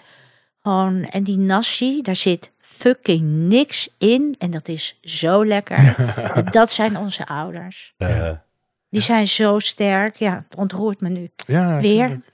Gewoon, 0.63 1.05
en 1.05 1.23
die 1.23 1.37
nasi, 1.39 2.03
daar 2.03 2.17
zit 2.17 2.51
fucking 2.61 3.23
niks 3.49 3.89
in. 3.99 4.35
En 4.39 4.51
dat 4.51 4.69
is 4.69 4.99
zo 5.03 5.47
lekker. 5.47 5.95
Dat 6.51 6.71
zijn 6.73 6.99
onze 6.99 7.27
ouders. 7.27 7.95
Eh, 7.97 8.31
Die 8.91 9.01
zijn 9.01 9.29
zo 9.29 9.59
sterk. 9.59 10.17
Ja, 10.17 10.45
het 10.49 10.59
ontroert 10.59 11.01
me 11.01 11.09
nu. 11.09 11.31
ja, 11.47 11.81
Weer. 11.81 11.97
natuurlijk. 11.99 12.27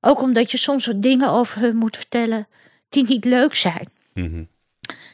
Ook 0.00 0.20
omdat 0.22 0.50
je 0.50 0.56
soms 0.56 0.86
wat 0.86 1.02
dingen 1.02 1.30
over 1.30 1.60
hun 1.60 1.76
moet 1.76 1.96
vertellen 1.96 2.46
die 2.88 3.04
niet 3.06 3.24
leuk 3.24 3.54
zijn. 3.54 3.88
mhm. 4.14 4.44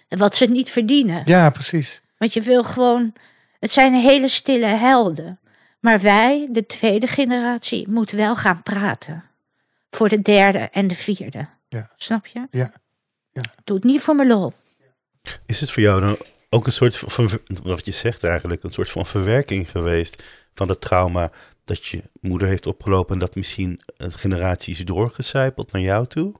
En 0.08 0.18
wat 0.18 0.36
ze 0.36 0.46
niet 0.46 0.70
verdienen. 0.70 1.22
Ja, 1.24 1.50
precies. 1.50 2.02
Want 2.18 2.32
je 2.32 2.40
wil 2.40 2.64
gewoon. 2.64 3.12
Het 3.60 3.72
zijn 3.72 3.94
hele 3.94 4.28
stille 4.28 4.66
helden. 4.66 5.40
Maar 5.80 6.00
wij, 6.00 6.48
de 6.50 6.66
tweede 6.66 7.06
generatie, 7.06 7.88
moeten 7.88 8.16
wel 8.16 8.36
gaan 8.36 8.62
praten. 8.62 9.24
Voor 9.96 10.09
de 10.09 10.22
derde 10.22 10.59
en 10.59 10.87
de 10.87 10.94
vierde. 10.94 11.48
Ja. 11.68 11.90
Snap 11.96 12.26
je? 12.26 12.46
Ja. 12.50 12.72
Ja. 13.33 13.42
Doe 13.64 13.76
het 13.76 13.85
niet 13.85 14.00
voor 14.00 14.14
mijn 14.14 14.28
lol. 14.28 14.52
Is 15.46 15.61
het 15.61 15.70
voor 15.70 15.83
jou 15.83 16.00
dan 16.00 16.16
ook 16.48 16.66
een 16.66 16.72
soort 16.72 16.96
van, 16.96 17.31
wat 17.62 17.85
je 17.85 17.90
zegt 17.90 18.24
eigenlijk, 18.24 18.62
een 18.62 18.72
soort 18.72 18.90
van 18.90 19.07
verwerking 19.07 19.70
geweest 19.70 20.22
van 20.55 20.68
het 20.68 20.81
trauma 20.81 21.31
dat 21.64 21.87
je 21.87 22.02
moeder 22.20 22.48
heeft 22.48 22.66
opgelopen 22.66 23.14
en 23.14 23.20
dat 23.20 23.35
misschien 23.35 23.81
een 23.96 24.12
generatie 24.12 24.74
is 24.74 24.85
doorgecijpeld 24.85 25.72
naar 25.72 25.83
jou 25.83 26.07
toe? 26.07 26.35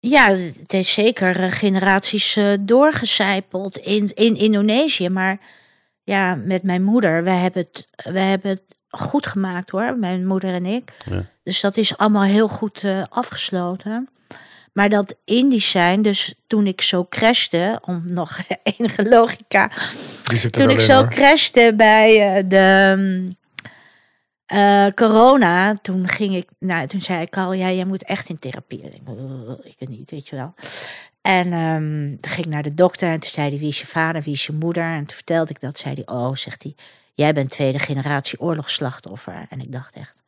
Ja, 0.00 0.34
het 0.34 0.72
is 0.72 0.92
zeker 0.92 1.40
eh, 1.40 1.52
generaties 1.52 2.36
eh, 2.36 2.52
doorgecijpeld 2.60 3.76
in, 3.76 4.14
in 4.14 4.36
Indonesië. 4.36 5.08
Maar 5.08 5.40
ja, 6.04 6.34
met 6.34 6.62
mijn 6.62 6.82
moeder, 6.82 7.24
wij 7.24 7.38
hebben 7.38 7.68
het, 7.70 7.88
wij 8.12 8.28
hebben 8.28 8.50
het 8.50 8.62
goed 8.88 9.26
gemaakt 9.26 9.70
hoor, 9.70 9.98
mijn 9.98 10.26
moeder 10.26 10.54
en 10.54 10.66
ik. 10.66 10.92
Ja. 11.04 11.30
Dus 11.48 11.60
dat 11.60 11.76
is 11.76 11.96
allemaal 11.96 12.22
heel 12.22 12.48
goed 12.48 12.84
eh, 12.84 13.02
afgesloten. 13.08 14.08
Maar 14.72 14.88
dat 14.88 15.14
Indisch 15.24 15.70
zijn, 15.70 16.02
dus 16.02 16.34
toen 16.46 16.66
ik 16.66 16.80
zo 16.80 17.06
crashte, 17.08 17.80
om 17.84 18.02
nog 18.04 18.38
enige 18.78 19.08
logica 19.08 19.70
toen 20.50 20.70
ik 20.70 20.80
zo 20.80 21.06
crashte 21.06 21.72
bij 21.76 22.36
eh, 22.36 22.44
de 22.48 22.94
mm, 22.96 23.36
eh, 24.46 24.86
corona, 24.94 25.76
toen 25.82 26.08
ging 26.08 26.34
ik, 26.34 26.48
nou, 26.58 26.86
toen 26.86 27.00
zei 27.00 27.20
ik 27.22 27.36
al, 27.36 27.52
ja, 27.52 27.70
jij 27.70 27.84
moet 27.84 28.04
echt 28.04 28.28
in 28.28 28.38
therapie. 28.38 28.82
Ik, 28.82 28.92
denk, 28.92 29.08
"Oh, 29.18 29.58
ik 29.62 29.88
niet, 29.88 30.10
weet 30.10 30.28
je 30.28 30.36
wel. 30.36 30.54
En 31.20 31.52
ehm, 31.52 32.16
toen 32.20 32.32
ging 32.32 32.46
ik 32.46 32.52
naar 32.52 32.62
de 32.62 32.74
dokter 32.74 33.08
en 33.10 33.20
toen 33.20 33.30
zei 33.30 33.48
hij, 33.48 33.58
wie 33.58 33.68
is 33.68 33.80
je 33.80 33.86
vader, 33.86 34.22
wie 34.22 34.32
is 34.32 34.46
je 34.46 34.52
moeder? 34.52 34.84
En 34.84 35.06
toen 35.06 35.16
vertelde 35.16 35.50
ik 35.50 35.60
dat, 35.60 35.78
zei 35.78 35.94
hij, 35.94 36.14
oh, 36.16 36.34
zegt 36.34 36.62
hij, 36.62 36.74
jij 37.14 37.32
bent 37.32 37.50
tweede 37.50 37.78
generatie 37.78 38.40
oorlogsslachtoffer. 38.40 39.46
En 39.48 39.60
ik 39.60 39.72
dacht 39.72 39.94
echt, 39.94 40.22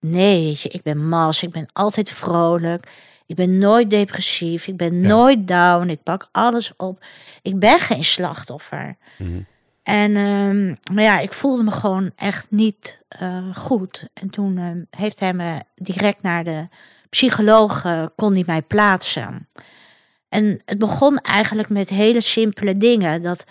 nee, 0.00 0.44
weet 0.44 0.60
je, 0.60 0.68
ik 0.68 0.82
ben 0.82 1.08
mas, 1.08 1.42
ik 1.42 1.50
ben 1.50 1.66
altijd 1.72 2.10
vrolijk. 2.10 2.88
Ik 3.26 3.36
ben 3.36 3.58
nooit 3.58 3.90
depressief, 3.90 4.66
ik 4.66 4.76
ben 4.76 5.02
Ja. 5.02 5.08
nooit 5.08 5.48
down, 5.48 5.88
ik 5.88 6.02
pak 6.02 6.28
alles 6.32 6.72
op. 6.76 7.04
Ik 7.42 7.58
ben 7.58 7.78
geen 7.78 8.04
slachtoffer. 8.04 8.96
Mhm. 9.18 9.40
En 9.82 10.16
ehm, 10.16 10.74
maar 10.94 11.04
ja, 11.04 11.18
ik 11.18 11.32
voelde 11.32 11.62
me 11.62 11.70
gewoon 11.70 12.10
echt 12.16 12.46
niet 12.50 13.00
eh, 13.08 13.54
goed. 13.56 14.08
En 14.14 14.30
toen 14.30 14.58
ehm, 14.58 14.80
heeft 14.90 15.20
hij 15.20 15.32
me 15.32 15.60
direct 15.74 16.22
naar 16.22 16.44
de 16.44 16.68
psycholoog, 17.10 17.84
eh, 17.84 18.06
kon 18.16 18.32
hij 18.32 18.42
mij 18.46 18.62
plaatsen. 18.62 19.48
En 20.28 20.60
het 20.64 20.78
begon 20.78 21.18
eigenlijk 21.18 21.68
met 21.68 21.88
hele 21.88 22.20
simpele 22.20 22.76
dingen. 22.76 23.22
Dat, 23.22 23.44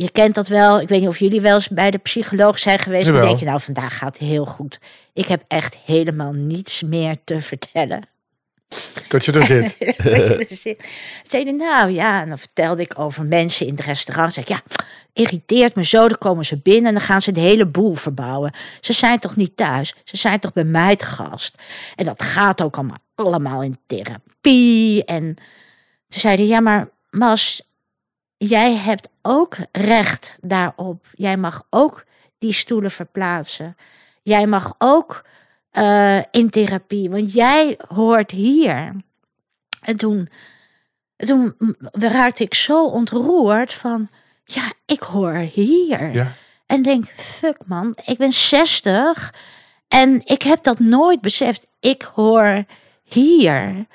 je 0.00 0.10
kent 0.10 0.34
dat 0.34 0.48
wel, 0.48 0.80
ik 0.80 0.88
weet 0.88 1.00
niet 1.00 1.08
of 1.08 1.18
jullie 1.18 1.40
wel 1.40 1.54
eens 1.54 1.68
bij 1.68 1.90
de 1.90 1.98
psycholoog 1.98 2.58
zijn 2.58 2.78
geweest. 2.78 3.06
Dan 3.06 3.20
denk 3.20 3.38
je 3.38 3.44
nou, 3.44 3.60
vandaag 3.60 3.98
gaat 3.98 4.18
heel 4.18 4.44
goed. 4.44 4.78
Ik 5.12 5.26
heb 5.26 5.44
echt 5.48 5.78
helemaal 5.84 6.32
niets 6.32 6.82
meer 6.82 7.16
te 7.24 7.40
vertellen. 7.40 8.08
Tot 9.08 9.24
je 9.24 9.32
er 9.32 9.44
zit. 9.44 9.76
Dat 9.78 9.96
je 9.96 10.46
er 10.48 10.56
zit. 10.56 10.88
Zei 11.30 11.42
hij, 11.42 11.52
nou 11.52 11.90
ja, 11.90 12.22
en 12.22 12.28
dan 12.28 12.38
vertelde 12.38 12.82
ik 12.82 12.98
over 12.98 13.24
mensen 13.24 13.66
in 13.66 13.74
het 13.74 13.84
restaurant. 13.84 14.32
Zeg 14.32 14.44
ik, 14.44 14.50
ja, 14.50 14.62
irriteert 15.12 15.74
me 15.74 15.84
zo. 15.84 16.08
Dan 16.08 16.18
komen 16.18 16.44
ze 16.44 16.58
binnen 16.58 16.86
en 16.86 16.94
dan 16.94 17.04
gaan 17.04 17.22
ze 17.22 17.32
de 17.32 17.40
hele 17.40 17.66
boel 17.66 17.94
verbouwen. 17.94 18.54
Ze 18.80 18.92
zijn 18.92 19.18
toch 19.18 19.36
niet 19.36 19.56
thuis? 19.56 19.94
Ze 20.04 20.16
zijn 20.16 20.40
toch 20.40 20.52
bij 20.52 20.64
mij 20.64 20.96
te 20.96 21.04
gast? 21.04 21.62
En 21.96 22.04
dat 22.04 22.22
gaat 22.22 22.62
ook 22.62 22.76
allemaal, 22.76 23.02
allemaal 23.14 23.62
in 23.62 23.78
therapie. 23.86 25.04
En 25.04 25.36
ze 26.08 26.20
zeiden, 26.20 26.46
ja, 26.46 26.60
maar 26.60 26.88
Mas, 27.10 27.62
jij 28.38 28.74
hebt 28.74 29.08
ook 29.22 29.56
recht 29.72 30.38
daarop. 30.40 31.06
Jij 31.12 31.36
mag 31.36 31.66
ook 31.70 32.04
die 32.38 32.52
stoelen 32.52 32.90
verplaatsen. 32.90 33.76
Jij 34.22 34.46
mag 34.46 34.74
ook 34.78 35.24
eh, 35.70 36.18
in 36.30 36.50
therapie, 36.50 37.10
want 37.10 37.32
jij 37.32 37.78
hoort 37.88 38.30
hier. 38.30 38.94
En 39.80 39.96
toen, 39.96 40.28
toen 41.16 41.54
raakte 41.92 42.44
ik 42.44 42.54
zo 42.54 42.86
ontroerd 42.86 43.72
van, 43.72 44.08
ja, 44.44 44.72
ik 44.86 45.00
hoor 45.00 45.34
hier. 45.34 46.12
Ja. 46.12 46.32
En 46.66 46.82
denk, 46.82 47.06
fuck 47.16 47.58
man, 47.66 47.96
ik 48.04 48.18
ben 48.18 48.32
60 48.32 49.34
en 49.88 50.20
ik 50.24 50.42
heb 50.42 50.62
dat 50.62 50.78
nooit 50.78 51.20
beseft. 51.20 51.66
Ik 51.80 52.02
hoor 52.02 52.64
hier. 53.02 53.86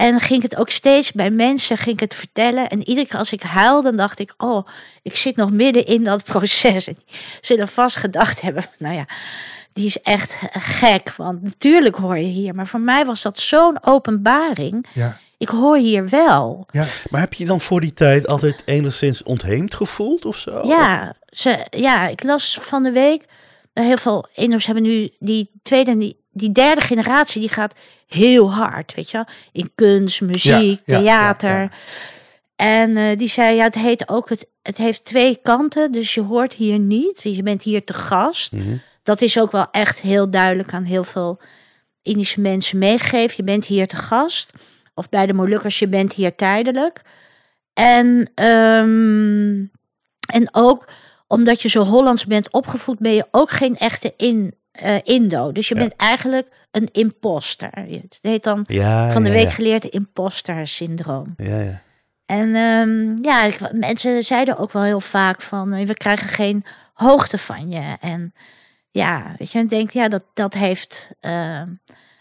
En 0.00 0.20
ging 0.20 0.42
het 0.42 0.56
ook 0.56 0.70
steeds 0.70 1.12
bij 1.12 1.30
mensen, 1.30 1.76
ging 1.78 1.94
ik 1.94 2.00
het 2.00 2.14
vertellen. 2.14 2.68
En 2.68 2.88
iedere 2.88 3.06
keer 3.06 3.18
als 3.18 3.32
ik 3.32 3.42
huilde, 3.42 3.88
dan 3.88 3.96
dacht 3.96 4.18
ik, 4.18 4.34
oh, 4.38 4.66
ik 5.02 5.16
zit 5.16 5.36
nog 5.36 5.50
midden 5.50 5.86
in 5.86 6.04
dat 6.04 6.24
proces. 6.32 6.86
En 6.86 6.96
die 7.06 7.16
zullen 7.40 7.68
vast 7.68 7.96
gedacht 7.96 8.40
hebben, 8.40 8.64
nou 8.78 8.94
ja, 8.94 9.06
die 9.72 9.86
is 9.86 9.96
echt 10.02 10.36
gek. 10.52 11.14
Want 11.16 11.42
natuurlijk 11.42 11.96
hoor 11.96 12.18
je 12.18 12.24
hier. 12.26 12.54
Maar 12.54 12.66
voor 12.66 12.80
mij 12.80 13.04
was 13.04 13.22
dat 13.22 13.38
zo'n 13.38 13.78
openbaring. 13.84 14.86
Ja. 14.94 15.18
Ik 15.38 15.48
hoor 15.48 15.76
hier 15.76 16.08
wel. 16.08 16.66
Ja. 16.70 16.86
Maar 17.10 17.20
heb 17.20 17.32
je 17.34 17.44
dan 17.44 17.60
voor 17.60 17.80
die 17.80 17.92
tijd 17.92 18.26
altijd 18.26 18.62
enigszins 18.64 19.22
ontheemd 19.22 19.74
gevoeld 19.74 20.24
of 20.24 20.36
zo? 20.36 20.62
Ja, 20.66 21.14
ze, 21.28 21.66
ja, 21.70 22.06
ik 22.08 22.22
las 22.22 22.58
van 22.62 22.82
de 22.82 22.92
week. 22.92 23.24
eh, 23.72 23.84
Heel 23.84 23.96
veel 23.96 24.28
Indo's 24.34 24.66
hebben 24.66 24.82
nu 24.84 25.10
die 25.18 25.50
tweede 25.62 25.90
en 25.90 25.98
die, 25.98 26.16
die 26.32 26.52
derde 26.52 26.80
generatie, 26.80 27.40
die 27.40 27.50
gaat 27.50 27.74
heel 28.12 28.52
hard, 28.52 28.94
weet 28.94 29.10
je 29.10 29.16
wel. 29.16 29.26
In 29.52 29.70
kunst, 29.74 30.20
muziek, 30.20 30.80
Ja, 30.84 30.98
theater. 30.98 31.50
ja, 31.50 31.60
ja. 31.60 31.70
En 32.56 32.96
eh, 32.96 33.18
die 33.18 33.28
zei, 33.28 33.56
ja, 33.56 33.64
het 33.64 33.74
heet 33.74 34.08
ook, 34.08 34.28
het, 34.28 34.46
het 34.62 34.76
heeft 34.76 35.04
twee 35.04 35.38
kanten, 35.42 35.92
dus 35.92 36.14
je 36.14 36.20
hoort 36.22 36.52
hier 36.52 36.78
niet. 36.78 37.22
Je 37.22 37.42
bent 37.42 37.62
hier 37.62 37.84
te 37.84 37.94
gast. 37.94 38.52
Mhm. 38.52 38.76
Dat 39.02 39.20
is 39.20 39.38
ook 39.38 39.52
wel 39.52 39.66
echt 39.70 40.00
heel 40.00 40.30
duidelijk 40.30 40.72
aan 40.72 40.84
heel 40.84 41.04
veel 41.04 41.40
Indische 42.02 42.40
mensen 42.40 42.78
meegegeven. 42.78 43.34
Je 43.36 43.42
bent 43.42 43.64
hier 43.64 43.86
te 43.86 43.96
gast. 43.96 44.50
Of 44.94 45.08
bij 45.08 45.26
de 45.26 45.32
Molukkers, 45.32 45.78
je 45.78 45.88
bent 45.88 46.12
hier 46.12 46.34
tijdelijk. 46.34 47.00
En, 47.74 48.30
ehm, 48.34 49.64
en 50.32 50.48
ook 50.52 50.88
omdat 51.26 51.62
je 51.62 51.68
zo 51.68 51.82
Hollands 51.82 52.26
bent 52.26 52.52
opgevoed, 52.52 52.98
ben 52.98 53.12
je 53.12 53.26
ook 53.30 53.50
geen 53.50 53.76
echte 53.76 54.14
in, 54.16 54.54
eh, 54.72 54.96
Indo. 55.02 55.52
Dus 55.52 55.68
je 55.68 55.74
Ja. 55.74 55.80
bent 55.80 55.96
eigenlijk 55.96 56.48
een 56.70 56.88
imposter. 56.92 57.70
Het 57.74 58.18
heet 58.22 58.42
dan 58.42 58.64
Ja, 58.68 59.10
van 59.10 59.22
de 59.22 59.28
ja, 59.28 59.34
week 59.34 59.50
geleerd 59.52 59.84
imposter 59.84 60.66
syndroom. 60.66 61.34
Ja, 61.36 61.58
ja. 61.60 61.80
En 62.26 62.54
ehm, 62.54 63.22
ja, 63.22 63.42
ik, 63.42 63.72
mensen 63.72 64.22
zeiden 64.22 64.58
ook 64.58 64.72
wel 64.72 64.82
heel 64.82 65.00
vaak 65.00 65.42
van 65.42 65.72
eh, 65.72 65.86
we 65.86 65.94
krijgen 65.94 66.28
geen 66.28 66.64
hoogte 66.94 67.38
van 67.38 67.70
je. 67.70 67.96
En 68.00 68.34
ja, 68.90 69.34
weet 69.38 69.52
je, 69.52 69.58
en 69.58 69.68
denk 69.68 69.90
ja, 69.90 70.08
dat, 70.08 70.24
dat 70.34 70.54
heeft. 70.54 71.10
ehm, 71.20 71.68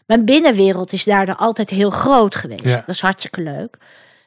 mijn 0.05 0.25
binnenwereld 0.25 0.93
is 0.93 1.03
daardoor 1.03 1.35
altijd 1.35 1.69
heel 1.69 1.89
groot 1.89 2.35
geweest. 2.35 2.63
Dat 2.63 2.87
is 2.87 3.01
hartstikke 3.01 3.41
leuk. 3.41 3.77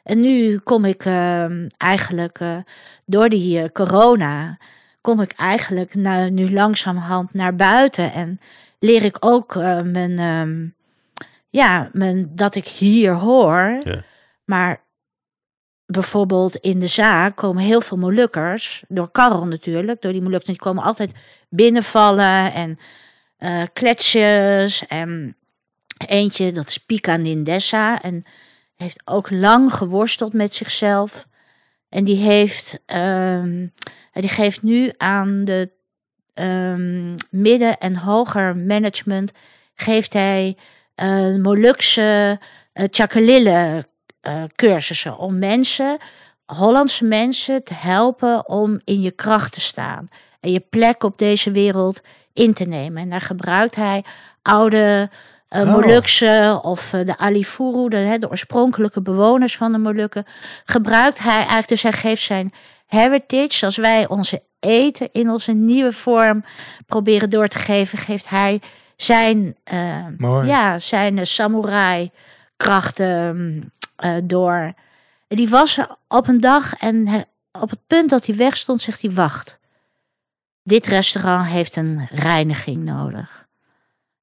En 0.03 0.20
nu 0.20 0.59
kom 0.59 0.85
ik 0.85 1.05
ehm, 1.05 1.66
eigenlijk 1.77 2.41
eh, 2.41 2.57
door 3.05 3.29
die 3.29 3.73
corona, 3.73 4.59
kom 5.03 5.20
ik 5.20 5.32
eigenlijk 5.32 5.94
nou, 5.94 6.30
nu 6.30 6.53
langzamerhand 6.53 7.34
naar 7.34 7.57
buiten. 7.57 8.12
En 8.12 8.40
leer 8.78 9.05
ik 9.05 9.16
ook 9.20 9.57
eh, 9.57 9.80
mijn, 9.80 10.18
ehm, 10.18 10.66
ja, 11.50 11.88
mijn, 11.92 12.28
dat 12.34 12.55
ik 12.55 12.66
hier 12.66 13.12
hoor. 13.12 13.80
Ja. 13.80 14.03
Maar 14.44 14.84
bijvoorbeeld 15.86 16.57
in 16.57 16.78
de 16.78 16.86
zaak 16.86 17.36
komen 17.36 17.62
heel 17.62 17.80
veel 17.80 17.96
Molukkers, 17.96 18.84
door 18.88 19.11
Karel 19.11 19.46
natuurlijk, 19.46 20.03
door 20.03 20.12
die 20.12 20.22
Molukkers, 20.22 20.50
die 20.50 20.59
komen 20.59 20.84
altijd 20.84 21.12
binnenvallen 21.48 22.53
en 22.53 22.78
eh 23.36 23.62
kletsjes. 23.72 24.86
En 24.86 25.36
eentje, 26.07 26.53
dat 26.53 26.68
is 26.68 26.78
Pika 26.78 27.16
Nindessa, 27.16 28.03
en 28.03 28.24
heeft 28.76 29.03
ook 29.05 29.30
lang 29.30 29.74
geworsteld 29.74 30.32
met 30.32 30.55
zichzelf. 30.55 31.26
En 31.93 32.05
die 32.05 32.16
heeft, 32.16 32.78
ehm, 32.86 33.66
die 34.12 34.28
geeft 34.28 34.62
nu 34.62 34.93
aan 34.97 35.45
de 35.45 35.70
ehm, 36.34 37.14
midden- 37.30 37.78
en 37.78 37.97
hoger 37.97 38.57
management, 38.57 39.32
geeft 39.74 40.12
hij 40.12 40.57
eh 40.95 41.34
Molukse 41.34 42.38
uh, 42.74 42.86
Chakalille 42.90 43.86
eh, 44.20 44.45
cursussen 44.55 45.18
om 45.18 45.38
mensen, 45.38 45.97
Hollandse 46.47 47.05
mensen, 47.05 47.64
te 47.64 47.74
helpen 47.74 48.49
om 48.49 48.80
in 48.84 49.01
je 49.01 49.11
kracht 49.11 49.53
te 49.53 49.61
staan 49.61 50.09
en 50.40 50.53
je 50.53 50.61
plek 50.61 51.03
op 51.03 51.18
deze 51.18 51.51
wereld 51.51 52.01
in 52.32 52.55
te 52.55 52.64
nemen. 52.64 53.03
En 53.03 53.11
daar 53.11 53.20
gebruikt 53.20 53.74
hij 53.74 54.05
oude 54.43 55.11
Oh. 55.55 55.72
Molukse 55.72 56.61
of 56.62 56.92
eh, 56.92 57.05
de 57.07 57.18
Alifuru, 57.18 57.88
de, 57.88 58.16
de 58.18 58.30
oorspronkelijke 58.30 59.03
bewoners 59.03 59.57
van 59.57 59.72
de 59.72 59.78
Molukken, 59.78 60.26
gebruikt 60.64 61.18
hij 61.18 61.36
eigenlijk. 61.36 61.68
Dus 61.68 61.82
hij 61.82 61.92
geeft 61.92 62.22
zijn 62.22 62.53
heritage, 62.86 63.55
zoals 63.55 63.76
wij 63.76 64.09
onze 64.09 64.42
eten 64.61 65.09
in 65.12 65.30
onze 65.30 65.53
nieuwe 65.53 65.92
vorm 65.92 66.44
proberen 66.86 67.30
door 67.30 67.48
te 67.48 67.59
geven, 67.59 67.98
geeft 67.98 68.28
hij 68.28 68.61
zijn, 68.96 69.57
eh, 69.64 70.07
Mooi. 70.16 70.46
ja, 70.46 70.78
zijn 70.78 71.18
eh, 71.18 71.24
samurai 71.24 72.11
krachten 72.57 73.72
eh, 73.96 74.16
door. 74.24 74.74
En 75.28 75.36
die 75.36 75.48
was 75.48 75.78
op 76.09 76.28
een 76.28 76.40
dag 76.40 76.74
en 76.74 77.26
op 77.53 77.70
het 77.70 77.86
punt 77.86 78.11
dat 78.11 78.26
hij 78.26 78.36
wegstond, 78.36 78.82
zegt 78.82 79.03
hij: 79.03 79.11
Wacht, 79.11 79.59
dit 80.62 80.86
restaurant 80.86 81.46
heeft 81.46 81.76
een 81.76 82.09
reiniging 82.11 82.84
nodig. 82.84 83.41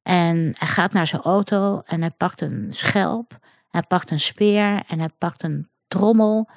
En 0.10 0.54
hij 0.58 0.68
gaat 0.68 0.94
naar 0.94 1.08
zijn 1.08 1.22
auto 1.22 1.82
en 1.86 2.02
hij 2.02 2.10
pakt 2.10 2.42
een 2.42 2.68
schelp, 2.70 3.40
hij 3.70 3.82
pakt 3.82 4.12
een 4.12 4.20
speer 4.20 4.82
en 4.88 5.00
hij 5.00 5.10
pakt 5.18 5.44
een 5.44 5.68
trommel. 5.88 6.50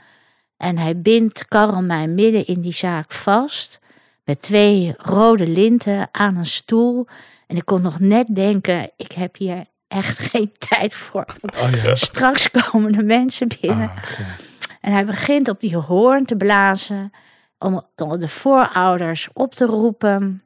En 0.56 0.78
hij 0.78 1.00
bindt 1.00 1.48
Karel 1.48 1.82
mij 1.82 2.08
midden 2.08 2.46
in 2.46 2.60
die 2.60 2.72
zaak 2.72 3.12
vast 3.12 3.78
met 4.24 4.42
twee 4.42 4.94
rode 4.96 5.46
linten 5.46 6.08
aan 6.12 6.36
een 6.36 6.46
stoel. 6.46 7.06
En 7.46 7.56
ik 7.56 7.64
kon 7.64 7.82
nog 7.82 8.00
net 8.00 8.34
denken, 8.34 8.90
ik 8.96 9.12
heb 9.12 9.36
hier 9.36 9.64
echt 9.88 10.18
geen 10.30 10.52
tijd 10.58 10.94
voor. 10.94 11.26
Want 11.40 11.58
Oh 11.58 11.82
ja. 11.82 11.94
Straks 11.94 12.50
komen 12.50 12.92
de 12.92 13.04
mensen 13.04 13.48
binnen. 13.60 13.90
Ah. 13.90 14.20
En 14.80 14.92
hij 14.92 15.04
begint 15.04 15.48
op 15.48 15.60
die 15.60 15.76
hoorn 15.76 16.24
te 16.24 16.36
blazen. 16.36 17.12
Om, 17.58 17.86
om 17.96 18.18
de 18.18 18.28
voorouders 18.28 19.28
op 19.32 19.54
te 19.54 19.64
roepen. 19.64 20.42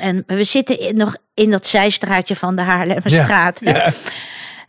En 0.00 0.22
we 0.26 0.44
zitten 0.44 0.78
in, 0.78 0.96
nog 0.96 1.16
in 1.42 1.50
dat 1.50 1.66
zijstraatje 1.66 2.36
van 2.36 2.56
de 2.56 2.62
Haarlemmerstraat. 2.62 3.60
Ja. 3.60 3.92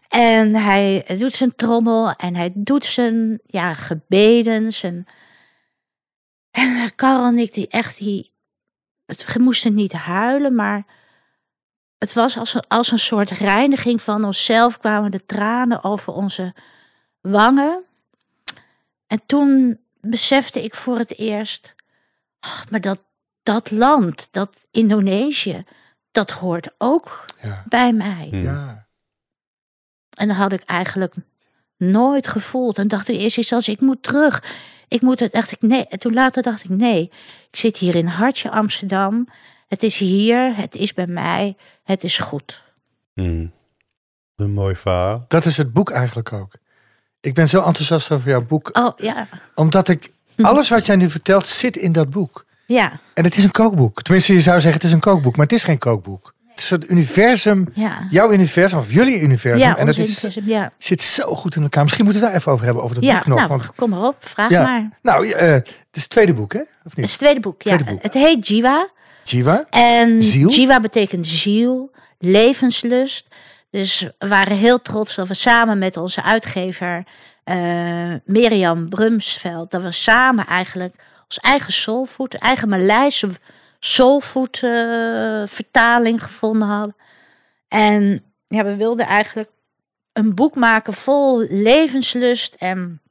En 0.08 0.56
hij 0.56 1.06
doet 1.18 1.34
zijn 1.34 1.56
trommel 1.56 2.12
en 2.12 2.36
hij 2.36 2.52
doet 2.54 2.86
zijn 2.86 3.40
ja, 3.46 3.74
gebeden. 3.74 4.74
Zijn... 4.74 5.06
En 6.52 6.96
Karel 6.96 7.26
en 7.26 7.38
ik, 7.38 7.54
die 7.54 7.68
echt, 7.68 7.98
die, 7.98 8.32
het, 9.06 9.38
moesten 9.38 9.74
niet 9.74 9.92
huilen, 9.92 10.56
maar 10.56 10.86
het 11.98 12.14
was 12.14 12.38
als 12.38 12.54
een, 12.54 12.64
als 12.68 12.92
een 12.92 13.00
soort 13.00 13.30
reiniging 13.30 14.02
van 14.02 14.26
onszelf. 14.26 14.80
Kwamen 14.80 15.12
de 15.12 15.26
tranen 15.26 15.84
over 15.84 16.14
onze 16.14 16.54
wangen. 17.22 17.84
En 19.08 19.22
toen 19.26 19.80
besefte 20.02 20.64
ik 20.64 20.76
voor 20.76 20.98
het 20.98 21.18
eerst, 21.18 21.76
ach, 22.40 22.70
maar 22.70 22.82
dat, 22.82 23.02
dat 23.44 23.72
land, 23.72 24.28
dat 24.32 24.66
Indonesië, 24.72 25.66
dat 26.14 26.32
hoort 26.32 26.70
ook 26.78 27.26
Ja. 27.42 27.64
bij 27.68 27.94
mij. 27.94 28.28
Ja. 28.32 28.88
En 30.18 30.28
dat 30.28 30.38
had 30.38 30.54
ik 30.54 30.62
eigenlijk 30.62 31.14
nooit 31.78 32.28
gevoeld. 32.28 32.78
En 32.78 32.88
dacht 32.88 33.08
ik 33.08 33.16
eerst 33.16 33.38
instantie, 33.38 33.74
ik 33.74 33.82
moet 33.82 34.04
terug. 34.04 34.44
Ik 34.88 35.02
moet 35.02 35.20
het, 35.20 35.32
dacht 35.32 35.52
ik, 35.52 35.62
nee. 35.62 35.88
En 35.88 36.00
toen 36.00 36.14
later 36.14 36.44
dacht 36.44 36.64
ik, 36.64 36.70
nee. 36.70 37.12
Ik 37.52 37.60
zit 37.60 37.78
hier 37.78 37.96
in 37.96 38.06
Hartje 38.08 38.52
Amsterdam. 38.52 39.28
Het 39.68 39.84
is 39.84 39.98
hier, 39.98 40.56
het 40.56 40.76
is 40.76 40.94
bij 40.94 41.08
mij, 41.08 41.56
het 41.84 42.04
is 42.04 42.18
goed. 42.18 42.64
Hm. 43.14 43.48
Een 44.36 44.52
mooi 44.54 44.76
verhaal. 44.76 45.26
Dat 45.28 45.46
is 45.46 45.58
het 45.58 45.74
boek 45.74 45.90
eigenlijk 45.92 46.34
ook. 46.34 46.54
Ik 47.20 47.34
ben 47.34 47.50
zo 47.50 47.62
enthousiast 47.62 48.12
over 48.12 48.30
jouw 48.30 48.46
boek. 48.46 48.70
Oh 48.78 48.92
ja, 48.98 49.28
Omdat 49.56 49.88
ik, 49.88 50.12
alles 50.42 50.70
wat 50.70 50.86
jij 50.86 50.96
nu 50.96 51.10
vertelt 51.10 51.48
zit 51.48 51.76
in 51.76 51.92
dat 51.92 52.10
boek. 52.10 52.46
Ja, 52.74 53.00
En 53.14 53.24
het 53.24 53.38
is 53.38 53.44
een 53.44 53.52
kookboek. 53.52 54.02
Tenminste, 54.02 54.34
je 54.34 54.42
zou 54.42 54.56
zeggen 54.60 54.74
het 54.82 54.84
is 54.84 54.92
een 54.92 55.00
kookboek, 55.00 55.36
maar 55.36 55.46
het 55.46 55.56
is 55.56 55.64
geen 55.64 55.78
kookboek. 55.78 56.34
Het 56.50 56.62
is 56.64 56.70
het 56.70 56.92
universum, 56.92 57.68
ja. 57.74 58.08
jouw 58.10 58.32
universum, 58.32 58.80
of 58.80 58.92
jullie 58.92 59.20
universum. 59.20 59.60
Ja, 59.60 59.78
en 59.78 59.86
dat 59.86 59.98
is, 59.98 60.28
ja. 60.46 60.72
zit 60.78 61.04
zo 61.04 61.36
goed 61.36 61.56
in 61.56 61.62
elkaar. 61.62 61.84
Misschien 61.84 62.06
moeten 62.06 62.22
we 62.22 62.28
het 62.28 62.36
daar 62.36 62.42
even 62.42 62.52
over 62.52 62.66
hebben, 62.66 62.84
over 62.84 62.96
dat 63.02 63.14
boek 63.14 63.26
nog. 63.26 63.38
nou, 63.38 63.50
want, 63.50 63.76
kom 63.76 63.90
maar 63.90 64.04
op, 64.04 64.16
vraag 64.20 64.50
maar. 64.50 64.90
nou, 65.02 65.30
eh, 65.30 65.52
het 65.52 65.68
is 65.94 66.02
het 66.02 66.10
tweede 66.10 66.34
boek, 66.34 66.54
hè? 66.54 66.60
Of 66.60 66.68
Het 66.84 66.96
niet? 66.96 67.06
is 67.06 67.12
het 67.12 67.20
tweede 67.20 67.40
boek, 67.40 67.62
ja. 67.62 67.78
Boek. 67.78 68.02
Het 68.04 68.14
heet 68.14 68.48
Jiwa. 68.48 68.90
Jiwa? 69.24 69.66
En 69.70 70.22
Ziel? 70.22 70.50
Jiwa 70.50 70.80
betekent 70.80 71.28
ziel, 71.28 71.92
levenslust. 72.20 73.28
Dus 73.70 74.10
we 74.20 74.28
waren 74.28 74.58
heel 74.58 74.82
trots 74.82 75.16
dat 75.16 75.28
we 75.28 75.34
samen 75.34 75.78
met 75.78 75.98
onze 75.98 76.24
uitgever 76.24 77.04
eh 77.44 78.14
Mirjam 78.26 78.90
Brumsveld, 78.90 79.72
dat 79.72 79.82
we 79.82 79.92
samen 79.92 80.46
eigenlijk 80.48 80.96
ons 81.34 81.52
eigen 81.52 81.74
soulfood, 81.74 82.34
eigen 82.34 82.70
Maleise 82.70 83.30
soulfood 83.80 84.60
eh, 84.64 85.44
vertaling 85.46 86.24
gevonden 86.24 86.68
hadden. 86.68 86.96
En 87.68 88.24
ja, 88.48 88.64
we 88.64 88.76
wilden 88.76 89.06
eigenlijk 89.06 89.50
een 90.14 90.36
boek 90.36 90.56
maken 90.56 90.94
vol 90.94 91.46
levenslust 91.50 92.54
en 92.54 93.02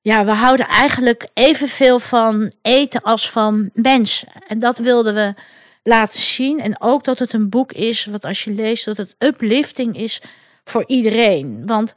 ja, 0.00 0.24
we 0.24 0.30
houden 0.30 0.66
eigenlijk 0.68 1.28
evenveel 1.34 1.98
van 1.98 2.52
eten 2.62 3.02
als 3.02 3.30
van 3.30 3.70
mensen. 3.72 4.28
En 4.48 4.58
dat 4.58 4.78
wilden 4.78 5.14
we 5.14 5.34
laten 5.82 6.20
zien. 6.20 6.60
En 6.60 6.80
ook 6.80 7.04
dat 7.04 7.18
het 7.18 7.32
een 7.32 7.48
boek 7.48 7.72
is, 7.72 8.04
wat 8.04 8.24
als 8.24 8.44
je 8.44 8.50
leest, 8.50 8.84
dat 8.84 8.96
het 8.96 9.14
uplifting 9.18 9.96
is 9.96 10.22
voor 10.64 10.84
iedereen. 10.86 11.66
Want 11.66 11.94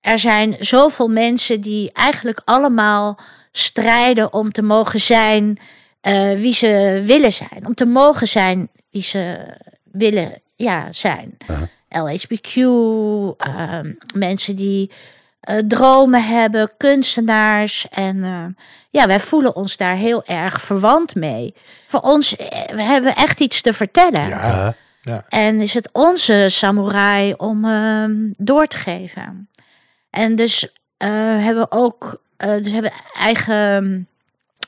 er 0.00 0.18
zijn 0.18 0.56
zoveel 0.58 1.08
mensen 1.08 1.60
die 1.60 1.92
eigenlijk 1.92 2.40
allemaal 2.44 3.18
strijden 3.58 4.32
om 4.32 4.52
te 4.52 4.62
mogen 4.62 5.00
zijn 5.00 5.58
eh, 6.00 6.32
wie 6.32 6.54
ze 6.54 7.02
willen 7.04 7.32
zijn. 7.32 7.66
Om 7.66 7.74
te 7.74 7.86
mogen 7.86 8.28
zijn 8.28 8.68
wie 8.90 9.02
ze 9.02 9.54
willen 9.84 10.42
ja, 10.56 10.92
zijn. 10.92 11.36
Aha. 11.46 11.68
LHBQ, 11.88 12.56
ehm, 13.36 13.92
mensen 14.14 14.56
die 14.56 14.90
eh, 15.40 15.58
dromen 15.58 16.24
hebben, 16.24 16.72
kunstenaars. 16.76 17.86
En 17.90 18.24
eh, 18.24 18.62
ja, 18.90 19.06
wij 19.06 19.20
voelen 19.20 19.56
ons 19.56 19.76
daar 19.76 19.96
heel 19.96 20.24
erg 20.24 20.60
verwant 20.60 21.14
mee. 21.14 21.54
Voor 21.86 22.00
ons, 22.00 22.30
we 22.74 22.82
hebben 22.82 23.14
echt 23.14 23.40
iets 23.40 23.62
te 23.62 23.72
vertellen. 23.72 24.28
Ja. 24.28 24.74
Ja. 25.06 25.24
En 25.28 25.60
is 25.60 25.74
het 25.74 25.88
onze 25.92 26.44
samurai 26.48 27.34
om 27.36 27.64
ehm, 27.64 28.14
door 28.36 28.66
te 28.66 28.76
geven. 28.76 29.48
En 30.10 30.34
dus 30.34 30.72
eh, 30.96 31.08
hebben 31.44 31.62
we 31.62 31.70
ook 31.70 32.22
eh, 32.36 32.56
dus 32.62 32.72
hebben 32.72 32.90
we 32.90 33.18
eigen 33.18 33.56
um, 33.56 34.06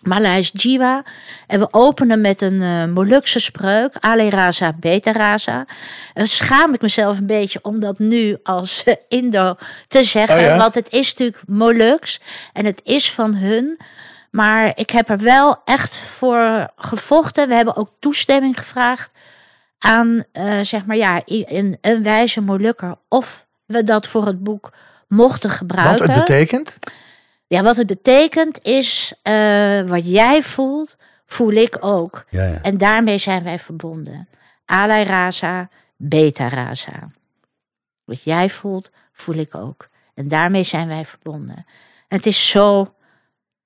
Malays 0.03 0.51
Jiwa. 0.53 1.03
En 1.47 1.61
we 1.61 1.69
openen 1.71 2.21
met 2.21 2.41
een 2.41 2.63
eh, 2.63 2.85
Molukse 2.85 3.39
spreuk. 3.39 3.97
Ale 4.01 4.31
Raza, 4.31 4.73
Beta 4.73 5.13
Raza. 5.13 5.67
En 6.15 6.29
schaam 6.29 6.75
ik 6.75 6.81
mezelf 6.81 7.19
een 7.19 7.27
beetje 7.27 7.59
om 7.63 7.81
dat 7.81 7.99
nu 7.99 8.37
als 8.43 8.85
eh, 8.85 8.95
Indo 9.09 9.57
te 9.89 10.03
zeggen. 10.03 10.37
Oh 10.37 10.43
ja? 10.43 10.57
Want 10.57 10.75
het 10.75 10.93
is 10.93 11.11
natuurlijk 11.11 11.43
Moluks. 11.47 12.21
En 12.53 12.65
het 12.65 12.81
is 12.85 13.13
van 13.13 13.35
hun. 13.35 13.79
Maar 14.31 14.73
ik 14.75 14.91
heb 14.91 15.09
er 15.09 15.19
wel 15.19 15.63
echt 15.65 15.97
voor 15.97 16.71
gevochten. 16.77 17.49
We 17.49 17.55
hebben 17.55 17.77
ook 17.77 17.91
toestemming 17.99 18.59
gevraagd 18.59 19.11
aan, 19.79 20.25
zeg 20.63 20.87
maar, 20.87 20.97
ja, 20.97 21.23
een, 21.25 21.79
een 21.81 22.03
wijze 22.03 22.41
Molukker. 22.41 22.95
Of 23.09 23.47
we 23.67 23.85
dat 23.85 24.07
voor 24.07 24.27
het 24.27 24.43
boek 24.43 24.73
mochten 25.09 25.51
gebruiken. 25.51 26.11
het 26.11 26.19
betekent? 26.19 26.79
Ja, 27.49 27.63
wat 27.63 27.77
het 27.77 27.87
betekent 27.87 28.63
is, 28.63 29.15
wat 29.87 30.09
jij 30.11 30.43
voelt, 30.43 30.97
voel 31.27 31.53
ik 31.53 31.77
ook. 31.81 32.25
Ja, 32.31 32.45
ja. 32.45 32.63
En 32.63 32.79
daarmee 32.79 33.19
zijn 33.19 33.43
wij 33.45 33.59
verbonden. 33.59 34.29
Alai 34.65 35.05
Raza, 35.05 35.69
Beta 35.97 36.49
Raza. 36.49 37.11
Wat 38.05 38.23
jij 38.23 38.51
voelt, 38.51 38.91
voel 39.13 39.35
ik 39.35 39.55
ook. 39.55 39.89
En 40.15 40.29
daarmee 40.29 40.65
zijn 40.65 40.89
wij 40.89 41.05
verbonden. 41.05 41.57
En 42.09 42.17
het 42.17 42.27
is 42.27 42.51
zo 42.51 42.95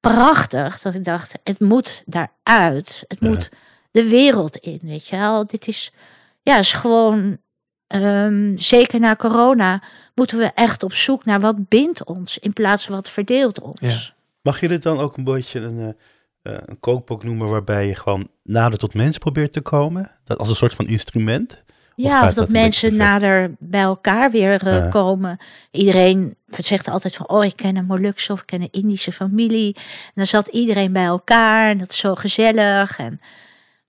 prachtig 0.01 0.81
dat 0.81 0.95
ik 0.95 1.05
dacht, 1.05 1.33
het 1.45 1.61
moet 1.61 2.03
daaruit. 2.07 3.05
Het 3.09 3.19
Ja. 3.21 3.29
moet 3.29 3.49
de 3.91 4.09
wereld 4.09 4.57
in, 4.57 4.79
weet 4.83 5.07
je 5.07 5.17
wel. 5.17 5.47
Dit 5.47 5.69
is, 5.69 5.93
ja, 6.43 6.59
is 6.59 6.73
gewoon, 6.73 7.39
ehm, 8.01 8.57
zeker 8.57 9.01
na 9.01 9.17
corona, 9.17 9.83
moeten 10.15 10.39
we 10.39 10.51
echt 10.55 10.83
op 10.83 10.93
zoek 10.93 11.25
naar 11.25 11.41
wat 11.41 11.69
bindt 11.69 12.05
ons 12.05 12.39
in 12.39 12.53
plaats 12.53 12.85
van 12.85 12.95
wat 12.95 13.11
verdeelt 13.11 13.61
ons. 13.61 13.81
Ja. 13.81 13.99
Mag 14.43 14.61
je 14.61 14.69
dit 14.69 14.83
dan 14.83 14.99
ook 14.99 15.17
een 15.17 15.25
beetje 15.25 15.61
een, 15.61 15.97
eh, 16.43 16.53
een 16.67 16.81
kookboek 16.81 17.25
noemen 17.25 17.49
waarbij 17.49 17.87
je 17.87 17.95
gewoon 17.95 18.29
nader 18.43 18.79
tot 18.79 18.95
mensen 18.95 19.21
probeert 19.21 19.53
te 19.53 19.61
komen? 19.61 20.11
Dat 20.25 20.39
als 20.39 20.49
een 20.49 20.57
soort 20.57 20.75
van 20.75 20.87
instrument? 20.87 21.63
Ja, 21.97 22.29
of 22.29 22.35
dat 22.35 22.49
mensen 22.49 22.97
nader 22.97 23.55
bij 23.59 23.81
elkaar 23.81 24.31
weer 24.31 24.67
eh, 24.67 24.77
Ja. 24.77 24.89
komen. 24.89 25.39
Iedereen 25.71 26.37
zegt 26.49 26.89
altijd 26.89 27.17
van, 27.17 27.29
oh, 27.29 27.45
ik 27.45 27.57
ken 27.57 27.77
een 27.77 27.85
Molukse 27.87 28.33
of 28.33 28.41
ik 28.41 28.47
ken 28.47 28.61
een 28.61 28.69
Indische 28.71 29.13
familie. 29.13 29.75
En 29.77 30.13
dan 30.15 30.27
zat 30.27 30.49
iedereen 30.49 30.93
bij 30.93 31.05
elkaar 31.05 31.71
en 31.71 31.79
dat 31.79 31.91
is 31.91 31.99
zo 31.99 32.15
gezellig. 32.15 32.99
En 32.99 33.21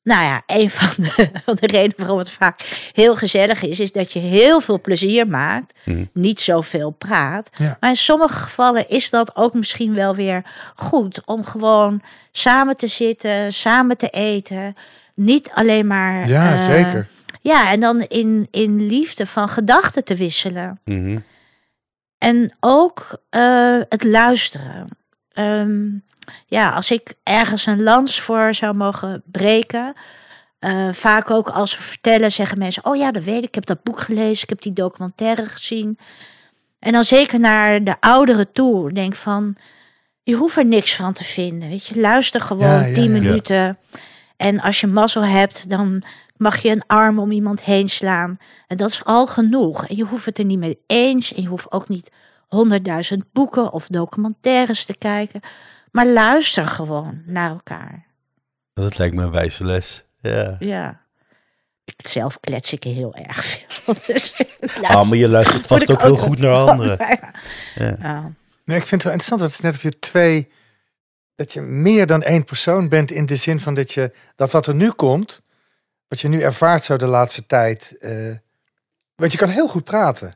nou 0.03 0.23
ja, 0.23 0.41
een 0.45 0.69
van 0.69 0.89
de, 1.03 1.29
van 1.45 1.55
de 1.59 1.67
redenen 1.67 1.97
waarom 1.97 2.17
het 2.17 2.29
vaak 2.29 2.89
heel 2.93 3.15
gezellig 3.15 3.61
is, 3.63 3.79
is 3.79 3.91
dat 3.91 4.11
je 4.13 4.19
heel 4.19 4.61
veel 4.61 4.81
plezier 4.81 5.27
maakt, 5.27 5.73
Mhm. 5.85 6.05
niet 6.13 6.41
zoveel 6.41 6.89
praat. 6.91 7.49
Ja. 7.53 7.77
Maar 7.79 7.89
in 7.89 7.95
sommige 7.97 8.39
gevallen 8.39 8.89
is 8.89 9.09
dat 9.09 9.35
ook 9.35 9.53
misschien 9.53 9.93
wel 9.93 10.15
weer 10.15 10.41
goed 10.75 11.21
om 11.25 11.45
gewoon 11.45 12.01
samen 12.31 12.77
te 12.77 12.87
zitten, 12.87 13.53
samen 13.53 13.97
te 13.97 14.09
eten. 14.09 14.75
Niet 15.15 15.51
alleen 15.53 15.87
maar. 15.87 16.27
Ja, 16.27 16.53
eh, 16.53 16.63
zeker. 16.65 17.07
ja, 17.41 17.71
en 17.71 17.79
dan 17.79 18.01
in, 18.01 18.47
in 18.51 18.85
liefde 18.85 19.25
van 19.25 19.49
gedachten 19.49 20.03
te 20.03 20.15
wisselen. 20.15 20.79
Mhm. 20.85 21.17
En 22.17 22.55
ook 22.59 23.17
eh, 23.29 23.79
het 23.89 24.03
luisteren. 24.03 24.87
Ehm, 25.31 25.85
ja, 26.45 26.69
als 26.71 26.91
ik 26.91 27.13
ergens 27.23 27.65
een 27.65 27.83
lans 27.83 28.21
voor 28.21 28.53
zou 28.53 28.73
mogen 28.75 29.23
breken. 29.25 29.93
eh, 30.59 30.89
vaak 30.91 31.29
ook 31.29 31.49
als 31.49 31.77
we 31.77 31.83
vertellen, 31.83 32.31
zeggen 32.31 32.57
mensen: 32.57 32.85
Oh 32.85 32.95
ja, 32.95 33.11
dat 33.11 33.23
weet 33.23 33.37
ik. 33.37 33.47
Ik 33.47 33.55
heb 33.55 33.65
dat 33.65 33.83
boek 33.83 33.99
gelezen. 33.99 34.43
Ik 34.43 34.49
heb 34.49 34.61
die 34.61 34.73
documentaire 34.73 35.45
gezien. 35.45 35.97
En 36.79 36.91
dan 36.91 37.03
zeker 37.03 37.39
naar 37.39 37.83
de 37.83 37.95
ouderen 37.99 38.51
toe. 38.51 38.91
Denk 38.93 39.15
van: 39.15 39.55
Je 40.23 40.35
hoeft 40.35 40.57
er 40.57 40.65
niks 40.65 40.95
van 40.95 41.13
te 41.13 41.23
vinden. 41.23 41.69
Weet 41.69 41.85
je, 41.85 41.99
luister 41.99 42.41
gewoon 42.41 42.67
Ja, 42.69 42.85
ja, 42.85 42.93
10 42.93 43.03
ja. 43.03 43.09
minuten. 43.09 43.77
En 44.37 44.59
als 44.61 44.79
je 44.81 44.87
mazzel 44.87 45.23
hebt, 45.23 45.69
dan 45.69 46.03
mag 46.37 46.61
je 46.61 46.69
een 46.69 46.83
arm 46.87 47.19
om 47.19 47.31
iemand 47.31 47.63
heen 47.63 47.87
slaan. 47.87 48.37
En 48.67 48.77
dat 48.77 48.89
is 48.89 49.03
al 49.05 49.27
genoeg. 49.27 49.87
En 49.87 49.95
je 49.95 50.03
hoeft 50.03 50.25
het 50.25 50.39
er 50.39 50.45
niet 50.45 50.59
mee 50.59 50.79
eens. 50.87 51.33
En 51.33 51.41
je 51.41 51.47
hoeft 51.47 51.71
ook 51.71 51.89
niet 51.89 52.11
honderdduizend 52.47 53.23
boeken 53.31 53.71
of 53.73 53.87
documentaires 53.87 54.85
te 54.85 54.97
kijken. 54.97 55.41
Maar 55.93 56.07
luister 56.07 56.65
gewoon 56.67 57.21
naar 57.25 57.49
elkaar. 57.49 58.05
Dat 58.73 58.97
lijkt 58.97 59.15
me 59.15 59.23
een 59.23 59.31
wijze 59.31 59.65
les. 59.65 60.05
Ja. 60.21 60.55
Ja. 60.59 61.01
Ik, 61.85 62.07
zelf 62.07 62.39
klets 62.39 62.73
ik 62.73 62.83
heel 62.83 63.15
erg 63.15 63.45
veel. 63.45 63.93
Dus, 64.07 64.35
Ah, 64.81 65.07
maar 65.09 65.17
je 65.17 65.29
luistert 65.29 65.67
vast 65.67 65.91
ook 65.91 66.01
heel 66.01 66.15
goed 66.17 66.39
naar 66.39 66.69
anderen. 66.69 66.97
Ja. 67.09 67.33
Ja. 67.75 67.95
Ja. 67.99 68.31
Nee, 68.65 68.77
ik 68.77 68.85
vind 68.85 69.03
het 69.03 69.03
wel 69.03 69.11
interessant. 69.13 69.39
Dat 69.41 69.49
het 69.49 69.59
is 69.59 69.65
net 69.65 69.73
of 69.75 69.81
je 69.81 69.99
twee. 69.99 70.51
Dat 71.35 71.53
je 71.53 71.61
meer 71.61 72.05
dan 72.07 72.21
één 72.23 72.43
persoon 72.43 72.89
bent 72.89 73.11
in 73.11 73.25
de 73.25 73.35
zin 73.35 73.59
van 73.59 73.73
dat 73.73 73.91
je. 73.91 74.11
Dat 74.35 74.51
wat 74.51 74.67
er 74.67 74.75
nu 74.75 74.89
komt. 74.91 75.41
Wat 76.07 76.19
je 76.21 76.27
nu 76.27 76.41
ervaart 76.41 76.83
zo 76.83 76.97
de 76.97 77.05
laatste 77.05 77.45
tijd. 77.45 77.95
eh, 77.99 78.31
want 79.15 79.31
je 79.31 79.37
kan 79.37 79.49
heel 79.49 79.67
goed 79.67 79.83
praten. 79.83 80.27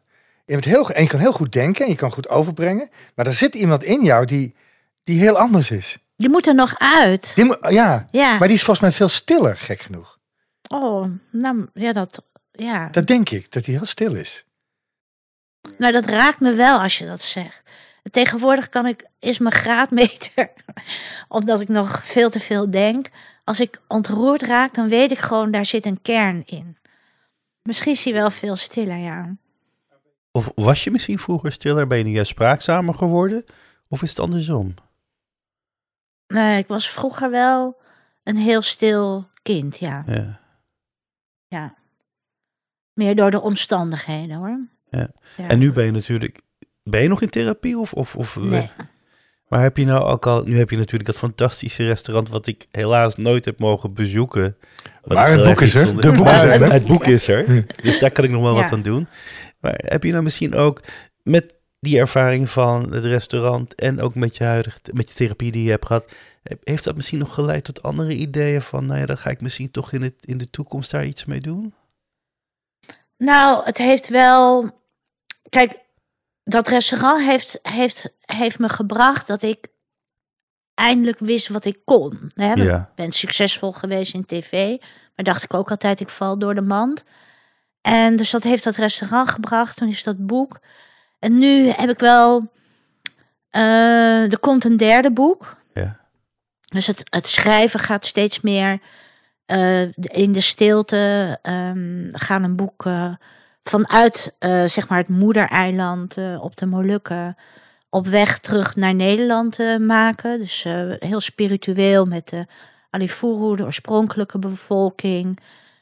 Je 0.46 0.54
bent 0.54 0.66
heel, 0.66 0.90
en 0.90 1.02
je 1.04 1.10
kan 1.10 1.20
heel 1.20 1.32
goed 1.34 1.52
denken. 1.52 1.86
En 1.86 1.92
je 1.92 1.98
kan 1.98 2.12
goed 2.12 2.28
overbrengen. 2.30 2.90
Maar 3.16 3.26
er 3.28 3.34
zit 3.34 3.56
iemand 3.56 3.84
in 3.84 4.04
jou 4.04 4.26
die, 4.26 4.56
die 5.08 5.20
heel 5.20 5.38
anders 5.38 5.72
is. 5.72 5.98
Je 6.16 6.30
moet 6.30 6.48
er 6.48 6.56
nog 6.56 6.76
uit. 6.80 7.36
Die, 7.36 7.46
moet- 7.46 7.58
ja, 7.70 8.08
Ja. 8.12 8.38
maar 8.38 8.48
die 8.48 8.58
is 8.58 8.64
volgens 8.64 8.80
mij 8.86 8.92
veel 8.92 9.08
stiller, 9.10 9.58
gek 9.58 9.82
genoeg. 9.82 10.18
Oh, 10.70 11.06
nou, 11.32 11.68
ja, 11.74 11.92
dat, 11.92 12.24
ja. 12.52 12.90
Dat 12.90 13.08
denk 13.08 13.30
ik, 13.30 13.52
dat 13.52 13.66
hij 13.66 13.76
heel 13.76 13.86
stil 13.86 14.16
is. 14.16 14.46
Nou, 15.78 15.92
dat 15.94 16.06
raakt 16.06 16.40
me 16.40 16.54
wel 16.54 16.80
als 16.80 16.98
je 16.98 17.06
dat 17.06 17.22
zegt. 17.22 17.62
Tegenwoordig 18.12 18.70
kan 18.70 18.86
ik, 18.86 19.06
is 19.20 19.38
mijn 19.38 19.54
graadmeter, 19.56 20.52
omdat 21.28 21.60
ik 21.60 21.68
nog 21.68 22.06
veel 22.06 22.30
te 22.30 22.40
veel 22.40 22.72
denk. 22.72 23.08
Als 23.44 23.60
ik 23.60 23.82
ontroerd 23.88 24.42
raak, 24.42 24.74
dan 24.74 24.90
weet 24.90 25.12
ik 25.12 25.18
gewoon, 25.20 25.52
daar 25.52 25.66
zit 25.66 25.86
een 25.86 26.02
kern 26.02 26.44
in. 26.46 26.78
Misschien 27.62 27.92
is 27.92 28.04
hij 28.04 28.14
wel 28.14 28.30
veel 28.32 28.56
stiller, 28.56 28.98
ja. 28.98 29.36
Of 30.32 30.52
was 30.56 30.84
je 30.84 30.92
misschien 30.92 31.20
vroeger 31.20 31.52
stiller? 31.52 31.88
Ben 31.88 31.98
je 31.98 32.04
nu 32.04 32.12
juist 32.12 32.30
spraakzamer 32.32 32.94
geworden? 32.94 33.44
Of 33.88 34.02
is 34.02 34.10
het 34.10 34.20
andersom? 34.20 34.74
Nee, 36.28 36.58
ik 36.58 36.68
was 36.68 36.90
vroeger 36.90 37.32
wel 37.32 37.78
een 38.24 38.38
heel 38.38 38.62
stil 38.62 39.28
kind, 39.42 39.78
ja. 39.78 40.04
Ja. 40.06 40.40
ja. 41.48 41.76
Meer 42.94 43.16
door 43.16 43.32
de 43.32 43.42
omstandigheden, 43.42 44.36
hoor. 44.38 44.60
Ja. 44.90 45.08
Ja. 45.38 45.48
En 45.48 45.60
nu 45.60 45.72
ben 45.72 45.86
je 45.86 45.92
natuurlijk... 45.92 46.40
Ben 46.84 47.02
je 47.02 47.08
nog 47.08 47.22
in 47.22 47.30
therapie? 47.30 47.80
Of, 47.80 47.94
of, 47.94 48.16
of, 48.16 48.36
Nee. 48.36 48.70
Maar 49.48 49.62
heb 49.62 49.78
je 49.78 49.86
nou 49.86 50.04
ook 50.04 50.26
al... 50.28 50.44
Nu 50.44 50.58
heb 50.58 50.70
je 50.70 50.78
natuurlijk 50.78 51.06
dat 51.06 51.18
fantastische 51.18 51.84
restaurant... 51.86 52.30
wat 52.30 52.48
ik 52.48 52.66
helaas 52.72 53.16
nooit 53.16 53.46
heb 53.46 53.60
mogen 53.60 53.94
bezoeken. 53.94 54.58
Wat 55.02 55.18
Maar 55.18 55.32
het 55.32 55.44
boek 55.44 55.62
is 55.62 55.76
er. 55.76 56.02
De 56.02 56.16
zijn 56.16 56.52
het, 56.52 56.62
er. 56.62 56.72
het 56.72 56.88
boek 56.88 57.06
is 57.06 57.28
er. 57.28 57.66
Dus 57.82 58.00
daar 58.00 58.12
kan 58.12 58.24
ik 58.24 58.30
nog 58.30 58.42
wel 58.42 58.56
Ja. 58.56 58.62
wat 58.62 58.72
aan 58.72 58.82
doen. 58.82 59.08
Maar 59.60 59.74
heb 59.78 60.04
je 60.04 60.12
nou 60.12 60.24
misschien 60.24 60.56
ook 60.56 60.82
met 61.24 61.57
die 61.80 62.00
ervaring 62.00 62.50
van 62.50 62.94
het 62.94 63.04
restaurant... 63.04 63.76
en 63.76 64.02
ook 64.02 64.16
met 64.16 64.38
je 64.38 64.44
huidige... 64.44 64.80
met 64.94 65.10
je 65.10 65.16
therapie 65.16 65.52
die 65.52 65.64
je 65.64 65.70
hebt 65.70 65.86
gehad... 65.86 66.12
heeft 66.64 66.84
dat 66.84 66.96
misschien 66.96 67.20
nog 67.20 67.34
geleid 67.34 67.64
tot 67.64 67.84
andere 67.84 68.14
ideeën 68.14 68.62
van... 68.62 68.86
nou 68.86 69.00
ja, 69.00 69.06
dat 69.06 69.20
ga 69.20 69.30
ik 69.30 69.42
misschien 69.42 69.72
toch 69.72 69.92
in, 69.92 70.02
het, 70.02 70.14
in 70.26 70.38
de 70.38 70.50
toekomst 70.50 70.92
daar 70.92 71.06
iets 71.06 71.26
mee 71.26 71.42
doen? 71.42 71.74
Nou, 73.18 73.66
het 73.66 73.78
heeft 73.78 74.08
wel. 74.08 74.72
Kijk, 75.50 75.80
dat 76.44 76.68
restaurant 76.68 77.22
heeft, 77.22 77.60
heeft, 77.62 78.10
heeft 78.22 78.60
me 78.60 78.70
gebracht 78.70 79.28
dat 79.28 79.44
ik 79.44 79.68
eindelijk 80.74 81.20
wist 81.20 81.48
wat 81.48 81.66
ik 81.66 81.80
kon. 81.86 82.32
Hè? 82.36 82.54
Ik 82.54 82.86
ben 82.96 83.12
succesvol 83.12 83.72
geweest 83.72 84.14
in 84.14 84.26
tv, 84.26 84.78
maar 85.16 85.26
dacht 85.26 85.44
ik 85.44 85.54
ook 85.54 85.70
altijd, 85.70 86.00
ik 86.00 86.10
val 86.10 86.40
door 86.40 86.56
de 86.56 86.62
mand. 86.62 87.04
En 87.82 88.16
dus 88.16 88.30
dat 88.32 88.44
heeft 88.44 88.64
dat 88.64 88.76
restaurant 88.76 89.30
gebracht, 89.30 89.78
toen 89.78 89.88
is 89.88 90.04
dat 90.04 90.26
boek. 90.26 90.60
En 91.20 91.38
nu 91.38 91.68
heb 91.68 91.90
ik 91.90 92.00
wel. 92.00 92.52
eh, 93.50 94.32
er 94.32 94.40
komt 94.40 94.64
een 94.64 94.78
derde 94.78 95.12
boek. 95.12 95.58
Ja. 95.74 96.00
Dus 96.70 96.88
het, 96.88 97.04
het 97.10 97.28
schrijven 97.28 97.80
gaat 97.80 98.06
steeds 98.06 98.42
meer 98.42 98.80
eh, 99.46 99.82
in 99.94 100.32
de 100.32 100.42
stilte. 100.42 101.40
ehm 101.42 102.10
gaan 102.12 102.44
een 102.44 102.56
boek 102.56 102.86
eh, 102.86 103.14
vanuit 103.64 104.36
zeg 104.66 104.88
maar 104.90 104.98
het 104.98 105.10
moedereiland 105.10 106.18
op 106.40 106.56
de 106.56 106.66
Molukken 106.66 107.38
op 107.90 108.08
weg 108.08 108.40
terug 108.40 108.76
naar 108.76 108.96
Nederland 108.96 109.58
maken. 109.80 110.40
Dus 110.40 110.64
heel 111.00 111.20
spiritueel 111.20 112.06
met 112.06 112.30
de 112.30 112.46
Alifuru, 112.90 113.56
de 113.56 113.64
oorspronkelijke 113.64 114.40
bevolking. 114.40 115.40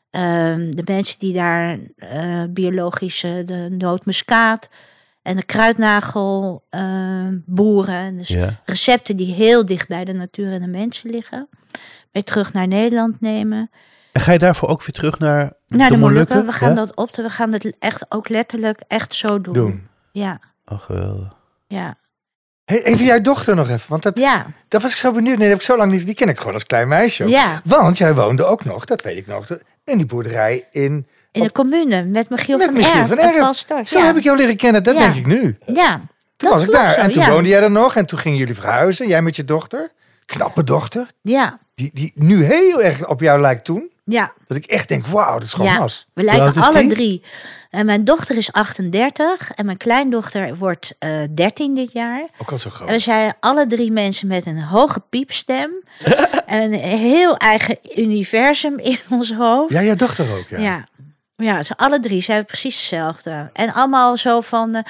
Ehm, 0.09 0.71
de 0.71 0.83
mensen 0.85 1.19
die 1.19 1.33
daar 1.33 1.77
biologische, 2.49 3.43
de 3.45 3.69
nootmuskaat 3.69 4.69
en 5.25 5.35
de 5.35 5.43
kruidnagel 5.45 6.63
eh, 6.69 7.27
boeren. 7.45 8.17
Dus 8.17 8.27
Ja. 8.27 8.61
recepten 8.65 9.15
die 9.15 9.33
heel 9.33 9.65
dicht 9.65 9.87
bij 9.87 10.05
de 10.05 10.13
natuur 10.13 10.51
en 10.51 10.61
de 10.61 10.67
mensen 10.67 11.09
liggen. 11.09 11.47
Weer 12.11 12.23
terug 12.23 12.53
naar 12.53 12.67
Nederland 12.67 13.21
nemen. 13.21 13.69
En 14.11 14.21
ga 14.21 14.31
je 14.31 14.39
daarvoor 14.39 14.69
ook 14.69 14.79
weer 14.79 14.91
terug 14.95 15.19
naar, 15.19 15.53
Naar 15.67 15.89
de, 15.89 15.97
Molukken. 15.97 16.45
We 16.45 16.51
gaan 16.51 16.69
Ja? 16.69 16.75
dat 16.75 16.95
op. 16.95 17.15
We 17.15 17.29
gaan 17.29 17.53
het 17.53 17.75
echt 17.79 18.05
ook 18.11 18.29
letterlijk 18.29 18.81
echt 18.87 19.15
zo 19.15 19.41
doen. 19.41 19.53
doen. 19.53 19.87
Ja, 20.11 20.39
Oh, 20.65 20.79
geweldig. 20.79 21.33
ja, 21.67 21.95
Hey, 22.65 22.83
even 22.83 23.05
jouw 23.05 23.21
dochter 23.21 23.55
nog 23.55 23.69
even, 23.69 23.89
want 23.89 24.03
dat, 24.03 24.17
ja, 24.19 24.45
dat 24.67 24.81
was 24.81 24.91
ik 24.91 24.97
zo 24.97 25.11
benieuwd. 25.11 25.37
Nee, 25.37 25.37
dat 25.37 25.47
heb 25.47 25.57
ik 25.57 25.63
zo 25.65 25.77
lang 25.77 25.91
niet. 25.91 26.05
Die 26.05 26.15
ken 26.15 26.29
ik 26.29 26.37
gewoon 26.37 26.53
als 26.53 26.65
klein 26.65 26.87
meisje. 26.87 27.23
ook. 27.23 27.29
ja. 27.29 27.61
Want 27.63 27.97
jij 27.97 28.13
woonde 28.15 28.43
ook 28.45 28.65
nog, 28.65 28.85
dat 28.85 29.01
weet 29.01 29.17
ik 29.17 29.27
nog, 29.27 29.47
in 29.83 29.97
die 29.97 30.05
boerderij 30.05 30.67
in. 30.71 31.07
In 31.35 31.43
de 31.43 31.51
commune 31.51 32.03
met 32.03 32.29
Michiel 32.29 32.57
Met 32.57 32.65
van 32.65 32.75
Michiel 32.75 33.05
van 33.43 33.53
Stork. 33.55 33.87
Zo 33.87 33.99
ja. 33.99 34.05
heb 34.05 34.17
ik 34.17 34.23
jou 34.23 34.37
leren 34.37 34.55
kennen, 34.57 34.83
dat 34.83 34.93
Ja. 34.95 34.99
denk 34.99 35.15
ik 35.15 35.25
nu. 35.25 35.57
Ja, 35.73 35.95
Toen 35.97 36.05
dat 36.37 36.49
was 36.49 36.63
ik 36.63 36.71
daar 36.71 36.91
zo, 36.93 36.99
en 36.99 37.11
toen 37.11 37.21
ja. 37.23 37.29
woonde 37.31 37.49
jij 37.49 37.61
er 37.61 37.71
nog 37.71 37.95
en 37.95 38.05
toen 38.05 38.19
gingen 38.19 38.37
jullie 38.37 38.55
verhuizen. 38.55 39.07
Jij 39.07 39.21
met 39.21 39.35
je 39.35 39.45
dochter, 39.45 39.91
knappe 40.25 40.63
dochter, 40.63 41.07
Ja, 41.21 41.59
die, 41.75 41.89
die 41.93 42.11
nu 42.15 42.43
heel 42.43 42.81
erg 42.81 43.07
op 43.07 43.19
jou 43.21 43.41
lijkt 43.41 43.65
toen. 43.65 43.89
ja. 44.03 44.33
Dat 44.47 44.57
ik 44.57 44.65
echt 44.65 44.87
denk, 44.87 45.05
wauw, 45.07 45.33
dat 45.33 45.43
is 45.43 45.53
gewoon 45.53 45.71
Ja. 45.71 45.77
mas. 45.79 46.07
We 46.13 46.23
lijken 46.23 46.61
alle 46.61 46.87
drie. 46.87 47.23
En 47.69 47.85
mijn 47.85 48.03
dochter 48.03 48.37
is 48.37 48.51
38 48.51 49.51
en 49.51 49.65
mijn 49.65 49.77
kleindochter 49.77 50.55
wordt 50.57 50.95
eh 50.99 51.09
13 51.35 51.75
dit 51.75 51.91
jaar. 51.91 52.27
Ook 52.37 52.51
al 52.51 52.57
zo 52.57 52.69
En 52.69 52.75
we 52.79 52.85
groot. 52.85 53.01
zijn 53.01 53.33
alle 53.39 53.67
drie 53.67 53.91
mensen 53.91 54.27
met 54.27 54.45
een 54.45 54.61
hoge 54.61 54.99
piepstem. 55.09 55.71
en 56.45 56.61
een 56.61 56.79
heel 56.79 57.37
eigen 57.37 57.77
universum 57.95 58.79
in 58.79 58.97
ons 59.09 59.33
hoofd. 59.33 59.71
Ja, 59.73 59.81
jouw 59.83 59.95
dochter 59.95 60.25
ook, 60.37 60.45
ja. 60.49 60.57
Ja, 60.57 60.87
ja. 61.35 61.63
ze 61.63 61.77
alle 61.77 61.99
drie 61.99 62.21
zijn 62.21 62.45
precies 62.45 62.75
hetzelfde. 62.75 63.49
En 63.53 63.73
allemaal 63.73 64.17
zo 64.17 64.41
van. 64.41 64.75
eh, 64.75 64.81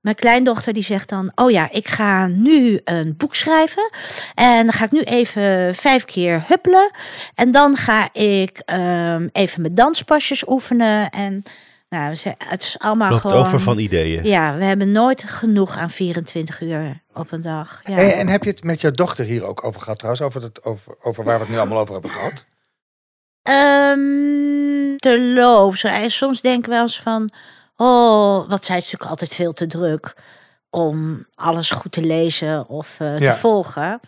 mijn 0.00 0.14
kleindochter 0.16 0.72
die 0.72 0.82
zegt 0.82 1.08
dan: 1.08 1.32
Oh 1.34 1.50
ja, 1.50 1.68
ik 1.70 1.88
ga 1.88 2.26
nu 2.26 2.80
een 2.84 3.14
boek 3.16 3.34
schrijven. 3.34 3.90
En 4.34 4.62
dan 4.64 4.72
ga 4.72 4.84
ik 4.84 4.90
nu 4.90 5.00
even 5.00 5.74
vijf 5.74 6.04
keer 6.04 6.44
huppelen. 6.46 6.90
En 7.34 7.50
dan 7.50 7.76
ga 7.76 8.08
ik 8.12 8.58
ehm, 8.64 9.28
even 9.32 9.60
mijn 9.62 9.74
danspasjes 9.74 10.48
oefenen. 10.48 11.10
En 11.10 11.42
nou, 11.88 12.14
ze- 12.14 12.34
het 12.38 12.62
is 12.62 12.78
allemaal 12.78 13.10
Loopt 13.10 13.20
gewoon. 13.22 13.36
over 13.46 13.60
van 13.60 13.78
ideeën. 13.78 14.24
Ja, 14.24 14.56
we 14.56 14.64
hebben 14.64 14.92
nooit 14.92 15.22
genoeg 15.22 15.78
aan 15.78 15.90
24 15.90 16.60
uur 16.60 17.00
op 17.14 17.32
een 17.32 17.42
dag. 17.42 17.80
Ja. 17.84 17.96
En, 17.96 18.14
en 18.14 18.28
heb 18.28 18.44
je 18.44 18.50
het 18.50 18.64
met 18.64 18.80
jouw 18.80 18.90
dochter 18.90 19.24
hier 19.24 19.44
ook 19.44 19.64
over 19.64 19.80
gehad 19.80 19.98
trouwens? 19.98 20.24
Over, 20.26 20.42
het, 20.42 20.64
over, 20.64 20.94
over 21.02 21.24
waar 21.24 21.34
we 21.38 21.42
het 21.44 21.52
nu 21.52 21.58
allemaal 21.58 21.78
over 21.78 21.92
hebben 21.92 22.10
gehad? 22.10 22.46
Ehm 23.48 24.96
terloops. 24.96 25.84
En 25.84 26.10
soms 26.10 26.40
denk 26.40 26.58
ik 26.58 26.70
wel 26.70 26.82
eens 26.82 27.00
van... 27.00 27.30
Oh, 27.76 28.48
wat 28.48 28.64
zij 28.64 28.76
is 28.76 28.82
natuurlijk 28.82 29.10
altijd 29.10 29.34
veel 29.34 29.52
te 29.52 29.66
druk 29.66 30.16
om 30.70 31.26
alles 31.34 31.70
goed 31.70 31.92
te 31.92 32.02
lezen 32.02 32.68
of 32.68 32.96
eh, 32.98 33.16
Ja. 33.18 33.32
te 33.32 33.38
volgen. 33.38 34.00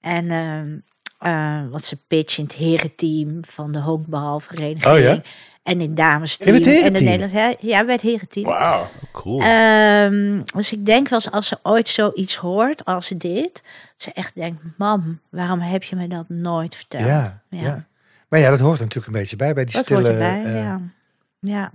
En 0.00 0.30
ehm 0.30 0.76
eh, 1.18 1.60
wat 1.70 1.84
ze 1.84 1.96
pitchen 2.06 2.42
in 2.42 2.48
het 2.48 2.58
herenteam 2.58 3.38
van 3.44 3.72
de 3.72 3.80
honkbalvereniging. 3.80 4.94
Oh 4.94 5.00
ja? 5.00 5.20
En 5.62 5.80
in 5.80 5.94
damesteam. 5.94 6.54
In 6.56 6.62
het 6.74 6.82
en 6.82 6.92
de? 6.92 7.00
Nederlands, 7.00 7.56
ja, 7.60 7.84
bij 7.84 7.92
het 7.94 8.02
herenteam. 8.02 8.46
Wauw. 8.46 8.88
Cool. 9.12 9.40
Ehm, 9.40 10.40
dus 10.56 10.72
ik 10.72 10.86
denk 10.86 11.08
wel 11.08 11.18
eens 11.18 11.30
als 11.30 11.46
ze 11.46 11.58
ooit 11.62 11.88
zoiets 11.88 12.36
hoort 12.36 12.84
als 12.84 13.08
dit, 13.08 13.52
dat 13.52 13.62
ze 13.96 14.12
echt 14.12 14.34
denkt, 14.34 14.62
mam, 14.76 15.20
waarom 15.30 15.60
heb 15.60 15.82
je 15.82 15.96
me 15.96 16.08
dat 16.08 16.28
nooit 16.28 16.74
verteld? 16.74 17.06
Ja, 17.06 17.42
ja. 17.50 17.60
Ja. 17.60 17.86
Maar 18.28 18.40
ja, 18.40 18.50
dat 18.50 18.60
hoort 18.60 18.78
er 18.78 18.84
natuurlijk 18.84 19.14
een 19.14 19.20
beetje 19.20 19.36
bij, 19.36 19.54
bij 19.54 19.64
die 19.64 19.74
dat 19.74 19.84
stille... 19.84 20.00
hoort 20.00 20.12
erbij, 20.12 20.44
eh, 20.44 20.54
ja. 20.54 20.80
Ja, 21.38 21.72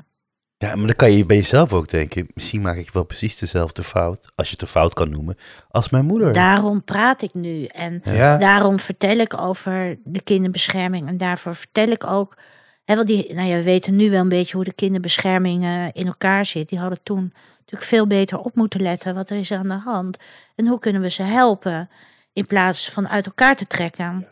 Ja, 0.58 0.76
maar 0.76 0.86
dan 0.86 0.95
kan 0.95 1.12
je 1.12 1.26
bij 1.26 1.38
jezelf 1.38 1.74
ook 1.74 1.89
denken, 1.89 2.28
misschien 2.34 2.62
maak 2.62 2.78
ik 2.78 2.91
wel 2.91 3.04
precies 3.04 3.38
dezelfde 3.38 3.84
fout, 3.84 4.32
als 4.36 4.47
je 4.47 4.54
het 4.54 4.62
een 4.62 4.68
fout 4.68 4.93
kan 4.93 5.10
noemen, 5.10 5.36
als 5.70 5.89
mijn 5.89 6.06
moeder. 6.06 6.34
daarom 6.34 6.84
praat 6.84 7.22
ik 7.22 7.34
nu 7.34 7.66
en 7.66 8.02
Ja, 8.04 8.38
daarom 8.38 8.80
vertel 8.80 9.18
ik 9.18 9.38
over 9.38 9.97
de 10.04 10.22
kinderbescherming 10.22 11.08
en 11.08 11.18
daarvoor 11.18 11.56
vertel 11.56 11.88
ik 11.88 12.06
ook, 12.06 12.38
hè, 12.86 12.95
want 12.95 13.08
die, 13.08 13.34
nou 13.34 13.47
ja, 13.47 13.56
we 13.56 13.64
weten 13.64 13.95
nu 13.95 14.10
wel 14.10 14.22
een 14.22 14.30
beetje 14.30 14.56
hoe 14.56 14.66
de 14.66 14.74
kinderbescherming 14.74 15.64
eh, 15.64 15.86
in 15.93 16.08
elkaar 16.08 16.45
zit. 16.45 16.70
Die 16.70 16.80
hadden 16.80 16.99
toen 17.04 17.34
natuurlijk 17.60 17.89
veel 17.89 18.08
beter 18.08 18.39
op 18.39 18.56
moeten 18.56 18.82
letten 18.82 19.16
wat 19.16 19.30
er 19.30 19.38
is 19.38 19.52
aan 19.52 19.68
de 19.68 19.74
hand 19.84 20.18
en 20.56 20.68
hoe 20.68 20.80
kunnen 20.80 21.02
we 21.02 21.10
ze 21.10 21.24
helpen 21.24 21.89
in 22.34 22.45
plaats 22.45 22.89
van 22.89 23.10
uit 23.10 23.26
elkaar 23.26 23.56
te 23.56 23.68
trekken. 23.68 24.28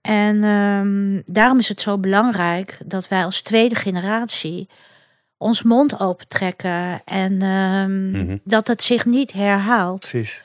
En 0.00 0.44
ehm, 0.44 1.22
daarom 1.34 1.58
is 1.58 1.68
het 1.68 1.80
zo 1.80 1.98
belangrijk 1.98 2.78
dat 2.86 3.08
wij 3.08 3.24
als 3.24 3.42
tweede 3.42 3.74
generatie 3.74 4.68
ons 5.36 5.62
mond 5.62 6.00
opentrekken 6.00 7.02
en 7.04 7.42
ehm, 7.42 8.10
Mhm. 8.10 8.36
dat 8.44 8.66
het 8.66 8.82
zich 8.82 9.06
niet 9.06 9.32
herhaalt. 9.32 10.00
precies. 10.00 10.42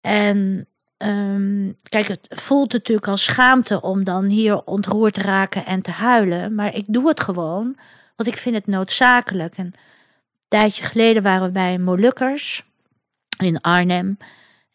En 0.00 0.66
ehm, 0.96 1.70
kijk, 1.88 2.08
het 2.08 2.26
voelt 2.28 2.72
natuurlijk 2.72 3.08
als 3.08 3.24
schaamte 3.24 3.80
om 3.80 4.04
dan 4.04 4.24
hier 4.24 4.62
ontroerd 4.64 5.14
te 5.14 5.20
raken 5.20 5.66
en 5.66 5.82
te 5.82 5.90
huilen. 5.90 6.54
Maar 6.54 6.74
ik 6.74 6.84
doe 6.88 7.08
het 7.08 7.20
gewoon, 7.20 7.76
want 8.16 8.28
ik 8.28 8.36
vind 8.36 8.54
het 8.54 8.66
noodzakelijk. 8.66 9.56
En 9.56 9.64
een 9.64 9.74
tijdje 10.48 10.82
geleden 10.82 11.22
waren 11.22 11.46
we 11.46 11.52
bij 11.52 11.78
Molukkers 11.78 12.64
in 13.38 13.60
Arnhem. 13.60 14.16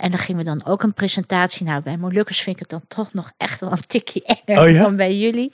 En 0.01 0.09
dan 0.09 0.19
gingen 0.19 0.43
we 0.43 0.49
dan 0.49 0.65
ook 0.65 0.83
een 0.83 0.93
presentatie. 0.93 1.65
Nou, 1.65 1.81
bij 1.83 1.97
Molukkers 1.97 2.41
vind 2.41 2.55
ik 2.55 2.61
het 2.61 2.69
dan 2.69 2.83
toch 2.87 3.13
nog 3.13 3.31
echt 3.37 3.59
wel 3.59 3.71
een 3.71 3.87
tikje 3.87 4.23
enger 4.45 4.63
Oh 4.63 4.69
ja? 4.69 4.81
dan 4.83 4.95
bij 4.95 5.17
jullie. 5.17 5.49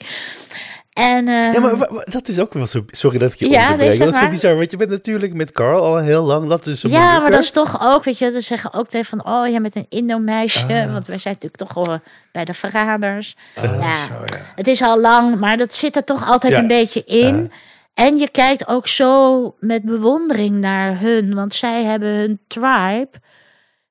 En, 0.92 1.28
ehm, 1.28 1.52
Ja, 1.52 1.60
maar 1.60 1.88
dat 2.04 2.28
is 2.28 2.38
ook 2.40 2.52
wel 2.54 2.66
zo. 2.66 2.84
Sorry 2.86 3.18
dat 3.18 3.32
ik 3.32 3.38
je 3.38 3.48
Ja, 3.48 3.62
onderbreek. 3.72 3.98
Dat 3.98 4.12
is 4.14 4.18
zo 4.18 4.28
bizar, 4.28 4.56
want 4.56 4.70
je 4.70 4.76
bent 4.76 4.90
natuurlijk 4.90 5.34
met 5.34 5.50
Carl 5.50 5.82
al 5.84 5.96
heel 5.96 6.24
lang. 6.24 6.48
Dat 6.48 6.66
is 6.66 6.82
een 6.82 6.90
Ja, 6.90 7.18
maar 7.18 7.30
dat 7.30 7.42
is 7.42 7.50
toch 7.50 7.78
ook, 7.82 8.04
weet 8.04 8.18
je, 8.18 8.30
ze 8.30 8.40
zeggen 8.40 8.72
ook 8.72 8.88
tegen 8.88 9.18
van, 9.18 9.26
oh 9.34 9.48
ja, 9.48 9.60
met 9.60 9.76
een 9.76 9.86
Indo-meisje. 9.88 10.66
Ah. 10.66 10.92
Want 10.92 11.06
wij 11.06 11.18
zijn 11.18 11.34
natuurlijk 11.40 11.70
toch 11.72 11.86
wel 11.86 12.00
bij 12.32 12.44
de 12.44 12.54
verraders. 12.54 13.36
Oh, 13.56 13.64
Ja. 13.64 13.96
zo, 13.96 14.12
ja. 14.24 14.40
Het 14.54 14.66
is 14.66 14.82
al 14.82 15.00
lang, 15.00 15.38
maar 15.38 15.56
dat 15.56 15.74
zit 15.74 15.96
er 15.96 16.04
toch 16.04 16.26
altijd 16.28 16.52
Ja. 16.52 16.58
een 16.58 16.66
beetje 16.66 17.04
in. 17.04 17.52
En 17.94 18.18
je 18.18 18.30
kijkt 18.30 18.68
ook 18.68 18.88
zo 18.88 19.54
met 19.60 19.82
bewondering 19.82 20.56
naar 20.56 21.00
hun, 21.00 21.34
want 21.34 21.54
zij 21.54 21.84
hebben 21.84 22.08
hun 22.08 22.38
tribe, 22.46 23.08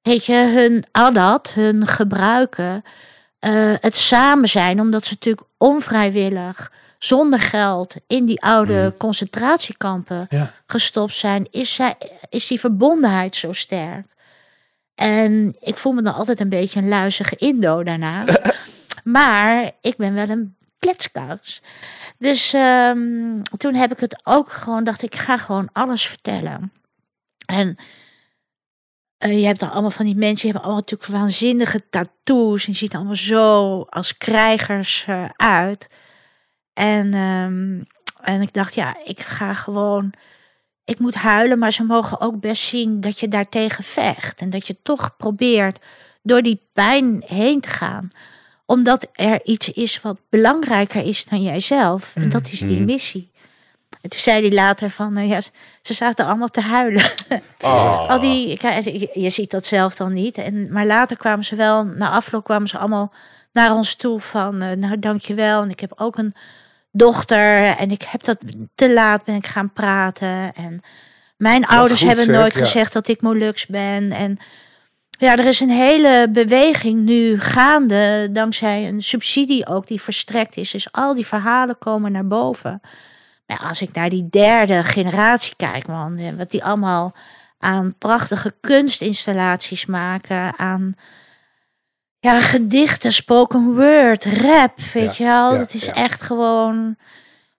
weet 0.08 0.26
je, 0.26 0.34
hun 0.34 0.84
adat, 0.91 1.51
hun 1.53 1.88
gebruiken, 1.88 2.84
eh, 3.39 3.74
het 3.80 3.95
samen 3.95 4.49
zijn, 4.49 4.80
omdat 4.80 5.05
ze 5.05 5.14
natuurlijk 5.14 5.47
onvrijwillig, 5.58 6.72
zonder 6.99 7.39
geld, 7.39 7.95
in 8.08 8.26
die 8.26 8.41
oude 8.41 8.93
concentratiekampen 8.97 10.28
Ja. 10.30 10.51
gestopt 10.66 11.16
zijn, 11.16 11.47
is, 11.51 11.74
zij, 11.74 11.95
is 12.30 12.47
die 12.47 12.60
verbondenheid 12.60 13.36
zo 13.36 13.53
sterk. 13.53 14.05
En 14.95 15.55
ik 15.60 15.76
voel 15.76 15.93
me 15.93 16.01
dan 16.01 16.14
altijd 16.14 16.39
een 16.39 16.49
beetje 16.49 16.80
een 16.80 16.88
luizige 16.88 17.36
Indo 17.36 17.84
daarnaast. 17.84 18.41
maar 19.03 19.72
ik 19.82 19.97
ben 19.97 20.14
wel 20.14 20.30
een 20.30 20.55
kletskous. 20.80 21.62
Dus 22.18 22.53
ehm, 22.53 23.41
toen 23.58 23.74
heb 23.74 23.91
ik 23.91 23.99
het 23.99 24.22
ook 24.24 24.51
gewoon, 24.51 24.84
dacht 24.84 25.01
ik, 25.01 25.16
ga 25.16 25.38
gewoon 25.38 25.70
alles 25.74 26.05
vertellen. 26.05 26.72
En 27.45 27.78
eh, 29.18 29.39
je 29.39 29.45
hebt 29.45 29.59
dan 29.59 29.72
allemaal 29.72 29.91
van 29.91 30.05
die 30.05 30.15
mensen, 30.15 30.36
die 30.41 30.51
hebben 30.51 30.61
allemaal 30.61 30.80
natuurlijk 30.89 31.11
waanzinnige 31.11 31.89
tattoos. 31.89 32.68
En 32.68 32.76
ziet 32.76 32.91
er 32.91 32.97
allemaal 32.97 33.15
zo 33.15 33.82
als 33.82 34.18
krijgers 34.18 35.03
eh, 35.07 35.26
uit. 35.36 35.88
En, 36.74 37.13
ehm, 37.13 37.82
en 38.22 38.41
ik 38.41 38.53
dacht, 38.53 38.74
ja, 38.74 38.97
ik 39.03 39.20
ga 39.20 39.53
gewoon 39.53 40.13
ik 40.88 40.99
moet 40.99 41.15
huilen, 41.15 41.59
maar 41.59 41.74
ze 41.74 41.84
mogen 41.84 42.22
ook 42.22 42.39
best 42.39 42.63
zien 42.63 43.01
dat 43.01 43.20
je 43.20 43.28
daartegen 43.28 43.84
vecht. 43.84 44.41
En 44.41 44.49
dat 44.49 44.68
je 44.68 44.78
toch 44.84 45.18
probeert 45.18 45.80
door 46.22 46.41
die 46.41 46.61
pijn 46.74 47.24
heen 47.26 47.61
te 47.61 47.70
gaan. 47.70 48.07
Omdat 48.65 49.07
er 49.13 49.45
iets 49.45 49.72
is 49.72 50.01
wat 50.01 50.20
belangrijker 50.30 51.03
is 51.05 51.26
dan 51.26 51.41
jijzelf. 51.41 52.15
En 52.15 52.30
dat 52.30 52.47
is 52.51 52.59
die 52.59 52.76
Mhm. 52.76 52.86
missie. 52.86 53.32
En 54.02 54.10
toen 54.10 54.20
zei 54.20 54.41
hij 54.41 54.52
later 54.52 54.89
van, 54.89 55.14
nou 55.14 55.28
ja, 55.28 55.41
ze- 55.82 55.93
zaten 55.93 56.26
allemaal 56.26 56.48
te 56.48 56.62
huilen. 56.62 57.12
Oh. 57.60 58.10
Al 58.12 58.20
die, 58.20 58.60
je, 59.14 59.30
ziet 59.30 59.52
dat 59.52 59.66
zelf 59.66 59.95
dan 59.95 60.14
niet. 60.14 60.38
En, 60.38 60.72
maar 60.72 60.86
later 60.86 61.18
kwamen 61.18 61.45
ze 61.45 61.56
wel, 61.56 61.84
na 61.84 62.10
afloop 62.10 62.43
kwamen 62.43 62.68
ze 62.68 62.78
allemaal 62.78 63.14
naar 63.52 63.74
ons 63.74 63.95
toe 63.95 64.20
van, 64.20 64.62
eh, 64.62 64.76
nou 64.76 65.00
dankjewel. 65.00 65.62
En 65.62 65.70
ik 65.70 65.80
heb 65.80 65.93
ook 65.95 66.18
een 66.18 66.36
dochter 66.91 67.76
en 67.78 67.91
ik 67.91 68.02
heb 68.02 68.24
dat 68.24 68.38
te 68.76 68.93
laat 68.93 69.24
ben 69.24 69.36
ik 69.36 69.48
gaan 69.48 69.74
praten. 69.74 70.54
En 70.54 70.82
mijn 71.38 71.66
ouders 71.66 72.02
hebben 72.02 72.24
zeg, 72.24 72.36
nooit 72.36 72.54
ja. 72.54 72.60
gezegd 72.60 72.93
dat 72.93 73.08
ik 73.08 73.22
Molux 73.22 73.66
ben. 73.66 74.12
En 74.12 74.38
ja, 75.10 75.38
er 75.38 75.45
is 75.45 75.60
een 75.60 75.70
hele 75.70 76.28
beweging 76.32 77.06
nu 77.06 77.39
gaande, 77.39 78.30
dankzij 78.32 78.88
een 78.88 79.04
subsidie 79.04 79.68
ook 79.68 79.88
die 79.88 80.02
verstrekt 80.02 80.58
is. 80.58 80.72
Dus 80.72 80.91
al 80.91 81.16
die 81.16 81.26
verhalen 81.26 81.78
komen 81.78 82.12
naar 82.12 82.28
boven. 82.28 82.82
Maar 83.48 83.60
als 83.60 83.82
ik 83.82 83.93
naar 83.93 84.10
die 84.10 84.28
derde 84.30 84.84
generatie 84.84 85.56
kijk, 85.56 85.88
man, 85.88 86.18
eh, 86.18 86.34
wat 86.34 86.52
die 86.52 86.64
allemaal 86.64 87.14
aan 87.60 87.95
prachtige 87.98 88.56
kunstinstallaties 88.62 89.86
maken, 89.86 90.58
aan 90.58 90.95
ja, 92.20 92.41
gedichten, 92.41 93.12
spoken 93.12 93.76
word, 93.76 94.26
rap, 94.26 94.80
weet 94.93 95.18
je 95.18 95.24
wel. 95.24 95.52
ja, 95.52 95.58
dat 95.58 95.74
is 95.74 95.86
ja. 95.86 95.93
echt 95.93 96.22
gewoon 96.22 96.95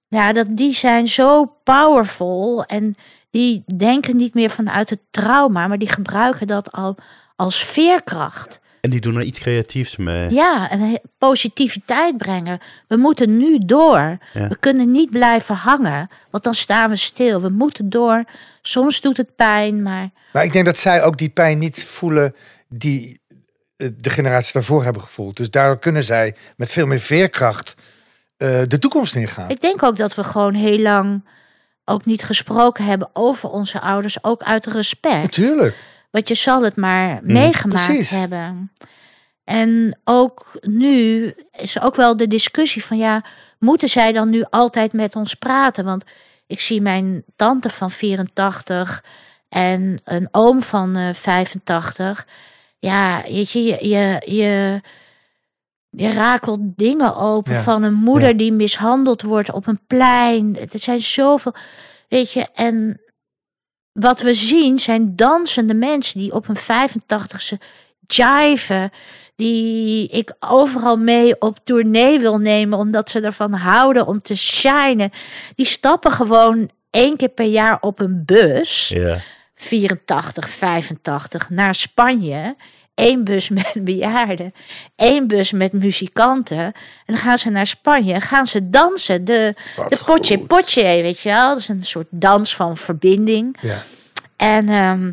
Ja, 0.09 0.33
dat 0.33 0.47
die 0.51 0.75
zijn 0.75 1.09
zo 1.09 1.45
powerful 1.65 2.65
en 2.65 2.95
die 3.31 3.63
denken 3.77 4.17
niet 4.17 4.35
meer 4.35 4.51
vanuit 4.51 4.91
het 4.91 5.01
trauma, 5.11 5.67
maar 5.67 5.79
die 5.79 5.89
gebruiken 5.89 6.47
dat 6.47 6.73
al 6.73 6.97
als 7.37 7.65
veerkracht. 7.65 8.61
En 8.81 8.91
die 8.91 9.01
doen 9.01 9.17
er 9.17 9.23
iets 9.23 9.39
creatiefs 9.39 9.97
mee. 9.97 10.31
Ja, 10.31 10.71
en 10.71 11.01
positiviteit 11.19 12.17
brengen. 12.17 12.59
We 12.89 12.97
moeten 12.97 13.37
nu 13.37 13.59
door. 13.59 14.19
Ja. 14.33 14.49
We 14.49 14.57
kunnen 14.61 14.91
niet 14.91 15.11
blijven 15.11 15.55
hangen, 15.55 16.09
want 16.31 16.45
dan 16.45 16.55
staan 16.55 16.91
we 16.91 16.97
stil. 16.97 17.41
We 17.41 17.49
moeten 17.49 17.91
door. 17.91 18.25
Soms 18.63 19.01
doet 19.01 19.17
het 19.17 19.37
pijn, 19.37 19.83
maar 19.83 20.11
Maar 20.33 20.45
ik 20.45 20.53
denk 20.53 20.65
dat 20.65 20.79
zij 20.79 21.03
ook 21.03 21.19
die 21.19 21.29
pijn 21.29 21.59
niet 21.59 21.85
voelen 21.85 22.35
die 22.69 23.21
eh, 23.77 23.89
de 23.97 24.11
generaties 24.11 24.53
daarvoor 24.53 24.85
hebben 24.85 25.03
gevoeld. 25.03 25.37
Dus 25.37 25.51
daardoor 25.51 25.79
kunnen 25.79 26.05
zij 26.05 26.35
met 26.57 26.71
veel 26.71 26.87
meer 26.87 27.01
veerkracht 27.01 27.75
eh, 28.37 28.63
de 28.67 28.79
toekomst 28.79 29.15
ingaan. 29.15 29.51
ik 29.51 29.61
denk 29.61 29.83
ook 29.83 29.97
dat 29.97 30.15
we 30.15 30.25
gewoon 30.25 30.55
heel 30.55 30.79
lang 30.79 31.25
ook 31.85 32.05
niet 32.05 32.23
gesproken 32.23 32.85
hebben 32.85 33.11
over 33.13 33.49
onze 33.51 33.81
ouders, 33.81 34.25
ook 34.25 34.43
uit 34.43 34.67
respect. 34.67 35.23
Natuurlijk. 35.23 35.77
Want 36.11 36.29
je 36.29 36.35
zal 36.35 36.63
het 36.63 36.77
maar 36.77 37.21
meegemaakt 37.23 37.87
precies. 37.87 38.11
hebben. 38.11 38.73
En 39.45 39.99
ook 40.05 40.59
nu 40.61 41.35
is 41.53 41.81
ook 41.81 41.95
wel 41.95 42.17
de 42.17 42.27
discussie 42.27 42.85
van 42.85 42.97
ja, 42.97 43.25
moeten 43.59 43.89
zij 43.89 44.13
dan 44.13 44.31
nu 44.31 44.45
altijd 44.51 44.93
met 44.93 45.17
ons 45.17 45.35
praten? 45.35 45.85
Want 45.85 46.05
ik 46.47 46.61
zie 46.61 46.81
mijn 46.81 47.25
tante 47.37 47.71
van 47.71 47.91
84 47.91 49.05
en 49.49 50.01
een 50.05 50.29
oom 50.31 50.63
van 50.63 50.97
eh 50.97 51.15
85. 51.15 52.27
Ja, 52.79 53.23
weet 53.23 53.51
je, 53.51 53.63
je, 53.65 53.89
je, 53.89 54.23
je, 54.35 54.81
je 55.91 56.11
rakelt 56.11 56.61
dingen 56.77 57.17
open 57.17 57.53
Ja, 57.53 57.63
van 57.63 57.83
een 57.83 57.95
moeder 57.95 58.29
ja. 58.29 58.35
die 58.35 58.53
mishandeld 58.53 59.23
wordt 59.23 59.53
op 59.53 59.67
een 59.67 59.81
plein. 59.87 60.57
Er 60.73 60.81
zijn 60.81 61.01
zoveel, 61.01 61.55
weet 62.09 62.33
je, 62.33 62.47
en 62.55 63.01
wat 64.01 64.21
we 64.21 64.35
zien 64.35 64.79
zijn 64.79 65.17
dansende 65.17 65.75
mensen 65.75 66.19
die 66.19 66.33
op 66.33 66.49
een 66.49 66.57
85ste 66.57 67.57
jiven. 68.07 68.91
Die 69.37 70.09
ik 70.09 70.33
overal 70.41 70.97
mee 70.97 71.41
op 71.41 71.59
tournee 71.65 72.19
wil 72.19 72.39
nemen, 72.39 72.79
omdat 72.79 73.11
ze 73.11 73.21
ervan 73.21 73.53
houden 73.53 74.07
om 74.07 74.21
te 74.21 74.37
shinen. 74.37 75.11
Die 75.55 75.67
stappen 75.67 76.11
gewoon 76.11 76.71
één 76.91 77.17
keer 77.17 77.29
per 77.29 77.47
jaar 77.47 77.79
op 77.81 78.01
een 78.01 78.23
bus. 78.25 78.89
Ja. 78.89 79.19
84, 79.55 80.49
85 80.49 81.51
naar 81.51 81.75
Spanje. 81.75 82.57
Eén 83.01 83.25
bus 83.25 83.49
met 83.59 83.79
bejaarden, 83.81 84.55
één 84.97 85.27
bus 85.27 85.53
met 85.53 85.73
muzikanten. 85.73 86.59
En 86.59 86.73
dan 87.07 87.17
gaan 87.17 87.39
ze 87.39 87.51
naar 87.51 87.67
Spanje, 87.67 88.21
gaan 88.21 88.47
ze 88.47 88.71
dansen. 88.71 89.25
De, 89.25 89.55
Wat 89.77 89.89
de 89.89 89.99
potje 90.07 90.37
goed. 90.37 90.47
potje, 90.47 90.83
weet 90.83 91.21
je 91.21 91.29
wel. 91.29 91.49
Dat 91.49 91.59
is 91.59 91.69
een 91.69 91.83
soort 91.83 92.07
dans 92.11 92.55
van 92.57 92.77
verbinding. 92.77 93.57
Ja. 93.61 93.83
En 94.37 94.69
ehm 94.69 95.11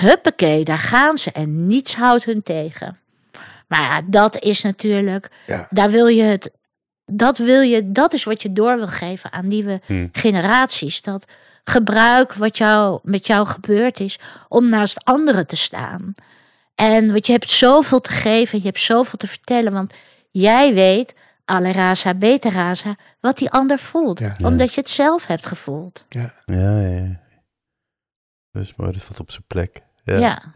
huppakee, 0.00 0.64
daar 0.64 0.78
gaan 0.78 1.16
ze 1.18 1.32
en 1.32 1.66
niets 1.66 1.94
houdt 1.94 2.24
hun 2.24 2.42
tegen. 2.42 2.98
Maar 3.66 3.80
ja, 3.80 4.00
dat 4.06 4.38
is 4.42 4.62
natuurlijk, 4.62 5.30
Ja. 5.46 5.66
daar 5.70 5.90
wil 5.90 6.06
je 6.06 6.22
het, 6.22 6.50
dat 7.06 7.38
wil 7.38 7.60
je, 7.60 7.92
dat 7.92 8.12
is 8.12 8.24
wat 8.24 8.42
je 8.42 8.52
door 8.52 8.76
wil 8.76 8.86
geven 8.86 9.32
aan 9.32 9.46
nieuwe 9.46 9.80
Hm. 9.86 10.06
generaties. 10.12 11.02
Dat 11.02 11.24
gebruik 11.64 12.34
wat 12.34 12.58
jou, 12.58 12.98
met 13.02 13.26
jou 13.26 13.46
gebeurd 13.46 14.00
is 14.00 14.18
om 14.48 14.68
naast 14.68 15.04
anderen 15.04 15.46
te 15.46 15.56
staan. 15.56 16.12
En 16.80 17.12
want 17.12 17.26
je 17.26 17.32
hebt 17.32 17.50
zoveel 17.50 18.00
te 18.00 18.10
geven, 18.10 18.58
je 18.58 18.64
hebt 18.64 18.80
zoveel 18.80 19.18
te 19.18 19.26
vertellen, 19.26 19.72
want 19.72 19.92
jij 20.30 20.74
weet, 20.74 21.14
alle 21.44 21.72
raza, 21.72 22.14
beta 22.14 22.50
raza, 22.50 22.96
wat 23.20 23.38
die 23.38 23.50
ander 23.50 23.78
voelt. 23.78 24.18
Ja. 24.18 24.32
Omdat 24.44 24.74
je 24.74 24.80
het 24.80 24.90
zelf 24.90 25.26
hebt 25.26 25.46
gevoeld. 25.46 26.06
Ja, 26.08 26.34
ja, 26.44 26.80
ja. 26.80 27.20
Dat 28.50 28.62
is 28.62 28.74
mooi, 28.76 28.92
dat 28.92 29.02
valt 29.02 29.20
op 29.20 29.30
zijn 29.30 29.44
plek. 29.46 29.80
Ja. 30.04 30.16
ja. 30.16 30.54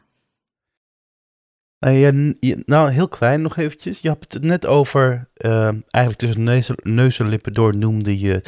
Nou, 1.79 1.95
je- 1.97 2.37
je- 2.41 2.63
nou, 2.67 2.91
heel 2.91 3.09
klein 3.09 3.43
nog 3.43 3.57
eventjes. 3.57 3.99
Je 4.01 4.09
had 4.09 4.33
het 4.33 4.43
net 4.43 4.67
over, 4.67 5.29
eh, 5.35 5.63
eigenlijk 5.91 6.17
tussen 6.17 6.43
neus, 6.43 6.71
neus 6.83 7.19
en 7.19 7.29
lippen 7.29 7.53
door 7.55 7.77
noemde 7.77 8.19
je 8.19 8.43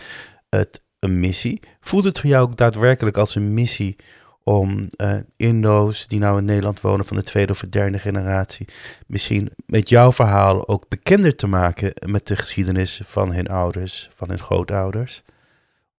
het 0.48 0.82
een 0.98 1.20
missie. 1.20 1.60
Voelt 1.80 2.04
het 2.04 2.20
voor 2.20 2.30
jou 2.30 2.42
ook 2.42 2.56
daadwerkelijk 2.56 3.16
als 3.16 3.34
een 3.34 3.54
missie 3.54 3.96
om 4.44 4.88
eh 4.96 5.16
Indo's 5.36 6.06
die 6.06 6.18
nou 6.18 6.38
in 6.38 6.44
Nederland 6.44 6.80
wonen 6.80 7.06
van 7.06 7.16
de 7.16 7.22
tweede 7.22 7.52
of 7.52 7.60
de 7.60 7.68
derde 7.68 7.98
generatie, 7.98 8.66
misschien 9.06 9.50
met 9.66 9.88
jouw 9.88 10.12
verhaal 10.12 10.68
ook 10.68 10.88
bekender 10.88 11.36
te 11.36 11.46
maken 11.46 11.92
met 12.06 12.26
de 12.26 12.36
geschiedenis 12.36 13.00
van 13.04 13.32
hun 13.32 13.46
ouders, 13.48 14.08
van 14.14 14.28
hun 14.28 14.38
grootouders? 14.38 15.22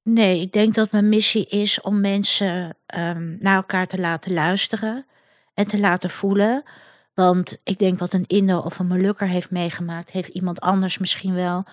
Nee, 0.04 0.42
ik 0.42 0.52
denk 0.52 0.74
dat 0.76 0.92
mijn 0.92 1.10
missie 1.10 1.48
is 1.48 1.82
om 1.82 2.02
mensen 2.02 2.78
ehm, 2.86 3.36
naar 3.40 3.56
elkaar 3.56 3.88
te 3.88 4.00
laten 4.00 4.34
luisteren 4.34 5.06
en 5.54 5.68
te 5.68 5.80
laten 5.80 6.10
voelen. 6.10 6.64
Want 7.14 7.58
ik 7.64 7.78
denk 7.78 8.00
wat 8.00 8.14
een 8.14 8.28
Indo 8.28 8.60
of 8.60 8.80
een 8.80 8.88
Molukker 8.88 9.28
heeft 9.28 9.52
meegemaakt, 9.52 10.12
heeft 10.12 10.28
iemand 10.30 10.60
anders 10.60 10.98
misschien 10.98 11.34
wel, 11.34 11.66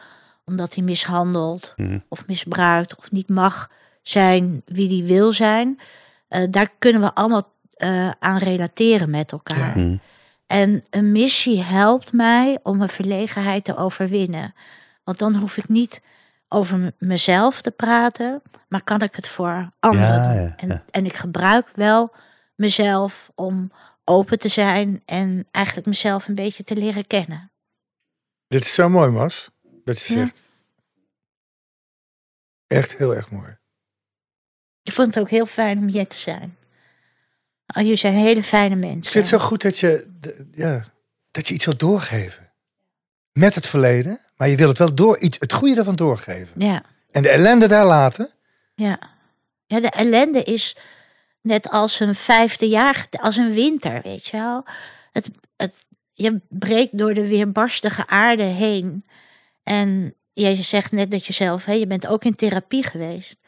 omdat 0.45 0.75
hij 0.75 0.85
mishandeld 0.85 1.73
Mhm. 1.77 1.99
of 2.09 2.27
misbruikt 2.27 2.97
of 2.97 3.11
niet 3.11 3.29
mag 3.29 3.71
zijn 4.03 4.63
wie 4.67 4.89
die 4.89 5.05
wil 5.05 5.33
zijn. 5.33 5.81
Eh, 6.33 6.43
daar 6.51 6.71
kunnen 6.79 7.01
we 7.03 7.15
allemaal 7.15 7.53
eh, 7.75 8.11
aan 8.19 8.39
relateren 8.39 9.11
met 9.11 9.33
elkaar. 9.33 9.79
Mhm. 9.79 9.97
En 10.47 10.83
een 10.91 11.13
missie 11.13 11.63
helpt 11.63 12.13
mij 12.13 12.59
om 12.63 12.77
mijn 12.77 12.89
verlegenheid 12.89 13.65
te 13.65 13.77
overwinnen. 13.77 14.55
Want 15.05 15.19
dan 15.19 15.37
hoef 15.37 15.57
ik 15.57 15.69
niet 15.69 16.03
over 16.49 16.93
mezelf 16.99 17.63
te 17.63 17.71
praten, 17.71 18.43
maar 18.69 18.83
kan 18.83 19.01
ik 19.03 19.15
het 19.15 19.29
voor 19.29 19.69
anderen 19.79 20.07
Ja, 20.07 20.23
doen. 20.33 20.43
ja, 20.43 20.55
en, 20.57 20.85
en 20.91 21.05
ik 21.05 21.13
gebruik 21.15 21.69
wel 21.75 22.15
mezelf 22.55 23.31
om 23.35 23.73
open 24.05 24.39
te 24.39 24.49
zijn 24.49 25.03
en 25.05 25.49
eigenlijk 25.51 25.87
mezelf 25.87 26.29
een 26.29 26.35
beetje 26.35 26.63
te 26.63 26.77
leren 26.77 27.07
kennen. 27.07 27.53
Dit 28.49 28.61
is 28.63 28.75
zo 28.75 28.89
mooi, 28.89 29.11
Mas. 29.11 29.51
Wat 29.85 30.01
je 30.03 30.13
Ja. 30.15 30.19
zegt. 30.25 30.51
Echt 32.67 32.97
heel 32.97 33.15
erg 33.15 33.31
mooi. 33.31 33.57
Ik 34.83 34.93
vond 34.93 35.07
het 35.07 35.19
ook 35.19 35.31
heel 35.31 35.47
fijn 35.47 35.79
om 35.79 35.89
hier 35.89 36.07
te 36.07 36.17
zijn. 36.17 36.57
Oh, 37.67 37.83
jullie 37.83 37.97
zijn 37.97 38.15
hele 38.15 38.43
fijne 38.43 38.75
mensen. 38.75 38.99
Ik 38.99 39.09
vind 39.09 39.31
het 39.31 39.41
zo 39.41 39.47
goed 39.47 39.63
dat 39.63 39.79
je, 39.79 40.11
ja, 40.55 40.85
dat 41.31 41.49
je 41.49 41.55
iets 41.55 41.65
wilt 41.65 41.79
doorgeven. 41.79 42.51
Met 43.33 43.55
het 43.55 43.67
verleden, 43.67 44.21
maar 44.37 44.49
je 44.49 44.57
wil 44.57 44.69
het 44.69 44.79
wel 44.79 44.95
door, 44.95 45.19
iets, 45.19 45.39
het 45.41 45.53
goede 45.53 45.77
ervan 45.77 45.95
doorgeven. 45.95 46.61
Ja, 46.61 46.83
En 47.11 47.23
de 47.23 47.29
ellende 47.31 47.67
daar 47.67 47.87
laten. 47.87 48.31
ja. 48.75 49.11
Ja, 49.67 49.81
de 49.81 49.91
ellende 49.91 50.43
is 50.43 50.77
net 51.41 51.71
als 51.71 52.01
een 52.01 52.15
vijfde 52.15 52.69
jaar, 52.69 53.07
als 53.11 53.37
een 53.37 53.53
winter, 53.53 54.01
weet 54.03 54.27
je 54.27 54.37
wel. 54.37 54.65
Het, 55.13 55.31
het, 55.57 55.87
je 56.13 56.41
breekt 56.49 56.99
door 56.99 57.15
de 57.15 57.29
weerbarstige 57.29 58.07
aarde 58.07 58.43
heen. 58.43 59.05
En 59.63 60.15
jij 60.33 60.63
zegt 60.63 60.93
net 60.93 61.11
dat 61.11 61.27
je 61.27 61.33
zelf, 61.33 61.65
hè, 61.65 61.73
je 61.73 61.87
bent 61.87 62.07
ook 62.07 62.25
in 62.25 62.35
therapie 62.35 62.83
geweest. 62.83 63.42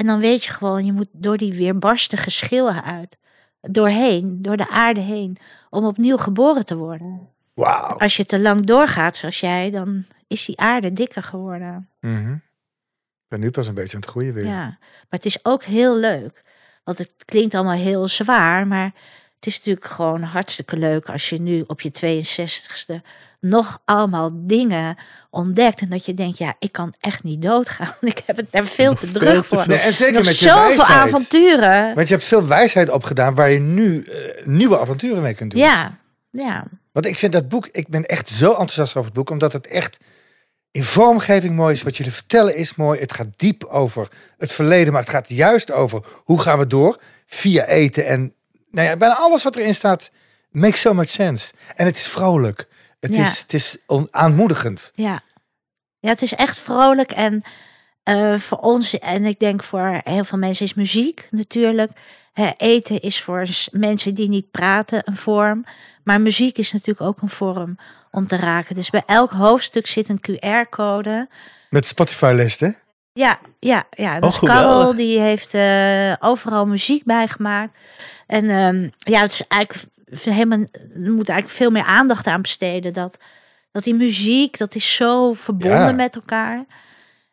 En 0.00 0.06
dan 0.06 0.20
weet 0.20 0.44
je 0.44 0.50
gewoon, 0.50 0.84
je 0.84 0.92
moet 0.92 1.08
door 1.12 1.36
die 1.36 1.52
weerbarstige 1.52 2.30
schillen 2.30 2.84
uit. 2.84 3.18
Doorheen, 3.60 4.42
door 4.42 4.56
de 4.56 4.68
aarde 4.68 5.00
heen. 5.00 5.36
Om 5.70 5.84
opnieuw 5.84 6.16
geboren 6.16 6.64
te 6.64 6.76
worden. 6.76 7.28
Wauw. 7.54 7.98
Als 7.98 8.16
je 8.16 8.24
te 8.24 8.40
lang 8.40 8.64
doorgaat 8.64 9.16
zoals 9.16 9.40
jij, 9.40 9.70
dan 9.70 10.04
is 10.26 10.44
die 10.44 10.58
aarde 10.58 10.92
dikker 10.92 11.22
geworden. 11.22 11.88
Mhm. 12.00 12.32
Ik 12.32 13.28
ben 13.28 13.40
nu 13.40 13.50
pas 13.50 13.66
een 13.66 13.74
beetje 13.74 13.94
aan 13.94 14.00
het 14.00 14.10
groeien 14.10 14.34
weer. 14.34 14.46
Ja, 14.46 14.64
maar 14.78 15.06
het 15.08 15.24
is 15.24 15.44
ook 15.44 15.62
heel 15.62 15.96
leuk. 15.96 16.42
Want 16.84 16.98
het 16.98 17.12
klinkt 17.24 17.54
allemaal 17.54 17.76
heel 17.76 18.08
zwaar, 18.08 18.66
maar 18.66 18.94
het 19.34 19.46
is 19.46 19.56
natuurlijk 19.56 19.86
gewoon 19.86 20.22
hartstikke 20.22 20.76
leuk 20.76 21.08
als 21.08 21.28
je 21.28 21.40
nu 21.40 21.64
op 21.66 21.80
je 21.80 21.90
62ste 21.90 23.06
nog 23.40 23.82
allemaal 23.84 24.30
dingen 24.34 24.96
ontdekt. 25.30 25.80
En 25.80 25.88
dat 25.88 26.04
je 26.04 26.14
denkt, 26.14 26.38
ja, 26.38 26.54
ik 26.58 26.72
kan 26.72 26.94
echt 27.00 27.22
niet 27.22 27.42
doodgaan. 27.42 27.94
Ik 28.00 28.22
heb 28.26 28.36
het 28.36 28.52
daar 28.52 28.64
veel 28.64 28.94
te 28.94 29.10
druk 29.10 29.28
veel 29.28 29.42
te 29.42 29.48
voor. 29.48 29.64
Nee, 29.66 29.78
en 29.78 29.92
zeker 29.92 30.14
Nog 30.14 30.24
met 30.24 30.38
je 30.38 30.44
zoveel 30.44 30.76
wijsheid. 30.76 30.98
avonturen. 30.98 31.94
Want 31.94 32.08
je 32.08 32.14
hebt 32.14 32.26
veel 32.26 32.46
wijsheid 32.46 32.90
opgedaan 32.90 33.34
waar 33.34 33.50
je 33.50 33.58
nu 33.58 34.02
eh, 34.02 34.46
nieuwe 34.46 34.78
avonturen 34.78 35.22
mee 35.22 35.34
kunt 35.34 35.50
doen. 35.50 35.60
Ja, 35.60 35.98
ja, 36.30 36.64
Want 36.92 37.06
ik 37.06 37.18
vind 37.18 37.32
dat 37.32 37.48
boek, 37.48 37.68
ik 37.72 37.88
ben 37.88 38.04
echt 38.04 38.28
zo 38.28 38.48
enthousiast 38.50 38.96
over 38.96 39.04
het 39.04 39.18
boek, 39.18 39.30
omdat 39.30 39.52
het 39.52 39.66
echt 39.66 39.98
in 40.70 40.84
vormgeving 40.84 41.56
mooi 41.56 41.72
is. 41.72 41.82
Wat 41.82 41.96
jullie 41.96 42.12
vertellen 42.12 42.56
is 42.56 42.74
mooi. 42.74 43.00
Het 43.00 43.14
gaat 43.14 43.28
diep 43.36 43.64
over 43.64 44.08
het 44.38 44.52
verleden, 44.52 44.92
maar 44.92 45.02
het 45.02 45.10
gaat 45.10 45.28
juist 45.28 45.72
over 45.72 46.02
hoe 46.24 46.40
gaan 46.40 46.58
we 46.58 46.66
door 46.66 47.00
via 47.26 47.64
eten. 47.66 48.06
En 48.06 48.34
nou 48.70 48.88
ja, 48.88 48.96
bijna 48.96 49.16
alles 49.16 49.42
wat 49.42 49.56
erin 49.56 49.74
staat 49.74 50.10
makes 50.50 50.80
so 50.80 50.94
much 50.94 51.10
sense. 51.10 51.52
En 51.74 51.86
het 51.86 51.96
is 51.96 52.08
vrolijk. 52.08 52.68
Het 53.00 53.14
Ja. 53.14 53.20
is, 53.22 53.40
het 53.40 53.52
is 53.54 53.76
aanmoedigend. 54.10 54.92
ja. 54.94 55.22
Ja, 56.02 56.08
het 56.08 56.22
is 56.22 56.34
echt 56.34 56.58
vrolijk 56.60 57.12
en 57.12 57.42
eh, 58.02 58.34
voor 58.38 58.58
ons, 58.58 58.98
en 58.98 59.24
ik 59.24 59.38
denk 59.38 59.62
voor 59.62 60.00
heel 60.04 60.24
veel 60.24 60.38
mensen 60.38 60.64
is 60.64 60.74
muziek 60.74 61.26
natuurlijk. 61.30 61.90
Hè, 62.32 62.50
eten 62.56 63.00
is 63.00 63.22
voor 63.22 63.46
mensen 63.70 64.14
die 64.14 64.28
niet 64.28 64.50
praten 64.50 65.02
een 65.04 65.16
vorm. 65.16 65.64
Maar 66.04 66.20
muziek 66.20 66.58
is 66.58 66.72
natuurlijk 66.72 67.00
ook 67.06 67.20
een 67.22 67.28
vorm 67.28 67.78
om 68.10 68.26
te 68.26 68.36
raken. 68.36 68.74
Dus 68.74 68.90
bij 68.90 69.02
elk 69.06 69.30
hoofdstuk 69.30 69.86
zit 69.86 70.08
een 70.08 70.20
QR-code. 70.30 71.28
Met 71.70 71.86
Spotify-list, 71.86 72.60
hè? 72.60 72.70
Ja, 73.12 73.38
ja, 73.58 73.84
ja. 73.90 74.20
Dus 74.20 74.34
Oh, 74.34 74.38
geweldig. 74.38 74.64
Karel 74.72 74.94
die 74.94 75.20
heeft 75.20 75.54
eh, 75.54 76.12
overal 76.20 76.66
muziek 76.66 77.04
bijgemaakt. 77.04 77.76
En 78.26 78.50
ehm, 78.50 78.88
ja, 78.98 79.20
het 79.20 79.32
is 79.32 79.46
eigenlijk 79.46 79.84
helemaal, 80.10 80.58
er 80.72 81.12
moet 81.12 81.28
eigenlijk 81.28 81.58
veel 81.58 81.70
meer 81.70 81.84
aandacht 81.84 82.26
aan 82.26 82.42
besteden. 82.42 82.92
Dat, 82.92 83.16
dat 83.72 83.84
die 83.84 83.94
muziek, 83.94 84.58
dat 84.58 84.74
is 84.74 84.94
zo 84.94 85.32
verbonden 85.32 85.78
Ja. 85.78 85.92
met 85.92 86.14
elkaar. 86.14 86.64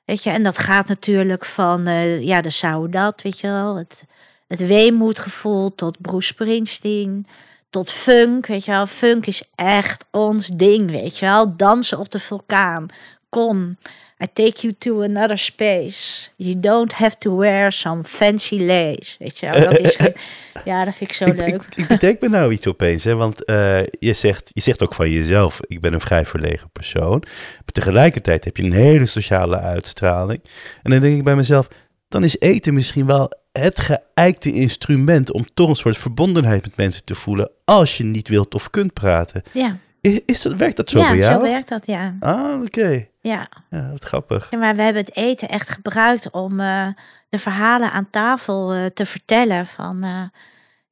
Weet 0.05 0.23
je, 0.23 0.29
en 0.29 0.43
dat 0.43 0.57
gaat 0.57 0.87
natuurlijk 0.87 1.45
van, 1.45 1.87
eh, 1.87 2.21
ja, 2.21 2.41
de 2.41 2.49
Saudat, 2.49 3.21
weet 3.21 3.39
je 3.39 3.47
wel. 3.47 3.75
Het, 3.75 4.05
het 4.47 4.67
weemoedgevoel 4.67 5.75
tot 5.75 6.01
Bruce 6.01 6.27
Springsteen. 6.27 7.25
Tot 7.69 7.91
funk, 7.91 8.45
weet 8.45 8.65
je 8.65 8.71
wel. 8.71 8.87
Funk 8.87 9.25
is 9.25 9.43
echt 9.55 10.05
ons 10.11 10.47
ding, 10.47 10.91
weet 10.91 11.17
je 11.17 11.25
wel. 11.25 11.55
Dansen 11.55 11.99
op 11.99 12.11
de 12.11 12.19
vulkaan. 12.19 12.85
Kom, 13.29 13.77
I 14.23 14.27
take 14.33 14.61
you 14.61 14.73
to 14.77 15.01
another 15.01 15.37
space. 15.37 16.29
You 16.35 16.59
don't 16.59 16.93
have 16.93 17.17
to 17.17 17.37
wear 17.37 17.71
some 17.71 18.03
fancy 18.03 18.55
lace. 18.59 19.15
Weet 19.19 19.39
je 19.39 19.51
dat 19.51 19.79
is 19.79 19.97
Ja, 20.65 20.85
dat 20.85 20.95
vind 20.95 21.09
ik 21.09 21.15
zo 21.15 21.25
Ik, 21.25 21.35
leuk. 21.37 21.61
ik, 21.61 21.75
ik 21.75 21.87
bedenk 21.87 22.21
me 22.21 22.29
nou 22.29 22.51
iets 22.51 22.67
opeens, 22.67 23.03
hè? 23.03 23.15
want 23.15 23.45
eh, 23.45 23.79
je, 23.99 24.13
zegt, 24.13 24.49
je 24.53 24.61
zegt 24.61 24.83
ook 24.83 24.93
van 24.93 25.09
jezelf, 25.09 25.59
ik 25.67 25.81
ben 25.81 25.93
een 25.93 26.01
vrij 26.01 26.25
verlegen 26.25 26.69
persoon. 26.69 27.23
Maar 27.25 27.71
tegelijkertijd 27.71 28.43
heb 28.43 28.57
je 28.57 28.63
een 28.63 28.71
hele 28.71 29.05
sociale 29.05 29.59
uitstraling. 29.59 30.39
En 30.83 30.91
dan 30.91 30.99
denk 30.99 31.17
ik 31.17 31.23
bij 31.23 31.35
mezelf, 31.35 31.67
dan 32.07 32.23
is 32.23 32.39
eten 32.39 32.73
misschien 32.73 33.05
wel 33.05 33.31
het 33.51 33.79
geëikte 33.79 34.51
instrument 34.53 35.31
om 35.31 35.45
toch 35.53 35.69
een 35.69 35.75
soort 35.75 35.97
verbondenheid 35.97 36.61
met 36.63 36.77
mensen 36.77 37.03
te 37.03 37.15
voelen 37.15 37.51
als 37.65 37.97
je 37.97 38.03
niet 38.03 38.27
wilt 38.27 38.53
of 38.55 38.69
kunt 38.69 38.93
praten. 38.93 39.41
Ja, 39.51 39.77
Is, 40.07 40.19
is 40.25 40.41
dat, 40.41 40.55
werkt 40.57 40.77
dat 40.77 40.89
zo 40.89 40.99
ja 40.99 41.09
bij 41.09 41.21
zo 41.21 41.29
jou? 41.29 41.41
werkt 41.41 41.69
dat, 41.69 41.85
ja. 41.85 42.15
Ah, 42.19 42.61
oké. 42.61 43.07
ja. 43.21 43.49
Ja, 43.69 43.91
wat 43.91 44.03
grappig. 44.03 44.51
Ja, 44.51 44.57
maar 44.57 44.75
we 44.75 44.81
hebben 44.81 45.01
het 45.03 45.15
eten 45.15 45.49
echt 45.49 45.69
gebruikt 45.69 46.31
om 46.31 46.59
eh, 46.59 46.87
de 47.29 47.39
verhalen 47.39 47.91
aan 47.91 48.09
tafel 48.09 48.73
eh, 48.73 48.85
te 48.85 49.05
vertellen. 49.05 49.65
Van, 49.65 50.03
eh, 50.03 50.23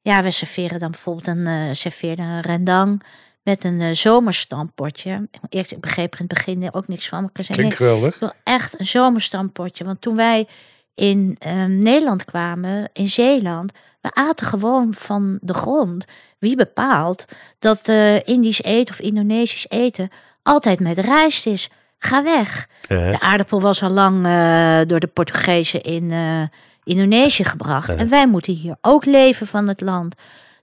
ja, 0.02 0.22
we 0.22 0.30
serveren 0.30 0.78
dan 0.78 0.90
bijvoorbeeld 0.90 1.26
een, 1.26 1.46
eh 1.46 1.72
serveerden 1.72 2.24
een 2.24 2.40
rendang 2.40 3.02
met 3.42 3.64
een 3.64 3.96
zomerstampotje. 3.96 5.28
Eerst, 5.48 5.72
ik 5.72 5.80
begreep 5.80 6.14
er 6.14 6.20
in 6.20 6.26
het 6.28 6.34
begin 6.34 6.72
ook 6.72 6.88
niks 6.88 7.08
van. 7.08 7.20
Maar 7.20 7.30
ik 7.34 7.44
zei, 7.44 7.58
Klinkt 7.58 7.78
nee, 7.78 7.88
geweldig. 7.88 8.14
ik 8.14 8.20
wil 8.20 8.32
echt 8.44 8.80
een 8.80 8.86
zomerstampotje. 8.86 9.84
Want 9.84 10.00
toen 10.00 10.16
wij 10.16 10.46
in 10.94 11.36
ehm, 11.38 11.78
Nederland 11.78 12.24
kwamen, 12.24 12.88
in 12.92 13.08
Zeeland, 13.08 13.72
we 14.00 14.14
aten 14.14 14.46
gewoon 14.46 14.94
van 14.94 15.38
de 15.42 15.54
grond. 15.54 16.04
Wie 16.46 16.56
bepaalt 16.56 17.24
dat 17.58 17.88
eh 17.88 18.26
Indisch 18.26 18.62
eten 18.62 18.94
of 18.94 19.00
Indonesisch 19.00 19.66
eten 19.68 20.10
altijd 20.42 20.80
met 20.80 20.98
rijst 20.98 21.46
is? 21.46 21.70
Ga 21.98 22.22
weg. 22.22 22.68
De 22.88 23.20
aardappel 23.20 23.60
was 23.60 23.82
al 23.82 23.90
lang 23.90 24.26
eh, 24.26 24.80
door 24.86 25.00
de 25.00 25.06
Portugezen 25.06 25.82
in 25.82 26.10
eh, 26.10 26.42
Indonesië 26.84 27.44
gebracht. 27.44 27.88
En 27.88 28.08
wij 28.08 28.26
moeten 28.26 28.52
hier 28.52 28.76
ook 28.80 29.04
leven 29.04 29.46
van 29.46 29.68
het 29.68 29.80
land. 29.80 30.14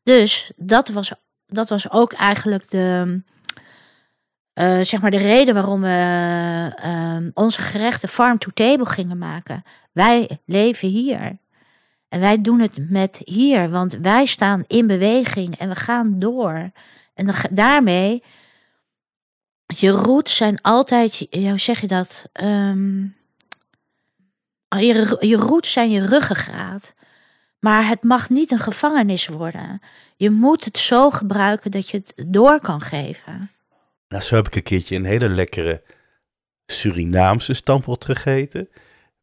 Dus 0.03 0.51
dat 0.55 0.89
was, 0.89 1.11
dat 1.47 1.69
was 1.69 1.91
ook 1.91 2.13
eigenlijk 2.13 2.69
de, 2.69 3.21
zeg 4.81 5.01
maar 5.01 5.11
de 5.11 5.17
reden 5.17 5.53
waarom 5.53 5.81
we 5.81 7.31
onze 7.33 7.61
gerechten 7.61 8.09
farm 8.09 8.37
to 8.37 8.51
table 8.53 8.85
gingen 8.85 9.17
maken. 9.17 9.63
Wij 9.91 10.39
leven 10.45 10.87
hier. 10.87 11.37
En 12.13 12.19
wij 12.19 12.41
doen 12.41 12.59
het 12.59 12.89
met 12.89 13.21
hier, 13.25 13.69
want 13.69 13.97
wij 14.01 14.25
staan 14.25 14.63
in 14.67 14.87
beweging 14.87 15.57
en 15.57 15.69
we 15.69 15.75
gaan 15.75 16.19
door. 16.19 16.71
En 17.13 17.29
daarmee, 17.51 18.23
je 19.65 19.89
roots 19.89 20.35
zijn 20.35 20.61
altijd, 20.61 21.27
hoe 21.31 21.59
zeg 21.59 21.81
je 21.81 21.87
dat? 21.87 22.29
Ehm, 22.33 23.01
je, 24.67 25.17
je 25.19 25.35
roots 25.35 25.71
zijn 25.71 25.91
je 25.91 26.05
ruggengraat. 26.05 26.93
Maar 27.59 27.87
het 27.87 28.03
mag 28.03 28.29
niet 28.29 28.51
een 28.51 28.59
gevangenis 28.59 29.27
worden. 29.27 29.81
Je 30.15 30.29
moet 30.29 30.65
het 30.65 30.77
zo 30.77 31.09
gebruiken 31.09 31.71
dat 31.71 31.89
je 31.89 31.97
het 31.97 32.13
door 32.27 32.59
kan 32.59 32.81
geven. 32.81 33.51
Nou, 34.07 34.23
zo 34.23 34.35
heb 34.35 34.47
ik 34.47 34.55
een 34.55 34.63
keertje 34.63 34.95
een 34.95 35.05
hele 35.05 35.29
lekkere 35.29 35.83
Surinaamse 36.65 37.53
stampot 37.53 38.05
gegeten. 38.05 38.69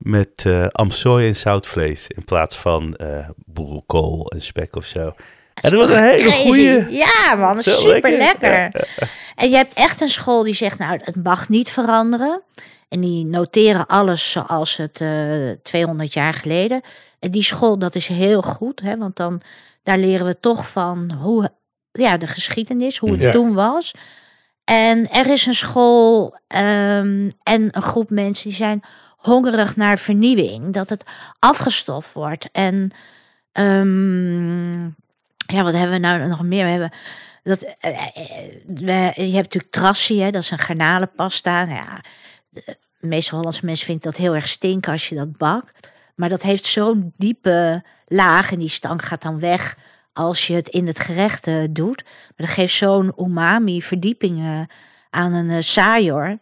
Met 0.01 0.45
eh 0.47 0.67
amsooi 0.67 1.29
en 1.29 1.37
zoutvlees 1.37 2.07
in 2.09 2.25
plaats 2.25 2.57
van 2.57 2.95
eh 2.97 3.29
boerenkool 3.47 4.27
en 4.31 4.43
spek 4.43 4.77
of 4.77 4.85
zo. 4.85 5.13
En 5.55 5.71
dat 5.71 5.73
was 5.89 5.91
een 5.91 6.03
hele 6.05 6.31
goeie. 6.33 6.91
Ja, 6.91 7.35
man, 7.35 7.63
Zo 7.63 7.71
super 7.71 8.11
lekker. 8.11 8.51
lekker. 8.51 8.89
En 9.35 9.51
je 9.51 9.57
hebt 9.57 9.75
echt 9.75 10.01
een 10.01 10.09
school 10.09 10.43
die 10.43 10.55
zegt, 10.55 10.79
nou, 10.79 11.01
het 11.05 11.25
mag 11.25 11.49
niet 11.49 11.71
veranderen. 11.71 12.43
En 12.89 13.01
die 13.01 13.25
noteren 13.25 13.87
alles 13.87 14.31
zoals 14.31 14.77
het 14.77 15.01
eh 15.01 15.51
200 15.63 16.13
jaar 16.13 16.35
geleden. 16.35 16.81
En 17.19 17.31
die 17.31 17.43
school, 17.45 17.79
dat 17.79 17.95
is 17.95 18.07
heel 18.07 18.43
goed, 18.43 18.81
hè, 18.81 18.97
want 18.97 19.17
dan 19.17 19.41
daar 19.83 19.99
leren 19.99 20.27
we 20.27 20.41
toch 20.41 20.71
van 20.71 21.13
hoe, 21.13 21.51
ja, 21.93 22.17
de 22.17 22.27
geschiedenis, 22.27 22.99
hoe 22.99 23.11
het 23.11 23.21
Ja. 23.21 23.33
toen 23.33 23.55
was. 23.55 23.93
En 24.65 25.11
er 25.11 25.31
is 25.31 25.47
een 25.47 25.55
school 25.55 26.39
ehm, 26.47 27.31
en 27.43 27.69
een 27.71 27.83
groep 27.83 28.11
mensen 28.11 28.49
die 28.49 28.57
zijn 28.57 28.83
hongerig 29.21 29.77
naar 29.77 29.99
vernieuwing, 29.99 30.73
dat 30.73 30.89
het 30.89 31.05
afgestoft 31.39 32.13
wordt. 32.13 32.49
En 32.53 32.91
ehm, 33.53 34.85
ja, 35.37 35.63
wat 35.63 35.73
hebben 35.73 35.91
we 35.91 35.99
nou 35.99 36.29
nog 36.29 36.43
meer? 36.43 36.65
We 36.65 36.71
hebben 36.71 36.93
dat, 37.43 37.63
eh, 37.79 37.91
eh, 37.91 38.55
we, 38.67 39.13
je 39.15 39.35
hebt 39.35 39.55
natuurlijk 39.55 39.73
trassie, 39.73 40.23
hè, 40.23 40.31
dat 40.31 40.43
is 40.43 40.51
een 40.51 40.59
garnalenpasta. 40.59 41.65
Nou 41.65 41.77
ja, 41.77 42.01
de 42.51 43.07
meeste 43.07 43.35
Hollandse 43.35 43.65
mensen 43.65 43.87
vinden 43.87 44.05
dat 44.05 44.17
heel 44.17 44.35
erg 44.35 44.49
stinken 44.49 44.93
als 44.93 45.09
je 45.09 45.15
dat 45.15 45.37
bakt. 45.37 45.91
Maar 46.15 46.29
dat 46.29 46.43
heeft 46.43 46.65
zo'n 46.65 47.13
diepe 47.17 47.85
laag 48.07 48.53
en 48.53 48.59
die 48.59 48.69
stank 48.69 49.03
gaat 49.03 49.23
dan 49.23 49.41
weg 49.41 49.77
als 50.13 50.47
je 50.47 50.55
het 50.55 50.69
in 50.69 50.87
het 50.87 50.99
gerecht 50.99 51.47
eh, 51.47 51.65
doet. 51.71 52.03
Maar 52.05 52.47
dat 52.47 52.49
geeft 52.49 52.75
zo'n 52.75 53.13
umami 53.19 53.83
verdieping 53.83 54.39
eh, 54.39 54.61
aan 55.11 55.33
een 55.33 55.63
uh. 55.79 56.33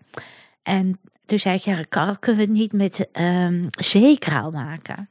En 0.63 1.01
toen 1.29 1.39
zei 1.39 1.57
ik, 1.57 1.63
ja, 1.63 1.83
Karel, 1.89 2.19
kunnen 2.19 2.41
we 2.41 2.47
het 2.47 2.57
niet 2.57 2.73
met 2.73 3.09
ehm 3.13 3.67
zeekraal 3.71 4.51
maken? 4.51 5.09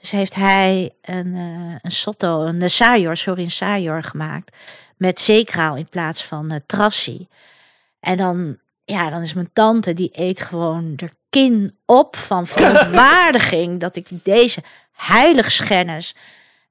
Dus 0.00 0.10
heeft 0.10 0.34
hij 0.34 0.94
een, 1.02 1.26
uh, 1.26 1.74
een 1.82 1.92
sotto, 1.92 2.44
een 2.44 2.70
sajor, 2.70 3.16
sorry, 3.16 3.42
een 3.42 3.50
sajor 3.50 4.02
gemaakt. 4.02 4.56
Met 4.96 5.20
zeekraal 5.20 5.76
in 5.76 5.88
plaats 5.88 6.24
van 6.24 6.52
uh, 6.52 6.58
trassie. 6.66 7.28
En 8.00 8.16
dan, 8.16 8.58
ja, 8.84 9.10
dan 9.10 9.22
is 9.22 9.34
mijn 9.34 9.50
tante, 9.52 9.92
die 9.92 10.10
eet 10.12 10.40
gewoon 10.40 10.92
de 10.96 11.10
kin 11.30 11.78
op 11.86 12.16
van 12.16 12.46
verontwaardiging 12.52 13.80
dat 13.80 13.96
ik 13.96 14.08
deze 14.22 14.62
heiligschennis. 14.92 16.14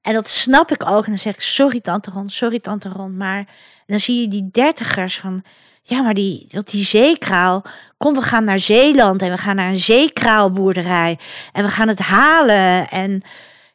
En 0.00 0.14
dat 0.14 0.28
snap 0.28 0.70
ik 0.70 0.86
ook. 0.86 1.04
En 1.04 1.10
dan 1.10 1.18
zeg 1.18 1.34
ik, 1.34 1.40
sorry 1.40 1.80
tante 1.80 2.10
Ron, 2.10 2.30
sorry 2.30 2.60
tante 2.60 2.88
Ron. 2.88 3.16
Maar 3.16 3.38
en 3.38 3.86
dan 3.86 4.00
zie 4.00 4.20
je 4.20 4.28
die 4.28 4.48
dertigers 4.50 5.18
van, 5.18 5.44
ja, 5.82 6.02
maar 6.02 6.14
die, 6.14 6.46
dat 6.48 6.70
die 6.70 6.84
zeekraal. 6.84 7.62
Kom, 7.96 8.14
we 8.14 8.22
gaan 8.22 8.44
naar 8.44 8.58
Zeeland 8.58 9.22
en 9.22 9.30
we 9.30 9.38
gaan 9.38 9.56
naar 9.56 9.70
een 9.70 9.78
zeekraalboerderij. 9.78 11.18
En 11.52 11.64
we 11.64 11.70
gaan 11.70 11.88
het 11.88 11.98
halen. 11.98 12.88
En 12.88 13.22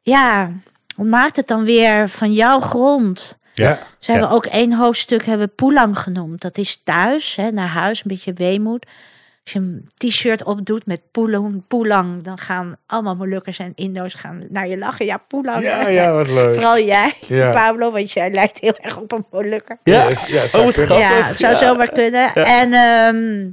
ja, 0.01 0.51
wat 0.95 1.05
maakt 1.05 1.36
het 1.36 1.47
dan 1.47 1.64
weer 1.64 2.10
van 2.10 2.34
jouw 2.34 2.60
grond? 2.60 3.38
Ja. 3.53 3.80
Ze 3.99 4.12
hebben 4.12 4.30
ook 4.30 4.45
één 4.45 4.74
hoofdstuk 4.74 5.26
hebben 5.26 5.47
we 5.47 5.53
Poelang 5.53 5.99
genoemd. 5.99 6.41
Dat 6.41 6.58
is 6.58 6.84
thuis, 6.84 7.36
hè, 7.36 7.51
naar 7.51 7.68
huis, 7.68 7.99
een 7.99 8.08
beetje 8.08 8.34
weemoed. 8.34 8.86
Als 9.48 9.56
je 9.56 9.62
een 9.62 9.88
t-shirt 9.98 10.43
opdoet 10.43 10.86
met 10.86 11.02
Poelang, 11.12 11.64
Poelang, 11.68 12.24
dan 12.24 12.38
gaan 12.39 12.76
allemaal 12.86 13.16
Molukkers 13.16 13.60
en 13.60 13.72
Indo's 13.76 14.14
gaan 14.14 14.41
naar 14.50 14.68
je 14.68 14.78
lachen. 14.78 15.06
Ja, 15.06 15.18
Poelang. 15.18 15.64
Ja, 15.64 15.88
ja, 15.88 16.12
wat 16.14 16.28
leuk. 16.30 16.54
Vooral 16.56 16.80
jij, 16.80 17.14
Ja. 17.28 17.52
Pablo, 17.52 17.91
want 17.91 18.12
jij 18.12 18.32
lijkt 18.32 18.60
heel 18.60 18.78
erg 18.78 18.98
op 18.98 19.12
een 19.12 19.26
Molukker. 19.32 19.80
Ja, 19.84 19.93
Ja, 19.93 20.08
het- 20.08 20.24
ja, 20.28 20.41
het 20.41 20.52
zou 20.52 20.66
oh. 20.68 20.88
Ja, 21.00 21.24
het 21.24 21.38
zou 21.38 21.54
Ja. 21.54 21.60
zomaar 21.60 21.91
kunnen. 21.91 22.34
En, 22.34 22.74
ehm, 22.74 23.50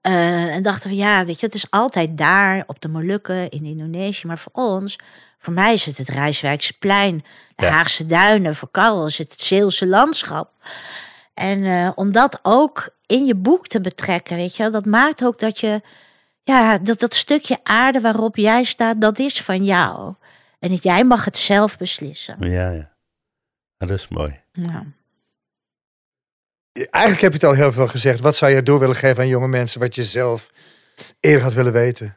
eh, 0.00 0.54
en 0.54 0.62
dachten 0.62 0.90
we, 0.90 0.96
ja, 0.96 1.24
weet 1.24 1.40
je, 1.40 1.46
het 1.46 1.54
is 1.54 1.66
altijd 1.70 2.18
daar 2.18 2.64
op 2.66 2.80
de 2.80 2.88
Molukken 2.88 3.48
in 3.48 3.64
Indonesië. 3.64 4.26
Maar 4.26 4.38
voor 4.38 4.52
ons, 4.52 4.98
voor 5.38 5.52
mij 5.52 5.72
is 5.72 5.86
het 5.86 5.98
het 5.98 6.08
Rijswijksplein, 6.08 7.24
de 7.56 7.64
Ja. 7.64 7.70
Haagse 7.70 8.06
Duinen. 8.06 8.54
Voor 8.54 8.70
Karel 8.70 9.06
is 9.06 9.18
het 9.18 9.30
het 9.32 9.40
Zeelse 9.40 9.86
landschap. 9.86 10.50
En 11.38 11.64
eh, 11.64 11.90
om 11.94 12.12
dat 12.12 12.38
ook 12.42 12.88
in 13.06 13.26
je 13.26 13.34
boek 13.34 13.66
te 13.66 13.80
betrekken, 13.80 14.36
weet 14.36 14.56
je, 14.56 14.62
wel, 14.62 14.72
dat 14.72 14.84
maakt 14.84 15.24
ook 15.24 15.38
dat 15.38 15.60
je, 15.60 15.80
ja, 16.42 16.78
dat, 16.78 17.00
dat 17.00 17.14
stukje 17.14 17.58
aarde 17.62 18.00
waarop 18.00 18.36
jij 18.36 18.64
staat, 18.64 19.00
dat 19.00 19.18
is 19.18 19.42
van 19.42 19.64
jou. 19.64 20.14
En 20.58 20.70
dat 20.70 20.82
jij 20.82 21.04
mag 21.04 21.24
het 21.24 21.36
zelf 21.36 21.76
beslissen. 21.76 22.36
Ja, 22.40 22.70
ja. 22.70 22.92
Dat 23.76 23.90
is 23.90 24.08
mooi. 24.08 24.40
Ja. 24.52 24.84
Eigenlijk 26.72 27.20
heb 27.20 27.32
je 27.32 27.38
het 27.38 27.44
al 27.44 27.62
heel 27.62 27.72
veel 27.72 27.88
gezegd. 27.88 28.20
Wat 28.20 28.36
zou 28.36 28.52
je 28.52 28.62
door 28.62 28.78
willen 28.78 28.96
geven 28.96 29.22
aan 29.22 29.28
jonge 29.28 29.48
mensen 29.48 29.80
wat 29.80 29.94
je 29.94 30.04
zelf 30.04 30.50
eerder 31.20 31.42
had 31.42 31.52
willen 31.52 31.72
weten? 31.72 32.16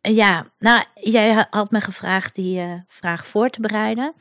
Ja, 0.00 0.46
nou, 0.58 0.84
jij 0.94 1.46
had 1.50 1.70
me 1.70 1.80
gevraagd 1.80 2.34
die 2.34 2.60
eh, 2.60 2.72
vraag 2.88 3.26
voor 3.26 3.48
te 3.48 3.60
bereiden. 3.60 4.14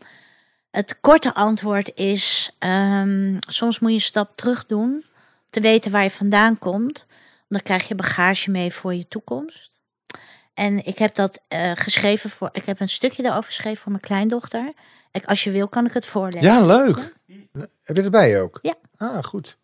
Het 0.77 0.99
korte 1.01 1.33
antwoord 1.33 1.91
is: 1.95 2.55
ehm, 2.59 3.37
soms 3.39 3.79
moet 3.79 3.89
je 3.89 3.95
een 3.95 4.01
stap 4.01 4.35
terug 4.35 4.65
doen. 4.65 5.05
Te 5.49 5.59
weten 5.59 5.91
waar 5.91 6.03
je 6.03 6.09
vandaan 6.09 6.59
komt. 6.59 7.05
Dan 7.47 7.61
krijg 7.61 7.87
je 7.87 7.95
bagage 7.95 8.51
mee 8.51 8.73
voor 8.73 8.93
je 8.93 9.07
toekomst. 9.07 9.71
En 10.53 10.85
ik 10.85 10.97
heb 10.97 11.15
dat 11.15 11.39
eh, 11.47 11.71
geschreven 11.75 12.29
voor. 12.29 12.49
Ik 12.51 12.65
heb 12.65 12.79
een 12.79 12.89
stukje 12.89 13.23
daarover 13.23 13.45
geschreven 13.45 13.81
voor 13.81 13.91
mijn 13.91 14.03
kleindochter. 14.03 14.73
Ik, 15.11 15.25
als 15.25 15.43
je 15.43 15.51
wil, 15.51 15.67
kan 15.67 15.85
ik 15.85 15.93
het 15.93 16.05
voorlezen. 16.05 16.41
Ja, 16.41 16.65
leuk. 16.65 17.15
Heb 17.83 17.95
je 17.95 18.03
erbij 18.03 18.41
ook? 18.41 18.59
Ja. 18.61 18.75
Ah, 18.97 19.23
goed. 19.23 19.57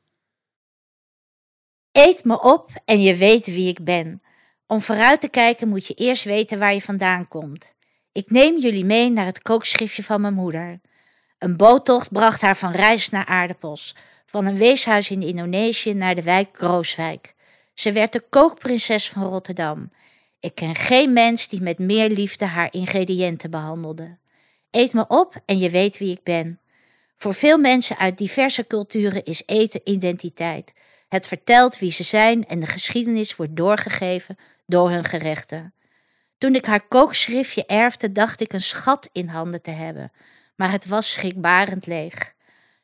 Eet 1.92 2.24
me 2.24 2.42
op 2.42 2.70
en 2.86 3.02
je 3.02 3.16
weet 3.16 3.46
wie 3.46 3.68
ik 3.68 3.84
ben. 3.84 4.22
Om 4.68 4.82
vooruit 4.82 5.22
te 5.22 5.30
kijken 5.30 5.68
moet 5.68 5.88
je 5.88 5.94
eerst 5.94 6.24
weten 6.24 6.60
waar 6.60 6.74
je 6.74 6.82
vandaan 6.82 7.28
komt. 7.28 7.74
Ik 8.12 8.32
neem 8.32 8.60
jullie 8.60 8.86
mee 8.86 9.10
naar 9.10 9.26
het 9.26 9.42
kookschriftje 9.42 10.04
van 10.04 10.22
mijn 10.22 10.34
moeder. 10.34 10.80
Een 11.44 11.58
boottocht 11.58 12.12
bracht 12.12 12.42
haar 12.42 12.58
van 12.58 12.72
rijst 12.72 13.12
naar 13.12 13.26
aardappels, 13.26 13.96
van 14.26 14.46
een 14.46 14.58
weeshuis 14.58 15.10
in 15.10 15.22
Indonesië 15.22 15.94
naar 15.94 16.16
de 16.16 16.22
wijk 16.22 16.52
Krooswijk. 16.52 17.34
Ze 17.74 17.92
werd 17.92 18.14
de 18.14 18.24
kookprinses 18.30 19.10
van 19.10 19.24
Rotterdam. 19.24 19.92
Ik 20.40 20.56
ken 20.56 20.76
geen 20.76 21.14
mens 21.14 21.48
die 21.48 21.62
met 21.62 21.80
meer 21.80 22.10
liefde 22.10 22.46
haar 22.46 22.74
ingrediënten 22.74 23.50
behandelde. 23.50 24.18
Eet 24.72 24.94
me 24.94 25.06
op 25.08 25.36
en 25.46 25.58
je 25.58 25.70
weet 25.70 25.98
wie 25.98 26.12
ik 26.12 26.24
ben. 26.24 26.60
Voor 27.18 27.34
veel 27.34 27.58
mensen 27.58 27.98
uit 27.98 28.18
diverse 28.18 28.68
culturen 28.68 29.24
is 29.24 29.44
eten 29.46 29.82
identiteit. 29.84 30.74
Het 31.10 31.28
vertelt 31.28 31.80
wie 31.80 31.92
ze 31.92 32.04
zijn 32.04 32.48
en 32.48 32.60
de 32.60 32.68
geschiedenis 32.68 33.36
wordt 33.36 33.56
doorgegeven 33.56 34.38
door 34.66 34.90
hun 34.90 35.04
gerechten. 35.04 35.74
Toen 36.38 36.56
ik 36.56 36.66
haar 36.66 36.88
kookschriftje 36.88 37.66
erfde, 37.66 38.12
dacht 38.12 38.40
ik 38.40 38.54
een 38.54 38.62
schat 38.62 39.10
in 39.12 39.28
handen 39.28 39.62
te 39.62 39.72
hebben, 39.72 40.12
maar 40.56 40.72
het 40.72 40.86
was 40.86 41.12
schrikbarend 41.12 41.86
leeg. 41.86 42.34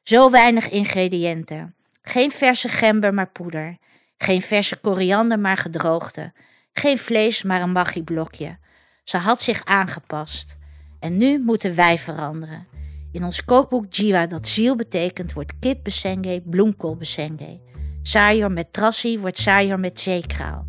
Zo 0.03 0.29
weinig 0.29 0.69
ingrediënten. 0.69 1.75
Geen 2.01 2.31
verse 2.31 2.67
gember, 2.67 3.13
maar 3.13 3.31
poeder. 3.31 3.77
Geen 4.17 4.41
verse 4.41 4.75
koriander, 4.75 5.39
maar 5.39 5.57
gedroogde. 5.57 6.33
Geen 6.73 6.97
vlees, 6.97 7.43
maar 7.43 7.61
een 7.61 7.71
maggi-blokje. 7.71 8.57
Ze 9.03 9.17
had 9.17 9.41
zich 9.41 9.65
aangepast. 9.65 10.57
En 10.99 11.17
nu 11.17 11.39
moeten 11.39 11.75
wij 11.75 11.97
veranderen. 11.97 12.67
In 13.11 13.23
ons 13.23 13.45
kookboek 13.45 13.93
Jiwa, 13.93 14.27
dat 14.27 14.47
ziel 14.47 14.75
betekent, 14.75 15.33
wordt 15.33 15.53
kip 15.59 15.83
besenge 15.83 16.41
bloemkool 16.45 16.95
besenge. 16.95 17.59
Sajor 18.01 18.51
met 18.51 18.73
trassie 18.73 19.19
wordt 19.19 19.37
sajor 19.37 19.79
met 19.79 19.99
zeekraal. 19.99 20.67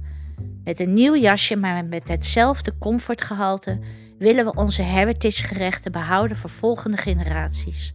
Met 0.64 0.80
een 0.80 0.92
nieuw 0.92 1.16
jasje, 1.16 1.56
maar 1.56 1.84
met 1.84 2.08
hetzelfde 2.08 2.78
comfortgehalte, 2.78 3.78
willen 4.20 4.44
we 4.44 4.54
onze 4.54 4.82
heritage 4.82 5.44
gerechten 5.44 5.92
behouden 5.92 6.36
voor 6.36 6.50
volgende 6.50 6.96
generaties. 6.96 7.94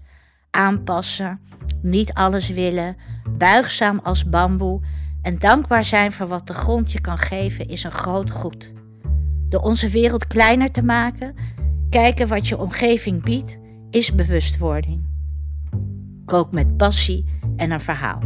Aanpassen, 0.51 1.39
niet 1.81 2.13
alles 2.13 2.49
willen, 2.49 2.95
buigzaam 3.37 3.99
als 4.03 4.29
bamboe 4.29 4.81
en 5.21 5.39
dankbaar 5.39 5.83
zijn 5.83 6.11
voor 6.11 6.27
wat 6.27 6.47
de 6.47 6.53
grond 6.53 6.91
je 6.91 7.01
kan 7.01 7.17
geven 7.17 7.67
is 7.67 7.83
een 7.83 7.91
groot 7.91 8.31
goed. 8.31 8.73
Door 9.49 9.61
onze 9.61 9.89
wereld 9.89 10.27
kleiner 10.27 10.71
te 10.71 10.83
maken, 10.83 11.35
kijken 11.89 12.27
wat 12.27 12.47
je 12.47 12.57
omgeving 12.57 13.23
biedt, 13.23 13.57
is 13.89 14.15
bewustwording. 14.15 15.05
Kook 16.25 16.51
met 16.51 16.77
passie 16.77 17.25
en 17.55 17.71
een 17.71 17.81
verhaal. 17.81 18.19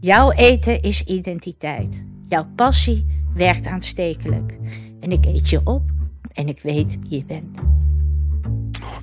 Jouw 0.00 0.30
eten 0.30 0.82
is 0.82 1.02
identiteit. 1.02 2.04
Jouw 2.26 2.46
passie 2.56 3.06
werkt 3.34 3.66
aanstekelijk. 3.66 4.58
En 5.00 5.12
ik 5.12 5.24
eet 5.24 5.48
je 5.48 5.60
op 5.64 5.96
en 6.38 6.48
ik 6.48 6.60
weet 6.62 6.98
wie 7.00 7.18
je 7.18 7.24
bent. 7.24 7.58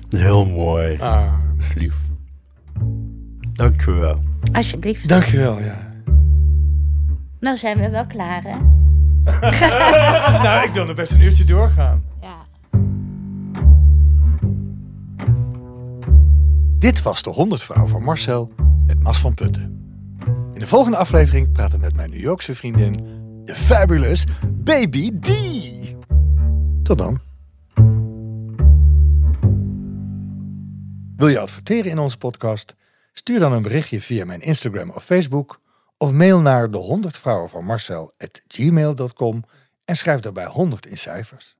Heel 0.08 0.46
mooi. 0.46 0.98
Ah, 0.98 1.32
Lief. 1.74 1.96
Dankjewel. 3.52 4.22
Alsjeblieft. 4.52 5.08
dankjewel, 5.08 5.58
ja. 5.58 5.94
Nou 7.40 7.56
zijn 7.56 7.78
we 7.78 7.90
wel 7.90 8.06
klaar, 8.06 8.42
hè? 8.42 8.56
nou, 10.42 10.66
ik 10.66 10.70
wil 10.72 10.84
nog 10.84 10.96
best 10.96 11.12
een 11.12 11.20
uurtje 11.20 11.44
doorgaan. 11.44 12.02
Ja. 12.20 12.46
Dit 16.78 17.02
was 17.02 17.22
de 17.22 17.30
100 17.30 17.62
vrouw 17.62 17.86
van 17.86 18.02
Marcel 18.02 18.52
met 18.86 19.02
Mas 19.02 19.18
van 19.18 19.34
Putten. 19.34 19.62
In 20.54 20.60
de 20.60 20.66
volgende 20.66 20.96
aflevering 20.96 21.52
praten 21.52 21.78
we 21.78 21.84
met 21.84 21.94
mijn 21.94 22.10
New 22.10 22.20
Yorkse 22.20 22.54
vriendin, 22.54 22.92
de 23.44 23.54
fabulous 23.54 24.24
Baby 24.48 25.18
D. 25.18 25.30
Tot 26.82 26.98
dan. 26.98 27.25
Wil 31.16 31.28
je 31.28 31.38
adverteren 31.38 31.90
in 31.90 31.98
onze 31.98 32.18
podcast? 32.18 32.74
Stuur 33.12 33.38
dan 33.38 33.52
een 33.52 33.62
berichtje 33.62 34.00
via 34.00 34.24
mijn 34.24 34.40
Instagram 34.40 34.90
of 34.90 35.04
Facebook 35.04 35.60
of 35.96 36.12
mail 36.12 36.40
naar 36.40 36.70
de 36.70 36.76
100 36.76 37.16
vrouwen 37.16 37.48
van 37.48 37.70
at 37.70 38.42
gmail.com 38.48 39.44
en 39.84 39.96
schrijf 39.96 40.20
daarbij 40.20 40.46
100 40.46 40.86
in 40.86 40.98
cijfers. 40.98 41.55